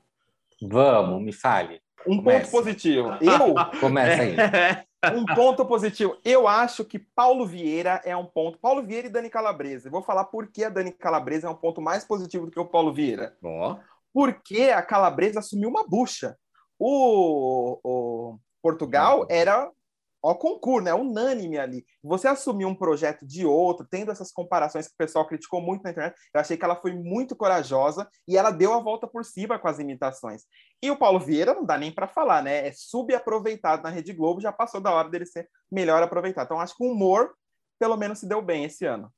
Vamos, 0.61 1.21
me 1.21 1.31
fale. 1.31 1.81
Um 2.05 2.17
Comece. 2.17 2.51
ponto 2.51 2.51
positivo. 2.51 3.09
Eu? 3.23 3.79
Começa 3.79 4.21
aí. 4.21 4.35
um 5.11 5.25
ponto 5.25 5.65
positivo. 5.65 6.17
Eu 6.23 6.47
acho 6.47 6.85
que 6.85 6.99
Paulo 6.99 7.45
Vieira 7.45 8.01
é 8.05 8.15
um 8.15 8.25
ponto. 8.25 8.57
Paulo 8.57 8.83
Vieira 8.83 9.07
e 9.07 9.09
Dani 9.09 9.29
Calabresa. 9.29 9.87
Eu 9.87 9.91
vou 9.91 10.01
falar 10.01 10.25
por 10.25 10.47
que 10.47 10.63
a 10.63 10.69
Dani 10.69 10.91
Calabresa 10.91 11.47
é 11.47 11.49
um 11.49 11.55
ponto 11.55 11.81
mais 11.81 12.05
positivo 12.05 12.45
do 12.45 12.51
que 12.51 12.59
o 12.59 12.65
Paulo 12.65 12.93
Vieira. 12.93 13.35
Oh. 13.43 13.75
Porque 14.13 14.63
a 14.63 14.81
Calabresa 14.81 15.39
assumiu 15.39 15.69
uma 15.69 15.85
bucha. 15.85 16.37
O, 16.79 17.79
o 17.83 18.39
Portugal 18.61 19.25
era 19.29 19.69
ó 20.23 20.33
concurso, 20.33 20.85
né? 20.85 20.93
Unânime 20.93 21.57
ali. 21.57 21.85
Você 22.01 22.27
assumir 22.27 22.65
um 22.65 22.73
projeto 22.73 23.25
de 23.25 23.45
outro, 23.45 23.85
tendo 23.89 24.11
essas 24.11 24.31
comparações 24.31 24.87
que 24.87 24.93
o 24.93 24.97
pessoal 24.97 25.27
criticou 25.27 25.61
muito 25.61 25.83
na 25.83 25.91
internet, 25.91 26.15
eu 26.33 26.39
achei 26.39 26.55
que 26.55 26.63
ela 26.63 26.77
foi 26.77 26.93
muito 26.93 27.35
corajosa 27.35 28.09
e 28.27 28.37
ela 28.37 28.49
deu 28.49 28.73
a 28.73 28.79
volta 28.79 29.05
por 29.05 29.25
cima 29.25 29.59
com 29.59 29.67
as 29.67 29.79
imitações. 29.79 30.43
E 30.81 30.89
o 30.89 30.97
Paulo 30.97 31.19
Vieira 31.19 31.53
não 31.53 31.65
dá 31.65 31.77
nem 31.77 31.91
para 31.91 32.07
falar, 32.07 32.41
né? 32.41 32.67
É 32.67 32.71
subaproveitado 32.71 33.83
na 33.83 33.89
Rede 33.89 34.13
Globo, 34.13 34.39
já 34.39 34.51
passou 34.51 34.79
da 34.79 34.91
hora 34.91 35.09
dele 35.09 35.25
ser 35.25 35.49
melhor 35.69 36.01
aproveitado. 36.01 36.45
Então 36.45 36.59
acho 36.59 36.75
que 36.77 36.83
o 36.83 36.91
humor 36.91 37.33
pelo 37.77 37.97
menos 37.97 38.19
se 38.19 38.27
deu 38.27 38.41
bem 38.41 38.63
esse 38.63 38.85
ano. 38.85 39.11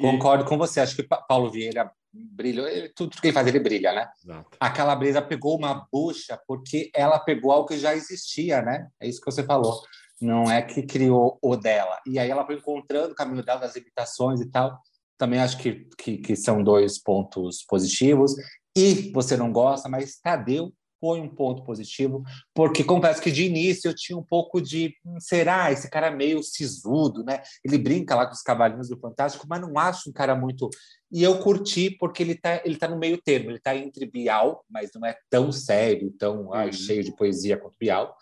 Concordo 0.00 0.46
com 0.46 0.56
você. 0.56 0.80
Acho 0.80 0.96
que 0.96 1.02
Paulo 1.02 1.50
Vieira 1.50 1.92
brilhou. 2.12 2.66
Tudo 2.94 3.20
que 3.20 3.26
ele 3.26 3.32
faz, 3.32 3.46
ele 3.46 3.60
brilha, 3.60 3.92
né? 3.92 4.08
Exato. 4.22 4.56
A 4.60 4.70
Calabresa 4.70 5.22
pegou 5.22 5.56
uma 5.56 5.86
bucha 5.90 6.38
porque 6.46 6.90
ela 6.94 7.18
pegou 7.18 7.52
algo 7.52 7.68
que 7.68 7.78
já 7.78 7.94
existia, 7.94 8.60
né? 8.62 8.88
É 9.00 9.08
isso 9.08 9.20
que 9.20 9.30
você 9.30 9.42
falou. 9.42 9.80
Não 10.20 10.50
é 10.50 10.62
que 10.62 10.82
criou 10.82 11.38
o 11.42 11.56
dela. 11.56 11.98
E 12.06 12.18
aí 12.18 12.30
ela 12.30 12.46
foi 12.46 12.56
encontrando 12.56 13.12
o 13.12 13.16
caminho 13.16 13.44
dela 13.44 13.60
das 13.60 13.74
imitações 13.76 14.40
e 14.40 14.48
tal. 14.48 14.78
Também 15.18 15.40
acho 15.40 15.58
que, 15.58 15.88
que, 15.98 16.18
que 16.18 16.36
são 16.36 16.62
dois 16.62 17.00
pontos 17.00 17.64
positivos. 17.64 18.34
E 18.76 19.10
você 19.12 19.36
não 19.36 19.52
gosta, 19.52 19.88
mas 19.88 20.18
Tadeu 20.20 20.72
foi 21.02 21.20
um 21.20 21.28
ponto 21.28 21.64
positivo, 21.64 22.22
porque 22.54 22.84
confesso 22.84 23.20
que 23.20 23.32
de 23.32 23.44
início 23.44 23.90
eu 23.90 23.94
tinha 23.94 24.16
um 24.16 24.22
pouco 24.22 24.62
de 24.62 24.94
hum, 25.04 25.18
será 25.18 25.72
esse 25.72 25.90
cara 25.90 26.12
meio 26.12 26.40
sisudo, 26.44 27.24
né? 27.24 27.42
Ele 27.64 27.76
brinca 27.76 28.14
lá 28.14 28.24
com 28.24 28.32
os 28.32 28.40
cavalinhos 28.40 28.88
do 28.88 28.96
Fantástico, 28.96 29.44
mas 29.48 29.60
não 29.60 29.76
acho 29.76 30.10
um 30.10 30.12
cara 30.12 30.36
muito. 30.36 30.70
E 31.10 31.20
eu 31.20 31.40
curti 31.40 31.90
porque 31.90 32.22
ele 32.22 32.36
tá, 32.36 32.62
ele 32.64 32.76
tá 32.76 32.86
no 32.86 32.96
meio 32.96 33.20
termo, 33.20 33.50
ele 33.50 33.58
tá 33.58 33.74
entre 33.74 34.06
Bial, 34.06 34.64
mas 34.70 34.92
não 34.94 35.04
é 35.04 35.18
tão 35.28 35.50
sério, 35.50 36.12
tão 36.12 36.44
uhum. 36.44 36.54
ai, 36.54 36.72
cheio 36.72 37.02
de 37.02 37.10
poesia 37.16 37.56
quanto 37.56 37.76
Bial, 37.80 38.16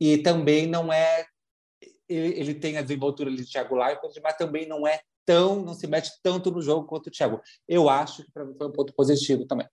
e 0.00 0.16
também 0.16 0.66
não 0.66 0.90
é. 0.90 1.26
Ele, 2.08 2.40
ele 2.40 2.54
tem 2.54 2.78
a 2.78 2.82
desenvoltura 2.82 3.30
de 3.30 3.44
Thiago 3.44 3.76
Leifert, 3.76 4.14
mas 4.22 4.36
também 4.38 4.66
não 4.66 4.86
é 4.86 5.00
tão, 5.26 5.62
não 5.62 5.74
se 5.74 5.86
mete 5.86 6.10
tanto 6.22 6.50
no 6.50 6.62
jogo 6.62 6.86
quanto 6.86 7.08
o 7.08 7.10
Thiago. 7.10 7.42
Eu 7.68 7.90
acho 7.90 8.24
que 8.24 8.32
para 8.32 8.46
mim 8.46 8.54
foi 8.56 8.68
um 8.68 8.72
ponto 8.72 8.94
positivo 8.94 9.44
também. 9.44 9.68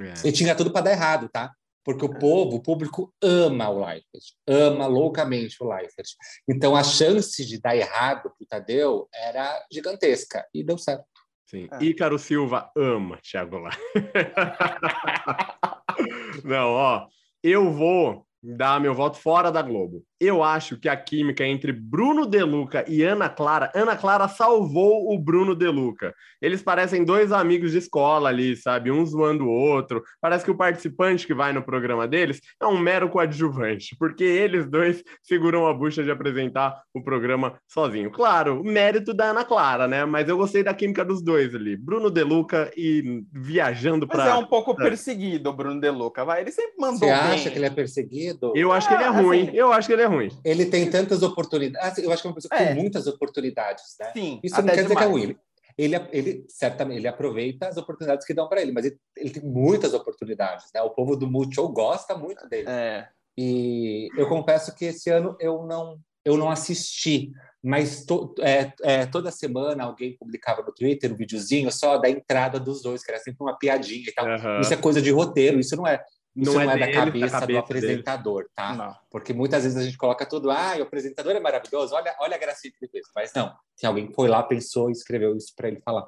É. 0.00 0.28
E 0.28 0.32
tinha 0.32 0.54
tudo 0.54 0.72
para 0.72 0.86
dar 0.86 0.92
errado, 0.92 1.28
tá? 1.28 1.52
Porque 1.84 2.04
o 2.04 2.18
povo, 2.18 2.56
o 2.56 2.62
público 2.62 3.14
ama 3.22 3.68
o 3.68 3.84
Leifert, 3.84 4.24
ama 4.46 4.86
loucamente 4.86 5.56
o 5.60 5.68
Leifert. 5.68 6.08
Então 6.48 6.74
a 6.74 6.82
chance 6.82 7.44
de 7.44 7.60
dar 7.60 7.76
errado 7.76 8.22
para 8.22 8.42
o 8.42 8.46
Tadeu 8.46 9.08
era 9.14 9.62
gigantesca 9.70 10.46
e 10.54 10.64
deu 10.64 10.78
certo. 10.78 11.04
Sim. 11.46 11.68
É. 11.72 11.84
Ícaro 11.84 12.18
Silva 12.18 12.70
ama 12.76 13.18
Thiago 13.22 13.58
Leifert. 13.58 13.94
Não, 16.42 16.70
ó, 16.70 17.06
eu 17.42 17.70
vou 17.70 18.26
dar 18.42 18.80
meu 18.80 18.94
voto 18.94 19.18
fora 19.18 19.52
da 19.52 19.62
Globo. 19.62 20.02
Eu 20.20 20.42
acho 20.42 20.78
que 20.78 20.88
a 20.88 20.96
química 20.96 21.44
entre 21.44 21.72
Bruno 21.72 22.24
Deluca 22.24 22.84
e 22.88 23.02
Ana 23.02 23.28
Clara, 23.28 23.70
Ana 23.74 23.96
Clara 23.96 24.28
salvou 24.28 25.12
o 25.12 25.18
Bruno 25.18 25.54
Deluca. 25.54 26.14
Eles 26.40 26.62
parecem 26.62 27.04
dois 27.04 27.32
amigos 27.32 27.72
de 27.72 27.78
escola 27.78 28.28
ali, 28.28 28.56
sabe? 28.56 28.90
Um 28.90 29.04
zoando 29.04 29.44
o 29.44 29.50
outro. 29.50 30.02
Parece 30.20 30.44
que 30.44 30.50
o 30.50 30.56
participante 30.56 31.26
que 31.26 31.34
vai 31.34 31.52
no 31.52 31.62
programa 31.62 32.06
deles 32.06 32.40
é 32.60 32.66
um 32.66 32.78
mero 32.78 33.08
coadjuvante, 33.08 33.96
porque 33.98 34.24
eles 34.24 34.66
dois 34.66 35.02
seguram 35.22 35.66
a 35.66 35.74
bucha 35.74 36.02
de 36.02 36.10
apresentar 36.10 36.80
o 36.94 37.02
programa 37.02 37.58
sozinho. 37.66 38.10
Claro, 38.10 38.62
mérito 38.62 39.12
da 39.12 39.30
Ana 39.30 39.44
Clara, 39.44 39.88
né? 39.88 40.04
Mas 40.04 40.28
eu 40.28 40.36
gostei 40.36 40.62
da 40.62 40.74
química 40.74 41.04
dos 41.04 41.22
dois 41.22 41.54
ali. 41.54 41.76
Bruno 41.76 42.10
Deluca 42.10 42.70
e 42.76 43.24
viajando 43.32 44.06
para. 44.06 44.24
Mas 44.24 44.34
é 44.34 44.36
um 44.36 44.46
pouco 44.46 44.76
perseguido 44.76 45.50
o 45.50 45.52
Bruno 45.52 45.80
Deluca, 45.80 46.24
vai. 46.24 46.40
Ele 46.40 46.52
sempre 46.52 46.74
mandou. 46.78 47.00
Você 47.00 47.06
bem. 47.06 47.16
acha 47.16 47.50
que 47.50 47.58
ele 47.58 47.66
é 47.66 47.70
perseguido? 47.70 48.52
Eu 48.54 48.70
acho 48.70 48.86
que 48.86 48.94
ele 48.94 49.02
é 49.02 49.08
ah, 49.08 49.10
ruim. 49.10 49.42
Assim... 49.48 49.56
Eu 49.56 49.72
acho 49.72 49.88
que 49.88 49.92
ele 49.92 50.02
é 50.02 50.03
ruim. 50.06 50.28
Ele 50.44 50.66
tem 50.66 50.88
tantas 50.90 51.22
oportunidades. 51.22 51.92
Assim, 51.92 52.02
eu 52.02 52.12
acho 52.12 52.22
que 52.22 52.28
é 52.28 52.30
uma 52.30 52.34
pessoa 52.34 52.50
que 52.50 52.62
é. 52.62 52.66
tem 52.66 52.74
muitas 52.74 53.06
oportunidades, 53.06 53.96
né? 54.00 54.12
Sim, 54.12 54.40
Isso 54.42 54.56
não 54.56 54.68
quer 54.68 54.82
dizer 54.82 54.96
que 54.96 55.02
é 55.02 55.06
ruim. 55.06 55.36
Ele, 55.76 55.96
ele 56.12 56.46
certamente 56.48 56.98
ele 56.98 57.08
aproveita 57.08 57.66
as 57.66 57.76
oportunidades 57.76 58.26
que 58.26 58.32
dão 58.32 58.48
para 58.48 58.62
ele, 58.62 58.70
mas 58.70 58.84
ele, 58.84 58.96
ele, 59.16 59.30
tem 59.30 59.42
muitas 59.42 59.92
oportunidades, 59.92 60.66
né? 60.72 60.80
O 60.82 60.90
povo 60.90 61.16
do 61.16 61.28
Multishow 61.28 61.68
gosta 61.68 62.16
muito 62.16 62.48
dele. 62.48 62.68
É. 62.68 63.08
E 63.36 64.08
eu 64.16 64.28
confesso 64.28 64.74
que 64.74 64.84
esse 64.84 65.10
ano 65.10 65.36
eu 65.40 65.66
não 65.66 65.98
eu 66.24 66.38
não 66.38 66.50
assisti, 66.50 67.32
mas 67.62 68.04
to, 68.06 68.34
é, 68.40 68.72
é, 68.82 69.06
toda 69.06 69.30
semana 69.30 69.84
alguém 69.84 70.16
publicava 70.16 70.62
no 70.62 70.72
Twitter 70.72 71.12
um 71.12 71.16
videozinho 71.16 71.70
só 71.70 71.98
da 71.98 72.08
entrada 72.08 72.58
dos 72.58 72.80
dois, 72.80 73.04
que 73.04 73.10
era 73.10 73.20
sempre 73.20 73.42
uma 73.42 73.58
piadinha 73.58 74.08
e 74.08 74.12
tal. 74.12 74.26
Uhum. 74.26 74.60
Isso 74.60 74.72
é 74.72 74.76
coisa 74.76 75.02
de 75.02 75.10
roteiro, 75.10 75.60
isso 75.60 75.76
não 75.76 75.86
é 75.86 76.02
isso 76.36 76.52
não, 76.52 76.60
é, 76.60 76.64
é 76.64 76.78
da, 76.78 76.92
cabeça 76.92 77.26
da, 77.26 77.40
cabeça 77.40 77.46
do 77.46 77.58
apresentador, 77.58 78.42
dele. 78.42 78.50
tá? 78.54 78.74
Não. 78.74 78.96
Porque 79.10 79.32
muitas 79.32 79.62
vezes 79.62 79.78
a 79.78 79.84
gente 79.84 79.96
coloca 79.96 80.26
tudo, 80.26 80.50
ah, 80.50 80.74
o 80.78 80.82
apresentador 80.82 81.32
é 81.32 81.40
maravilhoso, 81.40 81.94
olha, 81.94 82.14
olha 82.18 82.34
a 82.34 82.38
gracinha 82.38 82.72
que 82.72 82.84
ele 82.84 82.90
fez. 82.90 83.06
Mas 83.14 83.32
não, 83.34 83.54
tem 83.76 83.86
alguém 83.86 84.08
que 84.08 84.14
foi 84.14 84.28
lá, 84.28 84.42
pensou 84.42 84.88
e 84.88 84.92
escreveu 84.92 85.36
isso 85.36 85.52
para 85.56 85.68
ele 85.68 85.80
falar. 85.80 86.06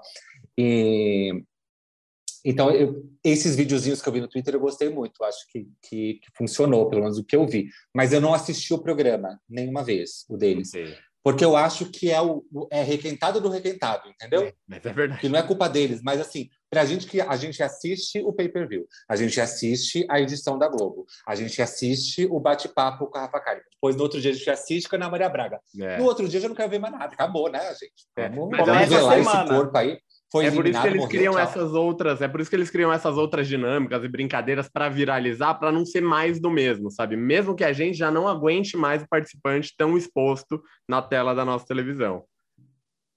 E... 0.58 1.44
Então, 2.44 2.70
eu, 2.70 3.04
esses 3.24 3.56
videozinhos 3.56 4.00
que 4.00 4.08
eu 4.08 4.12
vi 4.12 4.20
no 4.20 4.28
Twitter 4.28 4.54
eu 4.54 4.60
gostei 4.60 4.88
muito, 4.88 5.24
acho 5.24 5.46
que, 5.48 5.68
que, 5.82 6.14
que, 6.14 6.28
funcionou, 6.36 6.88
pelo 6.88 7.02
menos 7.02 7.18
o 7.18 7.24
que 7.24 7.34
eu 7.34 7.46
vi. 7.46 7.68
Mas 7.92 8.12
eu 8.12 8.20
não 8.20 8.32
assisti 8.32 8.72
o 8.72 8.78
programa 8.78 9.40
nenhuma 9.48 9.82
vez, 9.82 10.24
o 10.28 10.36
deles. 10.36 10.70
Sim. 10.70 10.94
Porque 11.26 11.44
eu 11.44 11.56
acho 11.56 11.86
que 11.86 12.08
é 12.08 12.22
o 12.22 12.44
é 12.70 12.84
requentado 12.84 13.40
do 13.40 13.48
requentado, 13.48 14.08
entendeu? 14.08 14.42
É, 14.42 14.54
mas 14.64 14.86
é 14.86 14.92
verdade. 14.92 15.20
Que 15.20 15.28
não 15.28 15.36
é 15.36 15.42
culpa 15.42 15.68
deles, 15.68 16.00
mas 16.00 16.20
assim, 16.20 16.48
para 16.70 16.82
a 16.82 16.84
gente 16.84 17.08
que 17.08 17.20
a 17.20 17.34
gente 17.34 17.60
assiste 17.64 18.20
o 18.20 18.32
pay-per-view, 18.32 18.86
a 19.08 19.16
gente 19.16 19.40
assiste 19.40 20.06
a 20.08 20.20
edição 20.20 20.56
da 20.56 20.68
Globo, 20.68 21.04
a 21.26 21.34
gente 21.34 21.60
assiste 21.60 22.28
o 22.30 22.38
bate-papo 22.38 23.08
com 23.08 23.18
a 23.18 23.22
Rafa 23.22 23.40
Kalimann. 23.40 23.66
Depois, 23.72 23.96
no 23.96 24.04
outro 24.04 24.20
dia, 24.20 24.30
a 24.30 24.34
gente 24.34 24.48
assiste 24.48 24.88
com 24.88 24.94
a 24.94 24.98
Ana 25.00 25.10
Maria 25.10 25.28
Braga. 25.28 25.60
É. 25.80 25.98
No 25.98 26.04
outro 26.04 26.28
dia, 26.28 26.38
já 26.38 26.46
não 26.46 26.54
quero 26.54 26.70
ver 26.70 26.78
mais 26.78 26.92
nada. 26.92 27.12
Acabou, 27.12 27.50
né, 27.50 27.58
gente? 27.74 28.06
É. 28.16 28.28
Vamos, 28.28 28.56
vamos 28.56 28.88
ver 28.88 29.20
esse 29.20 29.48
corpo 29.48 29.76
aí. 29.76 29.98
Foi 30.30 30.46
é 30.46 30.50
por 30.50 30.66
isso 30.66 30.80
que 30.80 30.86
eles 30.88 31.02
morreu, 31.02 31.08
criam 31.08 31.34
tchau. 31.34 31.42
essas 31.42 31.72
outras, 31.72 32.20
é 32.20 32.26
por 32.26 32.40
isso 32.40 32.50
que 32.50 32.56
eles 32.56 32.70
criam 32.70 32.92
essas 32.92 33.16
outras 33.16 33.46
dinâmicas 33.46 34.02
e 34.02 34.08
brincadeiras 34.08 34.68
para 34.68 34.88
viralizar, 34.88 35.54
para 35.54 35.70
não 35.70 35.86
ser 35.86 36.00
mais 36.00 36.40
do 36.40 36.50
mesmo, 36.50 36.90
sabe? 36.90 37.16
Mesmo 37.16 37.54
que 37.54 37.62
a 37.62 37.72
gente 37.72 37.96
já 37.96 38.10
não 38.10 38.26
aguente 38.26 38.76
mais 38.76 39.02
o 39.02 39.08
participante 39.08 39.74
tão 39.76 39.96
exposto 39.96 40.60
na 40.88 41.00
tela 41.00 41.34
da 41.34 41.44
nossa 41.44 41.64
televisão. 41.64 42.24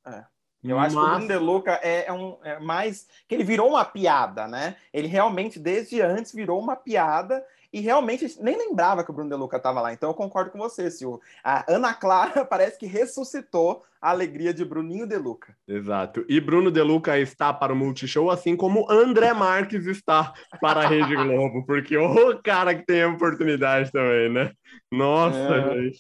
É. 0.06 0.24
Eu 0.64 0.76
Mas... 0.76 0.88
acho 0.88 0.96
que 0.96 1.02
o 1.02 1.10
Bruno 1.10 1.28
De 1.28 1.38
Luca 1.38 1.80
é, 1.82 2.06
é, 2.08 2.14
um 2.14 2.38
é 2.44 2.60
mais 2.60 3.08
que 3.28 3.34
ele 3.34 3.44
virou 3.44 3.70
uma 3.70 3.86
piada, 3.86 4.48
né? 4.48 4.76
Ele 4.94 5.08
realmente 5.08 5.58
desde 5.58 6.02
antes 6.02 6.34
virou 6.34 6.60
uma 6.60 6.76
piada 6.76 7.44
e 7.72 7.80
realmente 7.80 8.26
nem 8.42 8.58
lembrava 8.58 9.04
que 9.04 9.12
o 9.12 9.14
Bruno 9.14 9.30
De 9.30 9.36
Luca 9.36 9.58
estava 9.58 9.82
lá. 9.82 9.94
Então 9.94 10.10
eu 10.10 10.14
concordo 10.14 10.52
com 10.52 10.58
você, 10.58 10.90
Silvio. 10.90 11.22
A 11.44 11.72
Ana 11.72 11.94
Clara 11.94 12.44
parece 12.46 12.80
que 12.80 12.86
ressuscitou 12.86 13.84
a 14.02 14.10
alegria 14.10 14.54
de 14.54 14.66
Bruninho 14.66 15.06
De 15.06 15.18
Luca. 15.18 15.56
Exato. 15.68 16.26
E 16.28 16.40
Bruno 16.40 16.72
De 16.72 16.82
Luca 16.82 17.20
está 17.20 17.54
para 17.54 17.74
o 17.74 17.76
Multishow, 17.76 18.32
assim 18.32 18.56
como 18.56 18.90
André 18.90 19.34
Marques 19.34 19.86
está 19.86 20.34
para 20.62 20.82
a 20.82 20.88
Rede 20.88 21.16
Globo, 21.16 21.66
porque 21.66 21.98
o 21.98 22.42
cara 22.42 22.74
que 22.74 22.86
tem 22.86 23.04
a 23.04 23.10
oportunidade 23.10 23.92
também, 23.92 24.32
né? 24.32 24.52
Nossa, 24.92 25.38
é. 25.38 25.82
gente. 25.82 26.00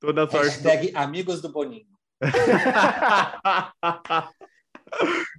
Toda 0.00 0.28
sorte. 0.28 0.46
Hashtag 0.46 0.90
amigos 0.94 1.40
do 1.40 1.52
Boninho. 1.52 1.86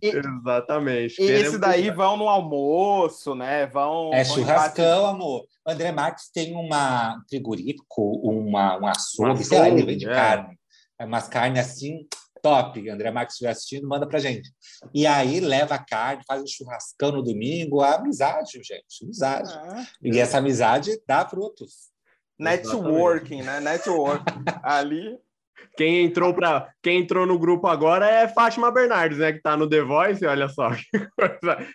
E, 0.02 0.08
Exatamente. 0.08 1.22
E 1.22 1.26
esse 1.26 1.58
daí 1.58 1.90
vão 1.90 2.18
no 2.18 2.28
almoço, 2.28 3.36
né? 3.36 3.68
Vão. 3.68 4.14
É 4.14 4.24
churrascão, 4.26 5.06
amor. 5.06 5.46
André 5.66 5.92
Marques 5.92 6.30
tem 6.30 6.54
uma 6.56 7.22
frigorífico, 7.30 8.20
uma, 8.24 8.78
um 8.78 8.88
açougue, 8.88 9.44
sei 9.44 9.60
lá, 9.60 9.70
ele 9.70 9.86
vende 9.86 10.08
é. 10.08 10.14
carne. 10.14 10.60
É 11.00 11.06
umas 11.06 11.28
carnes 11.28 11.60
assim, 11.60 12.08
top. 12.42 12.90
André 12.90 13.10
Marques 13.12 13.36
estiver 13.36 13.52
assistindo, 13.52 13.88
manda 13.88 14.08
pra 14.08 14.20
gente. 14.20 14.52
E 14.94 15.08
aí 15.08 15.40
leva 15.40 15.76
a 15.76 15.84
carne, 15.84 16.24
faz 16.28 16.42
um 16.42 16.48
churrascão 16.48 17.12
no 17.14 17.24
domingo, 17.24 17.82
a 17.82 17.96
amizade, 17.96 18.52
gente, 18.64 19.04
amizade. 19.04 19.54
Ah, 19.54 19.88
e 20.02 20.20
essa 20.20 20.38
amizade 20.38 21.00
dá 21.08 21.28
frutos. 21.28 21.94
Networking, 22.38 23.40
Exatamente. 23.40 23.64
né? 23.64 23.72
Networking. 23.72 24.44
Ali 24.62 25.18
quem 25.76 26.04
entrou 26.04 26.34
para 26.34 26.70
quem 26.82 27.02
entrou 27.02 27.26
no 27.26 27.40
grupo 27.40 27.68
agora 27.68 28.10
é 28.10 28.28
Fátima 28.28 28.72
Bernardes, 28.72 29.18
né? 29.18 29.34
Que 29.34 29.42
tá 29.42 29.56
no 29.58 29.68
The 29.68 29.82
Voice, 29.82 30.26
olha 30.26 30.48
só. 30.50 30.72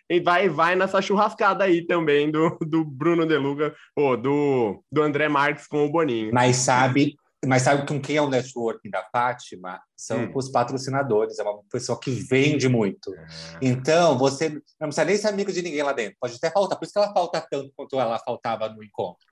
e 0.08 0.20
vai, 0.20 0.48
vai 0.48 0.76
nessa 0.76 1.00
churrascada 1.02 1.64
aí 1.64 1.86
também 1.86 2.30
do, 2.30 2.56
do 2.60 2.84
Bruno 2.84 3.26
Deluga, 3.26 3.74
ou 3.96 4.16
do, 4.16 4.82
do 4.90 5.02
André 5.02 5.28
Marques 5.28 5.66
com 5.66 5.84
o 5.84 5.90
Boninho. 5.90 6.30
Mas 6.32 6.56
sabe, 6.56 7.16
mas 7.46 7.62
sabe 7.62 7.86
com 7.86 8.00
quem 8.00 8.16
é 8.16 8.22
o 8.22 8.28
networking 8.28 8.90
da 8.90 9.04
Fátima? 9.12 9.80
São 9.96 10.24
hum. 10.24 10.32
os 10.34 10.48
patrocinadores, 10.50 11.38
é 11.38 11.42
uma 11.42 11.60
pessoa 11.70 11.98
que 11.98 12.10
vende 12.10 12.68
muito. 12.68 13.14
Ah. 13.14 13.58
Então, 13.62 14.18
você 14.18 14.50
não 14.80 14.88
precisa 14.88 15.04
nem 15.04 15.16
ser 15.16 15.28
amigo 15.28 15.52
de 15.52 15.62
ninguém 15.62 15.82
lá 15.82 15.92
dentro. 15.92 16.16
Pode 16.20 16.34
até 16.34 16.50
faltar. 16.50 16.78
Por 16.78 16.84
isso 16.84 16.92
que 16.92 16.98
ela 16.98 17.12
falta 17.12 17.46
tanto 17.48 17.72
quanto 17.76 17.98
ela 17.98 18.18
faltava 18.18 18.68
no 18.68 18.82
encontro. 18.82 19.26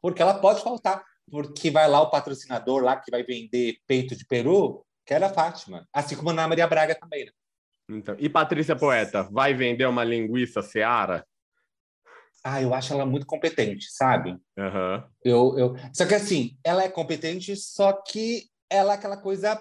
Porque 0.00 0.22
ela 0.22 0.34
pode 0.34 0.62
faltar 0.62 1.02
porque 1.30 1.70
vai 1.70 1.88
lá 1.88 2.00
o 2.00 2.10
patrocinador 2.10 2.82
lá 2.82 2.96
que 2.96 3.10
vai 3.10 3.22
vender 3.22 3.78
peito 3.86 4.16
de 4.16 4.24
peru, 4.24 4.84
que 5.06 5.14
era 5.14 5.26
a 5.26 5.32
Fátima. 5.32 5.86
Assim 5.92 6.16
como 6.16 6.30
a 6.30 6.32
Ana 6.32 6.48
Maria 6.48 6.66
Braga 6.66 6.94
também, 6.94 7.26
né? 7.26 7.32
Então, 7.90 8.14
e 8.18 8.28
Patrícia 8.28 8.76
Poeta, 8.76 9.22
vai 9.22 9.54
vender 9.54 9.86
uma 9.86 10.04
linguiça 10.04 10.60
seara? 10.60 11.24
ah, 12.44 12.62
eu 12.62 12.72
acho 12.72 12.92
ela 12.92 13.04
muito 13.04 13.26
competente, 13.26 13.90
sabe? 13.90 14.30
Uhum. 14.56 15.02
Eu, 15.24 15.58
eu... 15.58 15.76
Só 15.92 16.06
que 16.06 16.14
assim, 16.14 16.56
ela 16.64 16.82
é 16.82 16.88
competente, 16.88 17.54
só 17.56 17.92
que 17.92 18.48
ela 18.70 18.92
é 18.92 18.96
aquela 18.96 19.16
coisa 19.16 19.56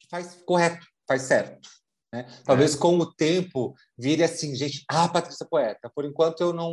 que 0.00 0.08
faz 0.08 0.42
correto, 0.44 0.86
faz 1.06 1.22
certo. 1.22 1.68
Né? 2.12 2.26
Talvez 2.44 2.74
é. 2.74 2.78
com 2.78 2.98
o 2.98 3.14
tempo 3.14 3.74
vire 3.96 4.24
assim, 4.24 4.54
gente, 4.54 4.84
ah, 4.88 5.08
Patrícia 5.08 5.46
Poeta. 5.48 5.90
Por 5.94 6.04
enquanto 6.04 6.40
eu 6.40 6.52
não. 6.52 6.72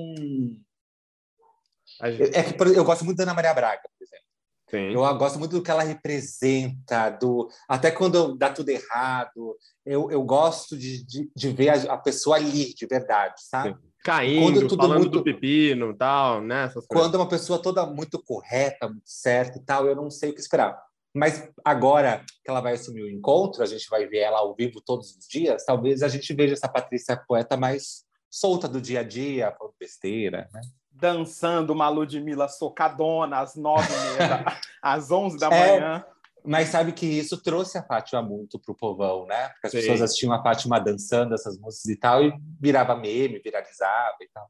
Gente... 2.05 2.35
É 2.35 2.43
que 2.43 2.63
eu 2.63 2.85
gosto 2.85 3.03
muito 3.05 3.17
da 3.17 3.23
Ana 3.23 3.33
Maria 3.33 3.53
Braga, 3.53 3.81
por 3.81 4.03
exemplo. 4.03 4.27
Sim. 4.69 4.93
Eu 4.93 5.17
gosto 5.17 5.39
muito 5.39 5.51
do 5.53 5.63
que 5.63 5.71
ela 5.71 5.83
representa, 5.83 7.09
do 7.09 7.49
até 7.69 7.89
quando 7.89 8.35
dá 8.35 8.49
tudo 8.49 8.69
errado. 8.69 9.55
Eu, 9.85 10.11
eu 10.11 10.21
gosto 10.23 10.77
de, 10.77 11.05
de, 11.05 11.31
de 11.33 11.49
ver 11.51 11.69
a, 11.69 11.93
a, 11.93 11.97
pessoa 11.97 12.35
ali, 12.35 12.73
de 12.73 12.85
verdade, 12.85 13.35
sabe? 13.37 13.69
Sim. 13.69 13.87
Caindo, 14.03 14.69
falando 14.75 14.99
muito, 14.99 15.11
do 15.11 15.23
pepino 15.23 15.93
tal, 15.93 16.41
né? 16.41 16.71
quando 16.87 17.15
é 17.15 17.17
uma 17.17 17.27
pessoa 17.27 17.61
toda 17.61 17.85
muito 17.85 18.21
correta, 18.23 18.87
muito 18.87 19.03
certa 19.05 19.57
e 19.57 19.61
tal, 19.61 19.85
eu 19.85 19.95
não 19.95 20.09
sei 20.09 20.29
o 20.29 20.33
que 20.33 20.39
esperar. 20.39 20.81
Mas 21.13 21.49
agora 21.65 22.23
que 22.43 22.49
ela 22.49 22.61
vai 22.61 22.73
assumir 22.73 23.01
o 23.01 23.09
encontro, 23.09 23.63
a 23.63 23.65
gente 23.65 23.89
vai 23.89 24.05
ver 24.05 24.19
ela 24.19 24.39
ao 24.39 24.55
vivo 24.55 24.81
todos 24.85 25.15
os 25.15 25.27
dias, 25.27 25.65
talvez 25.65 26.03
a 26.03 26.07
gente 26.07 26.33
veja 26.33 26.53
essa 26.53 26.69
Patrícia 26.69 27.17
poeta 27.27 27.57
mais 27.57 28.05
solta 28.29 28.67
do 28.67 28.79
dia 28.79 28.99
a 28.99 29.03
dia, 29.03 29.53
falando 29.57 29.73
besteira, 29.79 30.47
né? 30.53 30.61
Dançando 30.99 31.73
uma 31.73 31.89
Ludmilla 31.89 32.47
socadona 32.47 33.39
às 33.39 33.55
nove 33.55 33.87
e 33.87 34.17
meia, 34.17 34.45
às 34.81 35.11
onze 35.11 35.37
da 35.37 35.47
é, 35.47 35.79
manhã. 35.79 36.05
Mas 36.43 36.69
sabe 36.69 36.91
que 36.93 37.05
isso 37.05 37.41
trouxe 37.41 37.77
a 37.77 37.83
Fátima 37.83 38.21
muito 38.21 38.57
pro 38.59 38.73
povão, 38.73 39.25
né? 39.25 39.49
Porque 39.49 39.67
as 39.67 39.71
Sim. 39.71 39.79
pessoas 39.79 40.01
assistiam 40.01 40.33
a 40.33 40.41
Fátima 40.41 40.79
dançando 40.79 41.33
essas 41.33 41.59
músicas 41.59 41.85
e 41.89 41.95
tal, 41.97 42.23
e 42.23 42.33
virava 42.59 42.95
meme, 42.95 43.39
viralizava 43.39 44.17
e 44.21 44.29
tal. 44.33 44.49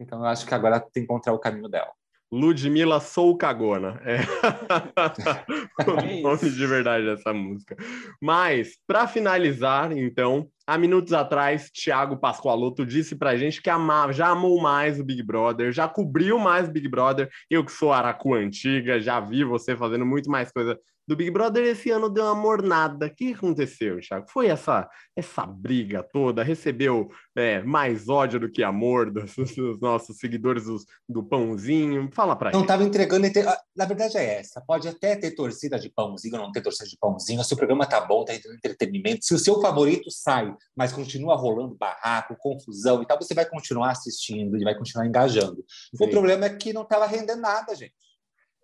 Então 0.00 0.18
eu 0.20 0.26
acho 0.26 0.46
que 0.46 0.54
agora 0.54 0.80
tem 0.80 0.90
que 0.92 1.00
encontrar 1.00 1.32
o 1.32 1.38
caminho 1.38 1.68
dela. 1.68 1.92
Ludmilla 2.30 3.00
Sou 3.00 3.36
Cagona. 3.36 4.00
É. 4.04 4.18
o 5.88 6.22
nome 6.22 6.50
de 6.50 6.66
verdade 6.66 7.04
dessa 7.04 7.32
música. 7.32 7.76
Mas, 8.20 8.76
para 8.86 9.06
finalizar, 9.06 9.92
então, 9.92 10.48
há 10.66 10.76
minutos 10.76 11.12
atrás, 11.12 11.70
Thiago 11.70 12.18
Pascoaloto 12.18 12.84
disse 12.84 13.16
pra 13.16 13.36
gente 13.36 13.62
que 13.62 13.70
amava, 13.70 14.12
já 14.12 14.28
amou 14.28 14.60
mais 14.60 15.00
o 15.00 15.04
Big 15.04 15.22
Brother, 15.22 15.72
já 15.72 15.88
cobriu 15.88 16.38
mais 16.38 16.68
o 16.68 16.72
Big 16.72 16.88
Brother. 16.88 17.28
Eu 17.50 17.64
que 17.64 17.72
sou 17.72 17.92
aracu 17.92 18.34
antiga, 18.34 19.00
já 19.00 19.18
vi 19.20 19.44
você 19.44 19.76
fazendo 19.76 20.04
muito 20.04 20.30
mais 20.30 20.52
coisa 20.52 20.78
do 21.08 21.16
Big 21.16 21.30
Brother 21.30 21.64
esse 21.64 21.90
ano 21.90 22.10
deu 22.10 22.22
uma 22.24 22.34
mornada. 22.34 23.06
O 23.06 23.14
que 23.14 23.32
aconteceu, 23.32 23.98
Thiago? 23.98 24.26
Foi 24.28 24.48
essa 24.48 24.86
essa 25.16 25.46
briga 25.46 26.02
toda? 26.02 26.42
Recebeu 26.42 27.08
é, 27.34 27.62
mais 27.62 28.10
ódio 28.10 28.38
do 28.38 28.52
que 28.52 28.62
amor 28.62 29.10
dos, 29.10 29.34
dos 29.56 29.80
nossos 29.80 30.18
seguidores 30.18 30.64
dos, 30.64 30.84
do 31.08 31.24
Pãozinho? 31.24 32.10
Fala 32.12 32.36
pra 32.36 32.50
Não 32.52 32.60
estava 32.60 32.84
entregando... 32.84 33.26
Ah, 33.26 33.58
na 33.74 33.86
verdade 33.86 34.18
é 34.18 34.38
essa. 34.38 34.60
Pode 34.60 34.86
até 34.86 35.16
ter 35.16 35.30
torcida 35.30 35.78
de 35.78 35.88
Pãozinho, 35.88 36.36
não 36.36 36.52
ter 36.52 36.60
torcida 36.60 36.86
de 36.86 36.98
Pãozinho. 37.00 37.42
Se 37.42 37.54
o 37.54 37.56
programa 37.56 37.86
tá 37.86 38.02
bom, 38.02 38.22
tá 38.22 38.34
entretenimento. 38.34 39.24
Se 39.24 39.32
o 39.32 39.38
seu 39.38 39.62
favorito 39.62 40.10
sai, 40.10 40.54
mas 40.76 40.92
continua 40.92 41.36
rolando 41.36 41.74
barraco, 41.74 42.36
confusão 42.38 43.02
e 43.02 43.06
tal, 43.06 43.16
você 43.16 43.32
vai 43.32 43.46
continuar 43.46 43.92
assistindo 43.92 44.58
e 44.58 44.62
vai 44.62 44.76
continuar 44.76 45.06
engajando. 45.06 45.64
Sim. 45.96 46.04
O 46.04 46.10
problema 46.10 46.44
é 46.44 46.50
que 46.50 46.74
não 46.74 46.82
estava 46.82 47.06
rendendo 47.06 47.40
nada, 47.40 47.74
gente. 47.74 47.94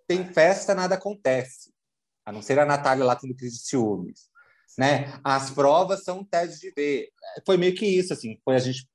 Tem 0.06 0.22
festa, 0.26 0.74
nada 0.74 0.96
acontece 0.96 1.73
a 2.24 2.32
não 2.32 2.42
ser 2.42 2.58
a 2.58 2.66
Natália 2.66 3.04
lá 3.04 3.16
tendo 3.16 3.34
crise 3.34 3.58
de 3.58 3.66
ciúmes. 3.66 4.28
Né? 4.78 5.18
As 5.22 5.50
provas 5.50 6.02
são 6.02 6.24
testes 6.24 6.58
de 6.58 6.72
ver. 6.74 7.08
Foi 7.46 7.56
meio 7.56 7.74
que 7.74 7.86
isso, 7.86 8.12
assim, 8.12 8.38
foi 8.44 8.56
a 8.56 8.58
gente 8.58 8.88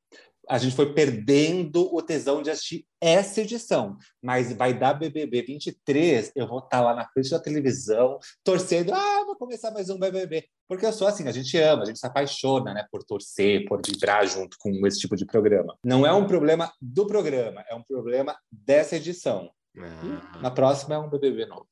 a 0.50 0.58
gente 0.58 0.76
foi 0.76 0.92
perdendo 0.94 1.94
o 1.96 2.02
tesão 2.02 2.42
de 2.42 2.50
assistir 2.50 2.84
essa 3.00 3.42
edição, 3.42 3.96
mas 4.22 4.52
vai 4.52 4.74
dar 4.74 4.96
BBB 4.96 5.44
23, 5.44 6.32
eu 6.36 6.48
vou 6.48 6.58
estar 6.58 6.82
lá 6.82 6.96
na 6.96 7.08
frente 7.08 7.30
da 7.30 7.40
televisão, 7.40 8.18
torcendo, 8.44 8.92
ah, 8.92 9.24
vou 9.26 9.36
começar 9.36 9.70
mais 9.70 9.92
um 9.92 10.00
BBB, 10.00 10.44
porque 10.68 10.88
eu 10.88 10.92
sou 10.92 11.08
assim, 11.08 11.28
a 11.28 11.32
gente 11.32 11.56
ama, 11.56 11.84
a 11.84 11.86
gente 11.86 12.00
se 12.00 12.08
apaixona, 12.08 12.74
né, 12.74 12.84
por 12.92 13.04
torcer, 13.04 13.64
por 13.68 13.80
vibrar 13.86 14.28
junto 14.28 14.58
com 14.60 14.72
esse 14.88 15.00
tipo 15.00 15.16
de 15.16 15.24
programa. 15.24 15.78
Não 15.86 16.04
é 16.04 16.12
um 16.12 16.26
problema 16.26 16.74
do 16.82 17.06
programa, 17.06 17.64
é 17.70 17.76
um 17.76 17.84
problema 17.84 18.36
dessa 18.52 18.96
edição. 18.96 19.52
Ah. 19.78 20.40
Na 20.42 20.50
próxima 20.50 20.96
é 20.96 20.98
um 20.98 21.10
BBB 21.10 21.46
novo. 21.46 21.68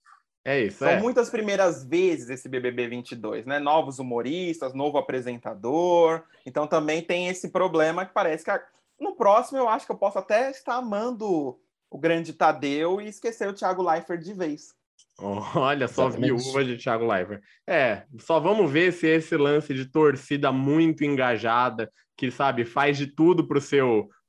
É 0.48 0.62
isso. 0.62 0.78
São 0.78 0.88
é. 0.88 0.98
muitas 0.98 1.30
primeiras 1.30 1.84
vezes 1.84 2.30
esse 2.30 2.48
BBB 2.48 2.88
22, 2.88 3.45
né? 3.45 3.60
Novos 3.60 4.00
humoristas, 4.00 4.74
novo 4.74 4.98
apresentador. 4.98 6.24
Então 6.45 6.66
também 6.66 7.02
tem 7.02 7.28
esse 7.28 7.50
problema 7.50 8.06
que 8.06 8.14
parece 8.14 8.45
que 8.45 8.52
a... 8.52 8.64
no 8.98 9.14
próximo 9.14 9.58
eu 9.58 9.68
acho 9.68 9.86
que 9.86 9.91
eu 9.91 9.98
posso 9.98 10.18
até 10.18 10.50
estar 10.50 10.76
amando 10.76 11.60
o 11.89 11.98
grande 12.00 12.32
Tadeu 12.32 13.02
e 13.02 13.10
esquecer 13.10 13.50
o 13.50 13.54
Thiago 13.54 13.84
Leifert 13.84 14.24
de 14.24 14.34
vez. 14.34 14.74
Olha 15.54 15.86
só, 15.86 16.08
Exatamente. 16.08 16.41
viúva 16.41 16.64
de 16.64 16.78
Thiago 16.78 17.06
Leifert. 17.06 17.43
É, 17.68 18.04
só 18.18 18.39
vamos 18.39 18.72
ver 18.72 18.93
se 18.93 19.06
esse 19.06 19.36
lance 19.36 19.74
de 19.74 19.86
torcida 19.86 20.50
muito 20.50 21.04
engajada, 21.04 21.91
que 22.16 22.32
sabe, 22.32 22.64
faz 22.64 22.98
de 22.98 23.08
tudo 23.08 23.45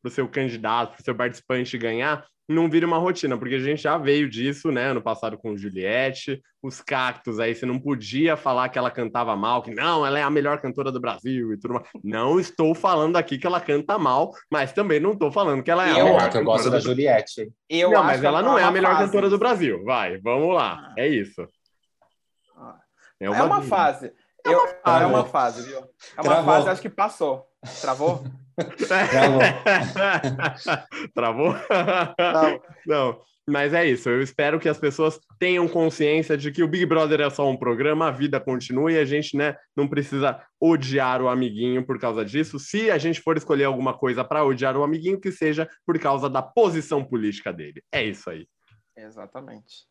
para 0.02 0.08
o 0.08 0.12
seu, 0.12 0.28
candidato, 0.28 0.92
para 0.92 1.00
o 1.00 1.04
seu 1.04 1.14
participante 1.14 1.76
ganhar, 1.76 2.24
não 2.48 2.68
vira 2.68 2.86
uma 2.86 2.96
rotina, 2.96 3.36
porque 3.36 3.56
a 3.56 3.60
gente 3.60 3.82
já 3.82 3.98
veio 3.98 4.28
disso, 4.28 4.72
né, 4.72 4.92
no 4.94 5.02
passado 5.02 5.36
com 5.36 5.56
Juliette, 5.56 6.42
os 6.62 6.80
cactos 6.80 7.38
aí, 7.38 7.54
você 7.54 7.66
não 7.66 7.78
podia 7.78 8.36
falar 8.36 8.70
que 8.70 8.78
ela 8.78 8.90
cantava 8.90 9.36
mal, 9.36 9.62
que 9.62 9.70
não, 9.70 10.04
ela 10.04 10.18
é 10.18 10.22
a 10.22 10.30
melhor 10.30 10.58
cantora 10.58 10.90
do 10.90 10.98
Brasil 10.98 11.52
e 11.52 11.58
tudo 11.58 11.74
mais. 11.74 11.86
Não 12.02 12.40
estou 12.40 12.74
falando 12.74 13.16
aqui 13.16 13.36
que 13.36 13.46
ela 13.46 13.60
canta 13.60 13.98
mal, 13.98 14.32
mas 14.50 14.72
também 14.72 14.98
não 14.98 15.12
estou 15.12 15.30
falando 15.30 15.62
que 15.62 15.70
ela 15.70 15.86
é 15.86 15.92
eu, 15.92 16.00
a 16.00 16.04
melhor. 16.04 16.34
Eu 16.34 16.44
gosto 16.44 16.70
da 16.70 16.80
Juliette. 16.80 17.52
Eu 17.68 17.90
não, 17.90 18.02
mas 18.02 18.24
ela 18.24 18.40
não 18.40 18.58
é 18.58 18.64
a 18.64 18.70
melhor 18.70 18.94
fase. 18.94 19.04
cantora 19.04 19.28
do 19.28 19.38
Brasil. 19.38 19.84
Vai, 19.84 20.18
vamos 20.18 20.54
lá. 20.54 20.94
É 20.96 21.06
isso. 21.06 21.46
É 23.20 23.28
uma, 23.28 23.38
é 23.38 23.42
uma 23.42 23.62
fase. 23.62 24.12
É 24.44 24.48
uma, 24.48 24.58
eu, 24.58 24.68
fase. 24.82 25.04
É 25.04 25.06
uma 25.06 25.24
fase, 25.24 25.62
viu? 25.62 25.78
É 25.78 26.20
uma 26.20 26.22
Travou. 26.22 26.44
fase, 26.44 26.68
acho 26.70 26.82
que 26.82 26.88
passou. 26.88 27.46
Travou? 27.82 28.24
Travou? 31.14 31.54
Travou? 32.16 32.62
Não, 32.86 33.20
mas 33.48 33.72
é 33.72 33.86
isso. 33.86 34.10
Eu 34.10 34.20
espero 34.20 34.60
que 34.60 34.68
as 34.68 34.78
pessoas 34.78 35.18
tenham 35.38 35.66
consciência 35.66 36.36
de 36.36 36.52
que 36.52 36.62
o 36.62 36.68
Big 36.68 36.84
Brother 36.84 37.20
é 37.20 37.30
só 37.30 37.48
um 37.48 37.56
programa, 37.56 38.08
a 38.08 38.10
vida 38.10 38.38
continua 38.38 38.92
e 38.92 38.98
a 38.98 39.04
gente 39.04 39.36
né, 39.36 39.56
não 39.74 39.88
precisa 39.88 40.40
odiar 40.60 41.22
o 41.22 41.28
amiguinho 41.28 41.84
por 41.84 41.98
causa 41.98 42.24
disso. 42.24 42.58
Se 42.58 42.90
a 42.90 42.98
gente 42.98 43.20
for 43.20 43.36
escolher 43.36 43.64
alguma 43.64 43.96
coisa 43.96 44.22
para 44.22 44.44
odiar 44.44 44.76
o 44.76 44.82
amiguinho, 44.82 45.20
que 45.20 45.32
seja 45.32 45.68
por 45.86 45.98
causa 45.98 46.28
da 46.28 46.42
posição 46.42 47.04
política 47.04 47.52
dele. 47.52 47.82
É 47.90 48.04
isso 48.04 48.28
aí. 48.28 48.46
Exatamente. 48.96 49.86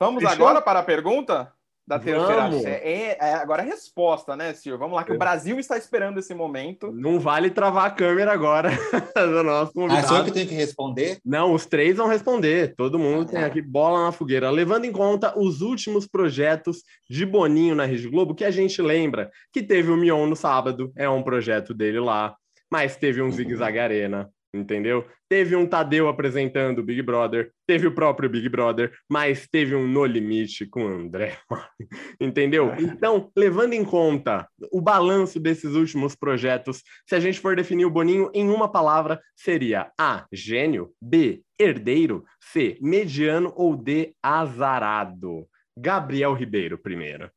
Vamos 0.00 0.22
Fechou? 0.22 0.36
agora 0.36 0.62
para 0.62 0.80
a 0.80 0.82
pergunta? 0.82 1.52
Da 1.86 1.98
terceira. 1.98 2.50
É, 2.64 3.16
é, 3.18 3.34
agora 3.34 3.62
a 3.62 3.64
resposta, 3.64 4.36
né, 4.36 4.54
Silvio? 4.54 4.78
Vamos 4.78 4.96
lá, 4.96 5.04
que 5.04 5.12
o 5.12 5.18
Brasil 5.18 5.58
está 5.58 5.76
esperando 5.76 6.18
esse 6.18 6.34
momento. 6.34 6.92
Não 6.92 7.18
vale 7.18 7.50
travar 7.50 7.86
a 7.86 7.90
câmera 7.90 8.32
agora 8.32 8.70
do 9.14 9.42
nosso 9.42 9.72
convidado. 9.72 10.06
Ah, 10.06 10.08
só 10.08 10.18
eu 10.18 10.24
que 10.24 10.32
tenho 10.32 10.48
que 10.48 10.54
responder? 10.54 11.18
Não, 11.24 11.52
os 11.52 11.66
três 11.66 11.96
vão 11.96 12.06
responder. 12.06 12.74
Todo 12.76 12.98
mundo 12.98 13.22
ah, 13.22 13.32
tem 13.32 13.44
aqui 13.44 13.60
bola 13.60 14.04
na 14.04 14.12
fogueira. 14.12 14.50
Levando 14.50 14.84
em 14.84 14.92
conta 14.92 15.36
os 15.36 15.62
últimos 15.62 16.06
projetos 16.06 16.82
de 17.08 17.26
Boninho 17.26 17.74
na 17.74 17.84
Rede 17.84 18.08
Globo, 18.08 18.34
que 18.34 18.44
a 18.44 18.50
gente 18.50 18.80
lembra 18.80 19.30
que 19.52 19.62
teve 19.62 19.90
o 19.90 19.96
Mion 19.96 20.26
no 20.26 20.36
sábado, 20.36 20.92
é 20.96 21.08
um 21.08 21.22
projeto 21.22 21.74
dele 21.74 21.98
lá, 21.98 22.36
mas 22.70 22.96
teve 22.96 23.20
um. 23.20 23.30
Zig 23.30 23.54
Zag 23.56 23.78
Arena, 23.78 24.30
entendeu? 24.52 25.06
Teve 25.28 25.54
um 25.54 25.66
Tadeu 25.66 26.08
apresentando 26.08 26.80
o 26.80 26.82
Big 26.82 27.02
Brother, 27.02 27.52
teve 27.66 27.86
o 27.86 27.94
próprio 27.94 28.28
Big 28.28 28.48
Brother, 28.48 28.92
mas 29.08 29.46
teve 29.48 29.74
um 29.74 29.86
No 29.86 30.04
Limite 30.04 30.66
com 30.66 30.84
o 30.84 30.88
André, 30.88 31.38
entendeu? 32.20 32.70
É. 32.70 32.82
Então, 32.82 33.30
levando 33.36 33.74
em 33.74 33.84
conta 33.84 34.48
o 34.72 34.80
balanço 34.80 35.38
desses 35.38 35.74
últimos 35.74 36.14
projetos, 36.14 36.82
se 37.06 37.14
a 37.14 37.20
gente 37.20 37.38
for 37.38 37.54
definir 37.54 37.84
o 37.84 37.90
Boninho 37.90 38.30
em 38.34 38.48
uma 38.48 38.70
palavra, 38.70 39.20
seria 39.36 39.90
A, 39.98 40.26
gênio, 40.32 40.92
B, 41.00 41.42
herdeiro, 41.58 42.24
C, 42.40 42.76
mediano 42.80 43.52
ou 43.56 43.76
D, 43.76 44.14
azarado. 44.22 45.46
Gabriel 45.76 46.34
Ribeiro, 46.34 46.76
primeiro. 46.76 47.30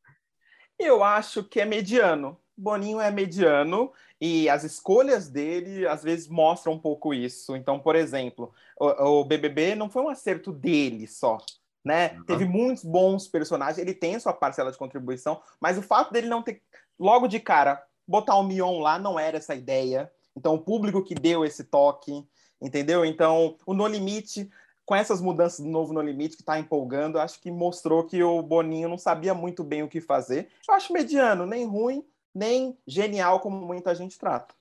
Eu 0.78 1.04
acho 1.04 1.44
que 1.44 1.60
é 1.60 1.64
mediano. 1.64 2.38
Boninho 2.56 3.00
é 3.00 3.10
mediano 3.10 3.92
e 4.20 4.48
as 4.48 4.64
escolhas 4.64 5.28
dele 5.28 5.86
às 5.86 6.02
vezes 6.02 6.28
mostram 6.28 6.74
um 6.74 6.78
pouco 6.78 7.12
isso. 7.12 7.56
Então, 7.56 7.78
por 7.78 7.96
exemplo, 7.96 8.52
o, 8.78 9.20
o 9.20 9.24
BBB 9.24 9.74
não 9.74 9.90
foi 9.90 10.02
um 10.02 10.08
acerto 10.08 10.52
dele 10.52 11.06
só, 11.06 11.38
né? 11.84 12.14
Uhum. 12.16 12.24
Teve 12.24 12.44
muitos 12.44 12.84
bons 12.84 13.26
personagens, 13.28 13.78
ele 13.78 13.94
tem 13.94 14.18
sua 14.18 14.32
parcela 14.32 14.70
de 14.70 14.78
contribuição, 14.78 15.40
mas 15.60 15.76
o 15.76 15.82
fato 15.82 16.12
dele 16.12 16.28
não 16.28 16.42
ter 16.42 16.62
logo 16.98 17.26
de 17.26 17.40
cara 17.40 17.82
botar 18.06 18.36
o 18.36 18.42
Mion 18.42 18.80
lá 18.80 18.98
não 18.98 19.18
era 19.18 19.38
essa 19.38 19.54
ideia. 19.54 20.10
Então, 20.36 20.54
o 20.54 20.60
público 20.60 21.02
que 21.02 21.14
deu 21.14 21.44
esse 21.44 21.64
toque, 21.64 22.26
entendeu? 22.60 23.04
Então, 23.04 23.56
o 23.66 23.72
No 23.72 23.86
Limite 23.86 24.50
com 24.84 24.94
essas 24.94 25.20
mudanças 25.20 25.60
do 25.60 25.70
novo 25.70 25.92
No 25.92 26.02
Limite 26.02 26.36
que 26.36 26.42
está 26.42 26.58
empolgando, 26.58 27.18
acho 27.18 27.40
que 27.40 27.50
mostrou 27.50 28.04
que 28.04 28.22
o 28.22 28.42
Boninho 28.42 28.88
não 28.88 28.98
sabia 28.98 29.32
muito 29.34 29.64
bem 29.64 29.82
o 29.82 29.88
que 29.88 30.00
fazer. 30.00 30.48
Eu 30.68 30.74
acho 30.74 30.92
mediano, 30.92 31.46
nem 31.46 31.66
ruim, 31.66 32.04
nem 32.34 32.76
genial 32.86 33.40
como 33.40 33.64
muita 33.64 33.94
gente 33.94 34.18
trata. 34.18 34.54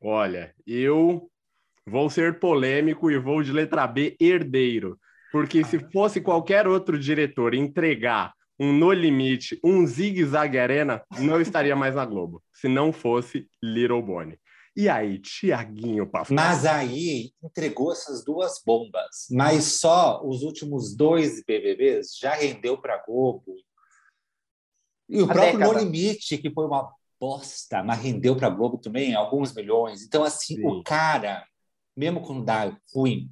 Olha, 0.00 0.54
eu 0.66 1.30
Vou 1.90 2.08
ser 2.08 2.38
polêmico 2.38 3.10
e 3.10 3.18
vou 3.18 3.42
de 3.42 3.52
letra 3.52 3.84
B, 3.84 4.16
herdeiro. 4.20 4.96
Porque 5.32 5.64
se 5.64 5.78
fosse 5.90 6.20
qualquer 6.20 6.68
outro 6.68 6.96
diretor 6.96 7.52
entregar 7.52 8.32
um 8.58 8.72
No 8.72 8.92
Limite, 8.92 9.58
um 9.64 9.84
Zig 9.86 10.24
Zag 10.24 10.56
Arena, 10.56 11.02
não 11.18 11.40
estaria 11.40 11.74
mais 11.74 11.94
na 11.94 12.04
Globo. 12.04 12.42
Se 12.52 12.68
não 12.68 12.92
fosse 12.92 13.48
Little 13.62 14.02
Bonnie. 14.02 14.38
E 14.76 14.88
aí, 14.88 15.18
Tiaguinho 15.18 16.06
Pascoal? 16.06 16.36
Mas 16.36 16.64
aí 16.64 17.32
entregou 17.42 17.90
essas 17.90 18.24
duas 18.24 18.62
bombas. 18.64 19.26
Mas 19.30 19.64
só 19.80 20.24
os 20.24 20.42
últimos 20.42 20.94
dois 20.94 21.42
BBBs 21.44 22.16
já 22.16 22.34
rendeu 22.34 22.78
para 22.78 23.02
Globo. 23.04 23.56
E 25.10 25.20
o 25.20 25.24
A 25.24 25.28
próprio 25.28 25.58
década. 25.58 25.72
No 25.72 25.78
Limite, 25.80 26.38
que 26.38 26.50
foi 26.50 26.64
uma 26.64 26.90
bosta, 27.20 27.82
mas 27.82 28.00
rendeu 28.00 28.36
para 28.36 28.48
Globo 28.48 28.78
também 28.78 29.14
alguns 29.14 29.52
milhões. 29.52 30.02
Então, 30.02 30.22
assim, 30.22 30.56
Sim. 30.56 30.66
o 30.66 30.82
cara, 30.82 31.44
mesmo 31.96 32.22
quando 32.22 32.44
dá 32.44 32.74
ruim, 32.94 33.30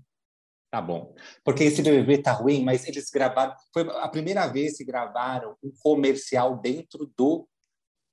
tá 0.70 0.82
bom. 0.82 1.14
Porque 1.44 1.64
esse 1.64 1.80
BBB 1.80 2.18
tá 2.18 2.32
ruim, 2.32 2.64
mas 2.64 2.86
eles 2.86 3.08
gravaram. 3.08 3.54
Foi 3.72 3.88
a 3.96 4.08
primeira 4.08 4.46
vez 4.48 4.76
que 4.76 4.84
gravaram 4.84 5.56
um 5.62 5.72
comercial 5.80 6.58
dentro 6.58 7.10
do 7.16 7.48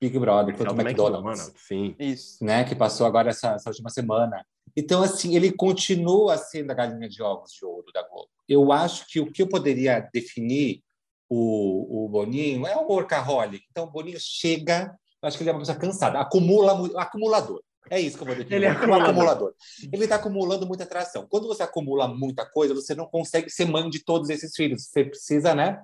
Big 0.00 0.18
Brother, 0.18 0.56
foi 0.56 0.66
do 0.66 0.80
McDonald's 0.80 1.52
Sim. 1.56 1.96
Isso. 1.98 2.42
né, 2.44 2.64
que 2.64 2.74
passou 2.74 3.06
agora 3.06 3.30
essa, 3.30 3.54
essa 3.54 3.70
última 3.70 3.90
semana. 3.90 4.44
Então, 4.76 5.02
assim, 5.02 5.34
ele 5.34 5.50
continua 5.52 6.36
sendo 6.36 6.70
a 6.70 6.74
galinha 6.74 7.08
de 7.08 7.22
ovos 7.22 7.52
de 7.52 7.64
ouro 7.64 7.90
da 7.92 8.06
Globo. 8.06 8.28
Eu 8.48 8.70
acho 8.72 9.06
que 9.08 9.18
o 9.20 9.30
que 9.30 9.42
eu 9.42 9.48
poderia 9.48 10.08
definir 10.12 10.82
o, 11.28 12.04
o 12.04 12.08
Boninho 12.08 12.66
é 12.66 12.76
um 12.76 12.86
workaholic. 12.86 13.64
Então, 13.70 13.84
o 13.84 13.90
Boninho 13.90 14.18
chega, 14.20 14.94
acho 15.22 15.36
que 15.36 15.42
ele 15.42 15.50
é 15.50 15.52
uma 15.52 15.60
pessoa 15.60 15.78
cansada, 15.78 16.20
acumula, 16.20 16.74
mu- 16.74 16.98
acumulador. 16.98 17.62
É 17.88 18.00
isso 18.00 18.16
que 18.16 18.22
eu 18.22 18.26
vou 18.26 18.34
definir. 18.36 18.56
Ele 18.56 18.64
é 18.66 18.70
um 18.70 18.72
acumulador. 18.72 19.08
acumulador. 19.10 19.54
Ele 19.92 20.04
está 20.04 20.16
acumulando 20.16 20.66
muita 20.66 20.84
atração. 20.84 21.26
Quando 21.28 21.46
você 21.46 21.62
acumula 21.62 22.08
muita 22.08 22.44
coisa, 22.44 22.74
você 22.74 22.94
não 22.94 23.06
consegue 23.06 23.48
ser 23.48 23.64
mãe 23.66 23.88
de 23.88 24.04
todos 24.04 24.28
esses 24.28 24.54
filhos. 24.56 24.86
Você 24.88 25.04
precisa, 25.04 25.54
né, 25.54 25.80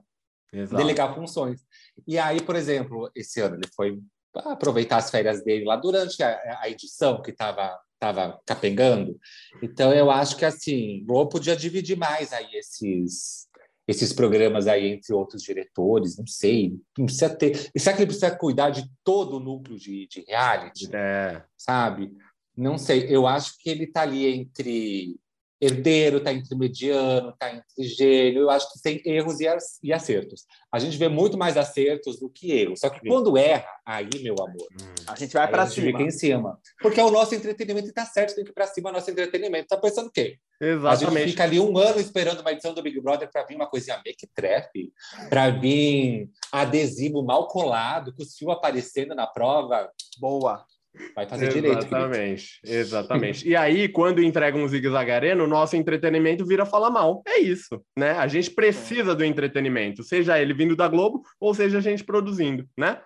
Exato. 0.53 0.77
delegar 0.83 1.15
funções. 1.15 1.61
E 2.07 2.19
aí, 2.19 2.41
por 2.43 2.57
exemplo, 2.57 3.09
esse 3.15 3.41
ano 3.41 3.55
ele 3.57 3.69
foi 3.77 4.01
aproveitar 4.35 4.97
as 4.97 5.11
férias 5.11 5.45
dele 5.45 5.65
lá 5.65 5.77
durante 5.77 6.23
a, 6.23 6.61
a 6.63 6.69
edição 6.69 7.21
que 7.23 7.31
estava 7.31 7.79
tava 8.01 8.41
capengando. 8.45 9.17
Então, 9.63 9.95
eu 9.95 10.11
acho 10.11 10.37
que 10.37 10.45
assim, 10.45 11.03
o 11.03 11.07
Globo 11.07 11.31
podia 11.31 11.55
dividir 11.55 11.97
mais 11.97 12.33
aí 12.33 12.49
esses 12.55 13.47
esses 13.93 14.13
programas 14.13 14.67
aí 14.67 14.89
entre 14.89 15.15
outros 15.15 15.43
diretores, 15.43 16.17
não 16.17 16.27
sei, 16.27 16.79
não 16.99 17.07
precisa 17.07 17.31
ter. 17.31 17.71
E 17.75 17.81
será 17.81 17.95
que 17.95 18.03
ele 18.03 18.07
precisa 18.07 18.37
cuidar 18.37 18.71
de 18.71 18.85
todo 19.05 19.37
o 19.37 19.41
núcleo 19.41 19.79
de, 19.79 20.07
de 20.09 20.25
reality? 20.27 20.89
É. 20.93 21.43
sabe? 21.57 22.13
Não 22.57 22.77
sei, 22.77 23.07
eu 23.09 23.27
acho 23.27 23.55
que 23.59 23.71
ele 23.71 23.85
está 23.85 24.03
ali 24.03 24.27
entre 24.27 25.17
herdeiro, 25.63 26.17
está 26.19 26.33
entre 26.33 26.57
mediano, 26.57 27.31
está 27.31 27.51
entre 27.55 27.85
gênio, 27.85 28.43
eu 28.43 28.51
acho 28.51 28.71
que 28.73 28.83
tem 28.83 29.01
erros 29.07 29.39
e 29.39 29.47
ac- 29.47 29.93
acertos. 29.95 30.45
A 30.73 30.79
gente 30.81 30.97
vê 30.97 31.07
muito 31.09 31.39
mais 31.39 31.57
acertos 31.57 32.19
do 32.19 32.29
que 32.29 32.51
erros, 32.51 32.81
só 32.81 32.91
que 32.91 32.99
quando 33.07 33.37
erra, 33.39 33.69
aí, 33.87 34.09
meu 34.21 34.35
amor, 34.41 34.67
A 35.07 35.15
gente 35.15 35.33
vai 35.33 35.49
para 35.49 35.67
cima. 35.69 35.87
fica 35.87 36.03
em 36.03 36.11
cima. 36.11 36.59
Porque 36.81 36.99
é 36.99 37.05
o 37.05 37.11
nosso 37.11 37.35
entretenimento 37.35 37.89
e 37.89 37.93
tá 37.93 38.05
certo, 38.05 38.35
tem 38.35 38.45
que 38.45 38.51
ir 38.51 38.55
para 38.55 38.67
cima, 38.67 38.91
nosso 38.91 39.09
entretenimento. 39.11 39.69
Tá 39.69 39.77
pensando 39.77 40.09
o 40.09 40.11
quê? 40.11 40.37
A 40.61 40.65
gente 40.65 40.75
Exatamente. 40.79 41.31
fica 41.31 41.43
ali 41.45 41.61
um 41.61 41.77
ano 41.79 42.01
esperando 42.01 42.41
uma 42.41 42.53
edição 42.53 42.75
do 42.75 42.83
Big 42.83 43.01
Brother 43.01 43.31
para 43.31 43.45
vir 43.45 43.55
uma 43.57 43.67
coisinha 43.69 44.01
mequetrefe, 44.05 44.93
para 45.29 45.51
vir 45.51 46.29
adesivo 46.51 47.23
mal 47.23 47.47
colado, 47.49 48.13
com 48.15 48.23
os 48.23 48.35
fios 48.37 48.51
aparecendo 48.53 49.15
na 49.15 49.27
prova. 49.27 49.91
Boa. 50.19 50.65
Vai 51.15 51.27
fazer 51.27 51.49
direito, 51.49 51.79
querido. 51.79 51.97
Exatamente, 51.97 52.61
exatamente. 52.65 53.49
E 53.49 53.57
aí, 53.57 53.89
quando 53.89 54.23
entrega 54.23 54.57
um 54.57 54.69
Zig 54.69 54.89
Zag 54.89 55.11
Arena, 55.11 55.43
o 55.43 55.47
nosso 55.47 55.75
entretenimento 55.75 56.45
vira 56.45 56.67
falar 56.67 56.91
mal. 56.91 57.23
É 57.27 57.41
isso, 57.41 57.83
né? 57.97 58.13
A 58.13 58.29
gente 58.29 58.51
precisa 58.51 59.15
do 59.15 59.25
entretenimento, 59.25 60.03
seja 60.03 60.39
ele 60.39 60.53
vindo 60.53 60.77
da 60.77 60.89
Globo 60.89 61.23
ou 61.41 61.55
seja 61.55 61.79
a 61.79 61.81
gente 61.81 62.05
produzindo, 62.05 62.69
né? 62.77 63.01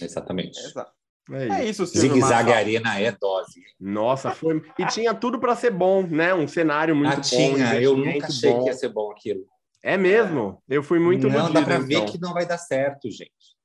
Exatamente. 0.00 0.58
Exato. 0.58 0.90
É 1.30 1.60
É 1.60 1.64
isso. 1.64 1.86
Silvio 1.86 2.14
Zigue-zague. 2.14 2.52
Arena 2.52 3.00
é 3.00 3.10
dose. 3.12 3.60
Nossa, 3.80 4.30
foi. 4.30 4.62
E 4.78 4.86
tinha 4.86 5.14
tudo 5.14 5.38
para 5.38 5.56
ser 5.56 5.70
bom, 5.70 6.02
né? 6.02 6.32
Um 6.34 6.46
cenário 6.46 6.94
muito 6.94 7.12
ah, 7.12 7.16
bom. 7.16 7.20
tinha. 7.22 7.80
Eu 7.80 7.96
nunca 7.96 8.26
achei 8.26 8.52
bom. 8.52 8.62
que 8.62 8.68
ia 8.68 8.74
ser 8.74 8.88
bom 8.88 9.10
aquilo. 9.10 9.44
É 9.82 9.96
mesmo. 9.96 10.62
Eu 10.68 10.82
fui 10.82 10.98
muito 10.98 11.28
Não, 11.28 11.34
iludido, 11.36 11.54
dá 11.54 11.62
para 11.62 11.78
ver 11.78 11.94
então. 11.94 12.06
que 12.06 12.20
não 12.20 12.32
vai 12.32 12.46
dar 12.46 12.58
certo, 12.58 13.10
gente. 13.10 13.55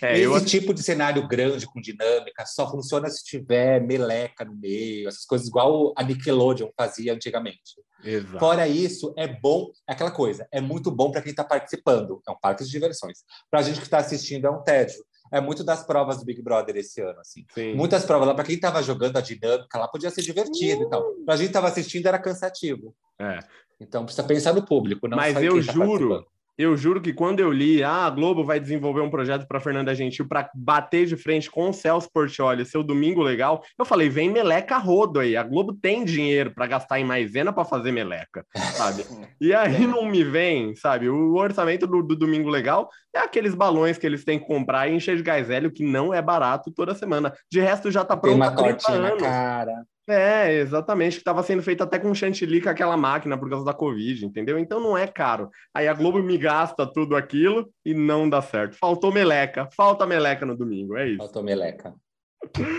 É, 0.00 0.12
Esse 0.14 0.22
eu 0.22 0.44
tipo 0.44 0.74
de 0.74 0.82
cenário 0.82 1.26
grande, 1.26 1.66
com 1.66 1.80
dinâmica, 1.80 2.44
só 2.46 2.70
funciona 2.70 3.08
se 3.08 3.24
tiver 3.24 3.80
meleca 3.80 4.44
no 4.44 4.54
meio, 4.54 5.08
essas 5.08 5.24
coisas 5.24 5.48
igual 5.48 5.92
a 5.96 6.02
Nickelodeon 6.02 6.70
fazia 6.76 7.14
antigamente. 7.14 7.80
Exato. 8.04 8.38
Fora 8.38 8.68
isso, 8.68 9.12
é 9.16 9.26
bom, 9.26 9.70
é 9.88 9.92
aquela 9.92 10.10
coisa, 10.10 10.46
é 10.52 10.60
muito 10.60 10.90
bom 10.90 11.10
para 11.10 11.22
quem 11.22 11.30
está 11.30 11.44
participando, 11.44 12.20
é 12.26 12.30
um 12.30 12.38
parque 12.38 12.64
de 12.64 12.70
diversões. 12.70 13.18
Para 13.50 13.60
a 13.60 13.62
gente 13.62 13.78
que 13.78 13.86
está 13.86 13.98
assistindo, 13.98 14.46
é 14.46 14.50
um 14.50 14.62
tédio. 14.62 15.04
É 15.32 15.40
muito 15.40 15.64
das 15.64 15.84
provas 15.84 16.18
do 16.18 16.24
Big 16.24 16.40
Brother 16.40 16.76
esse 16.76 17.00
ano, 17.00 17.18
assim. 17.18 17.44
Sim. 17.52 17.74
Muitas 17.74 18.04
provas 18.04 18.28
lá, 18.28 18.34
para 18.34 18.44
quem 18.44 18.54
estava 18.54 18.80
jogando 18.82 19.16
a 19.16 19.20
dinâmica 19.20 19.78
lá, 19.78 19.88
podia 19.88 20.10
ser 20.10 20.22
divertido 20.22 20.84
e 20.84 20.88
tal. 20.88 21.02
Para 21.24 21.34
a 21.34 21.36
gente 21.36 21.46
que 21.46 21.50
estava 21.50 21.68
assistindo, 21.68 22.06
era 22.06 22.18
cansativo. 22.18 22.94
É. 23.18 23.40
Então, 23.80 24.04
precisa 24.04 24.26
pensar 24.26 24.54
no 24.54 24.64
público, 24.64 25.08
não 25.08 25.16
Mas 25.16 25.36
eu 25.42 25.56
tá 25.64 25.72
juro, 25.72 26.08
participando. 26.08 26.26
Eu 26.58 26.76
juro 26.76 27.00
que 27.00 27.12
quando 27.12 27.40
eu 27.40 27.52
li, 27.52 27.82
ah, 27.82 28.06
a 28.06 28.10
Globo 28.10 28.44
vai 28.44 28.58
desenvolver 28.58 29.00
um 29.00 29.10
projeto 29.10 29.46
para 29.46 29.60
Fernanda 29.60 29.94
Gentil 29.94 30.26
para 30.26 30.50
bater 30.54 31.06
de 31.06 31.16
frente 31.16 31.50
com 31.50 31.68
o 31.68 31.72
Celso 31.72 32.10
Portioli, 32.10 32.64
seu 32.64 32.82
domingo 32.82 33.22
legal, 33.22 33.62
eu 33.78 33.84
falei, 33.84 34.08
vem 34.08 34.30
meleca 34.30 34.78
rodo 34.78 35.20
aí. 35.20 35.36
A 35.36 35.42
Globo 35.42 35.74
tem 35.74 36.04
dinheiro 36.04 36.50
para 36.52 36.66
gastar 36.66 36.98
em 36.98 37.04
maisena 37.04 37.52
para 37.52 37.64
fazer 37.64 37.92
meleca, 37.92 38.44
sabe? 38.54 39.04
E 39.38 39.52
aí 39.52 39.86
não 39.86 40.06
me 40.06 40.24
vem, 40.24 40.74
sabe? 40.74 41.10
O 41.10 41.34
orçamento 41.34 41.86
do, 41.86 42.02
do 42.02 42.16
domingo 42.16 42.48
legal 42.48 42.88
é 43.14 43.18
aqueles 43.18 43.54
balões 43.54 43.98
que 43.98 44.06
eles 44.06 44.24
têm 44.24 44.38
que 44.38 44.46
comprar 44.46 44.88
e 44.88 44.94
encher 44.94 45.16
de 45.16 45.22
gás 45.22 45.50
hélio, 45.50 45.70
que 45.70 45.84
não 45.84 46.12
é 46.12 46.22
barato 46.22 46.72
toda 46.72 46.94
semana. 46.94 47.32
De 47.50 47.60
resto, 47.60 47.90
já 47.90 48.02
tá 48.02 48.16
pronto 48.16 48.42
há 48.42 48.48
uma 48.48 48.56
30 48.56 48.68
tortinha 48.68 48.98
na 48.98 49.08
anos. 49.08 49.22
cara. 49.22 49.84
É, 50.08 50.52
exatamente, 50.60 51.14
que 51.14 51.20
estava 51.20 51.42
sendo 51.42 51.62
feito 51.62 51.82
até 51.82 51.98
com 51.98 52.14
chantilly 52.14 52.60
com 52.60 52.68
aquela 52.68 52.96
máquina 52.96 53.36
por 53.36 53.50
causa 53.50 53.64
da 53.64 53.74
Covid, 53.74 54.24
entendeu? 54.24 54.56
Então 54.58 54.78
não 54.78 54.96
é 54.96 55.06
caro. 55.06 55.50
Aí 55.74 55.88
a 55.88 55.92
Globo 55.94 56.22
me 56.22 56.38
gasta 56.38 56.86
tudo 56.86 57.16
aquilo 57.16 57.68
e 57.84 57.92
não 57.92 58.28
dá 58.30 58.40
certo. 58.40 58.76
Faltou 58.76 59.12
meleca, 59.12 59.68
falta 59.76 60.06
meleca 60.06 60.46
no 60.46 60.56
domingo, 60.56 60.96
é 60.96 61.08
isso. 61.08 61.18
Faltou 61.18 61.42
meleca. 61.42 61.92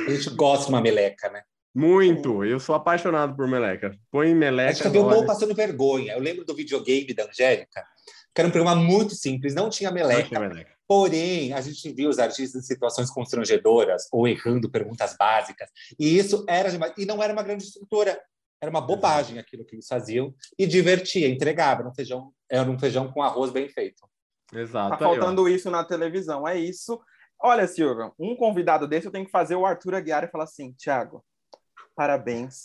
A 0.07 0.09
gente 0.11 0.29
gosta 0.29 0.65
de 0.67 0.71
uma 0.71 0.81
meleca, 0.81 1.29
né? 1.29 1.41
Muito, 1.75 2.45
eu 2.45 2.59
sou 2.59 2.73
apaixonado 2.73 3.35
por 3.35 3.47
meleca. 3.47 3.93
Põe 4.09 4.33
meleca. 4.33 4.71
A 4.71 4.73
gente 4.73 4.89
viu 4.89 5.01
o 5.01 5.05
olha. 5.05 5.15
povo 5.15 5.27
passando 5.27 5.53
vergonha. 5.53 6.13
Eu 6.13 6.19
lembro 6.21 6.45
do 6.45 6.55
videogame 6.55 7.13
da 7.13 7.25
Angélica, 7.25 7.83
que 8.33 8.41
era 8.41 8.47
um 8.47 8.51
programa 8.51 8.81
muito 8.81 9.13
simples, 9.15 9.53
não 9.53 9.69
tinha 9.69 9.89
Não 9.89 9.95
meleca. 9.95 10.23
tinha 10.29 10.39
meleca. 10.39 10.76
Porém, 10.87 11.51
a 11.53 11.59
gente 11.59 11.91
viu 11.91 12.09
os 12.09 12.17
artistas 12.17 12.63
em 12.63 12.65
situações 12.65 13.09
constrangedoras 13.11 14.07
ou 14.11 14.27
errando 14.27 14.69
perguntas 14.69 15.15
básicas. 15.17 15.69
E 15.99 16.17
isso 16.17 16.45
era 16.47 16.71
demais. 16.71 16.93
E 16.97 17.05
não 17.05 17.21
era 17.21 17.33
uma 17.33 17.43
grande 17.43 17.65
estrutura. 17.65 18.19
Era 18.61 18.71
uma 18.71 18.81
bobagem 18.81 19.37
aquilo 19.37 19.65
que 19.65 19.75
eles 19.75 19.87
faziam. 19.87 20.33
E 20.57 20.65
divertia, 20.65 21.27
entregava. 21.27 21.81
Era 21.81 21.89
um 21.89 21.93
feijão, 21.93 22.33
era 22.49 22.69
um 22.69 22.79
feijão 22.79 23.11
com 23.11 23.21
arroz 23.21 23.51
bem 23.51 23.67
feito. 23.67 24.07
Exato. 24.53 24.97
Tá 24.97 25.09
aí, 25.09 25.15
faltando 25.15 25.49
isso 25.49 25.69
na 25.69 25.83
televisão, 25.83 26.47
é 26.47 26.57
isso. 26.57 26.99
Olha, 27.39 27.67
Silvio, 27.67 28.13
um 28.17 28.35
convidado 28.35 28.87
desse 28.87 29.07
eu 29.07 29.11
tenho 29.11 29.25
que 29.25 29.31
fazer 29.31 29.55
o 29.55 29.65
Arthur 29.65 29.93
Aguiar 29.93 30.23
e 30.23 30.31
falar 30.31 30.45
assim, 30.45 30.73
Thiago, 30.73 31.23
parabéns 31.95 32.63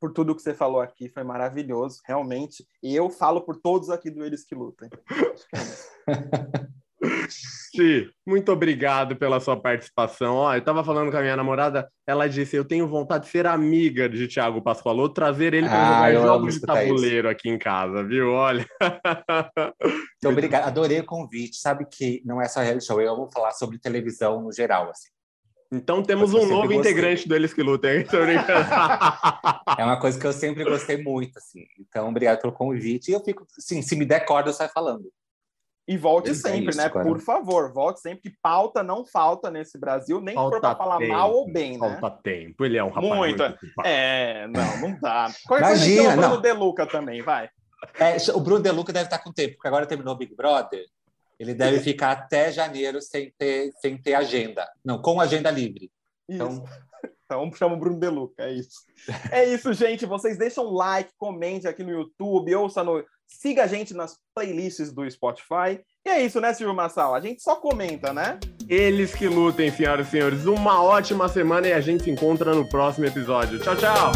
por 0.00 0.12
tudo 0.12 0.34
que 0.34 0.42
você 0.42 0.54
falou 0.54 0.80
aqui, 0.80 1.08
foi 1.08 1.24
maravilhoso, 1.24 2.00
realmente. 2.06 2.66
E 2.82 2.94
eu 2.94 3.08
falo 3.10 3.40
por 3.40 3.56
todos 3.56 3.90
aqui 3.90 4.10
do 4.10 4.24
Eles 4.24 4.44
que 4.44 4.54
Lutem. 4.54 4.90
Ti, 7.72 8.08
muito 8.26 8.52
obrigado 8.52 9.16
pela 9.16 9.40
sua 9.40 9.60
participação. 9.60 10.36
Ó, 10.36 10.54
eu 10.54 10.58
estava 10.58 10.84
falando 10.84 11.10
com 11.10 11.16
a 11.16 11.20
minha 11.20 11.36
namorada, 11.36 11.88
ela 12.06 12.28
disse: 12.28 12.56
Eu 12.56 12.64
tenho 12.64 12.86
vontade 12.86 13.24
de 13.24 13.30
ser 13.30 13.46
amiga 13.46 14.08
de 14.08 14.28
Thiago 14.28 14.62
Pascoaloto, 14.62 15.14
trazer 15.14 15.54
ele 15.54 15.68
para 15.68 16.04
Ah, 16.04 16.12
jogar 16.12 16.26
jogos 16.26 16.54
de 16.54 16.60
tabuleiro 16.60 17.28
aqui 17.28 17.48
em 17.50 17.58
casa, 17.58 18.04
viu? 18.04 18.30
Olha. 18.30 18.66
Então, 20.18 20.32
obrigado. 20.32 20.66
Adorei 20.66 21.00
o 21.00 21.04
convite. 21.04 21.56
Sabe 21.56 21.84
que 21.90 22.22
não 22.24 22.40
é 22.40 22.46
só 22.46 22.60
reality 22.60 22.86
show. 22.86 23.00
Eu 23.00 23.16
vou 23.16 23.30
falar 23.30 23.50
sobre 23.52 23.78
televisão 23.78 24.40
no 24.40 24.52
geral. 24.52 24.90
Assim. 24.90 25.08
Então 25.72 26.02
temos 26.02 26.32
um 26.32 26.46
novo 26.46 26.68
gostei. 26.68 26.78
integrante 26.78 27.28
do 27.28 27.34
Eles 27.34 27.52
que 27.52 27.62
Lutem. 27.62 28.06
É 29.76 29.84
uma 29.84 29.98
coisa 29.98 30.18
que 30.18 30.26
eu 30.26 30.32
sempre 30.32 30.62
gostei 30.64 31.02
muito. 31.02 31.38
Assim. 31.38 31.64
Então, 31.78 32.08
obrigado 32.08 32.40
pelo 32.40 32.52
convite. 32.52 33.10
E 33.10 33.14
eu 33.14 33.20
fico, 33.20 33.44
se 33.58 33.96
me 33.96 34.04
der 34.04 34.24
corda, 34.24 34.50
eu 34.50 34.54
saio 34.54 34.70
falando. 34.72 35.10
E 35.86 35.98
volte 35.98 36.30
é 36.30 36.34
sempre, 36.34 36.70
isso, 36.70 36.78
né? 36.78 36.88
cara. 36.88 37.04
Por 37.04 37.20
favor, 37.20 37.70
volte 37.72 38.00
sempre, 38.00 38.30
que 38.30 38.36
pauta 38.42 38.82
não 38.82 39.04
falta 39.04 39.50
nesse 39.50 39.78
Brasil, 39.78 40.20
nem 40.20 40.34
for 40.34 40.58
para 40.58 40.74
falar 40.74 40.98
tempo, 40.98 41.12
mal 41.12 41.32
ou 41.32 41.52
bem, 41.52 41.78
né? 41.78 41.98
Falta 42.00 42.22
tempo. 42.22 42.64
Ele 42.64 42.78
é 42.78 42.84
um 42.84 42.88
rapaz 42.88 43.14
Muito. 43.14 43.42
muito. 43.42 43.58
É, 43.84 44.46
não, 44.46 44.80
não 44.80 44.98
dá. 44.98 45.30
Qualquer 45.46 45.66
coisa 45.66 45.86
Imagina, 45.86 46.08
o 46.08 46.16
Bruno 46.16 46.34
não. 46.34 46.40
De 46.40 46.52
Luca 46.52 46.86
também, 46.86 47.22
vai. 47.22 47.50
É, 47.98 48.16
o 48.34 48.40
Bruno 48.40 48.62
De 48.62 48.70
Luca 48.70 48.92
deve 48.94 49.06
estar 49.06 49.18
com 49.18 49.30
tempo, 49.30 49.54
porque 49.56 49.68
agora 49.68 49.84
terminou 49.84 50.14
o 50.14 50.16
Big 50.16 50.34
Brother. 50.34 50.84
Ele 51.38 51.52
deve 51.52 51.80
ficar 51.80 52.12
até 52.12 52.50
janeiro 52.50 53.02
sem 53.02 53.30
ter, 53.36 53.70
sem 53.80 54.00
ter 54.00 54.14
agenda. 54.14 54.66
Não, 54.82 55.02
com 55.02 55.20
agenda 55.20 55.50
livre. 55.50 55.90
Isso. 56.28 56.42
Então, 56.42 56.64
Então 57.24 57.50
chama 57.54 57.74
o 57.74 57.78
Bruno 57.78 57.98
Deluca, 57.98 58.44
é 58.44 58.52
isso. 58.52 58.84
É 59.30 59.44
isso, 59.46 59.72
gente. 59.72 60.04
Vocês 60.04 60.36
deixam 60.36 60.66
um 60.66 60.74
like, 60.74 61.10
comente 61.16 61.66
aqui 61.66 61.82
no 61.82 61.90
YouTube, 61.90 62.54
ouça 62.54 62.84
no. 62.84 63.04
Siga 63.40 63.64
a 63.64 63.66
gente 63.66 63.92
nas 63.92 64.16
playlists 64.34 64.92
do 64.92 65.10
Spotify. 65.10 65.80
E 66.06 66.08
é 66.08 66.22
isso, 66.22 66.40
né, 66.40 66.54
Silvio 66.54 66.74
Massal? 66.74 67.14
A 67.14 67.20
gente 67.20 67.42
só 67.42 67.56
comenta, 67.56 68.12
né? 68.12 68.38
Eles 68.68 69.14
que 69.14 69.26
lutem, 69.26 69.72
senhoras 69.72 70.06
e 70.06 70.10
senhores. 70.10 70.46
Uma 70.46 70.82
ótima 70.82 71.28
semana 71.28 71.66
e 71.66 71.72
a 71.72 71.80
gente 71.80 72.04
se 72.04 72.10
encontra 72.10 72.54
no 72.54 72.68
próximo 72.68 73.06
episódio. 73.06 73.58
Tchau, 73.58 73.76
tchau! 73.76 74.12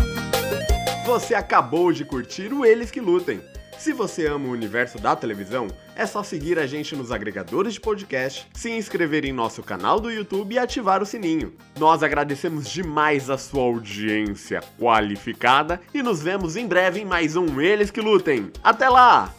Você 1.05 1.35
acabou 1.35 1.93
de 1.93 2.05
curtir 2.05 2.53
o 2.53 2.65
Eles 2.65 2.91
que 2.91 3.01
Lutem. 3.01 3.41
Se 3.79 3.93
você 3.93 4.27
ama 4.27 4.49
o 4.49 4.53
universo 4.53 4.99
da 4.99 5.15
televisão, 5.15 5.69
é 5.95 6.05
só 6.05 6.25
seguir 6.25 6.59
a 6.59 6.67
gente 6.67 6.97
nos 6.97 7.13
agregadores 7.13 7.75
de 7.75 7.81
podcast, 7.81 8.49
se 8.53 8.71
inscrever 8.71 9.25
em 9.25 9.33
nosso 9.33 9.63
canal 9.63 10.01
do 10.01 10.11
YouTube 10.11 10.53
e 10.53 10.59
ativar 10.59 11.01
o 11.01 11.07
sininho. 11.07 11.55
Nós 11.79 12.03
agradecemos 12.03 12.69
demais 12.69 13.31
a 13.31 13.39
sua 13.39 13.63
audiência 13.63 14.61
qualificada 14.79 15.81
e 15.95 16.03
nos 16.03 16.21
vemos 16.21 16.57
em 16.57 16.67
breve 16.67 17.01
em 17.01 17.05
mais 17.05 17.37
um 17.37 17.61
Eles 17.61 17.91
que 17.91 18.01
Lutem. 18.01 18.51
Até 18.65 18.89
lá! 18.89 19.33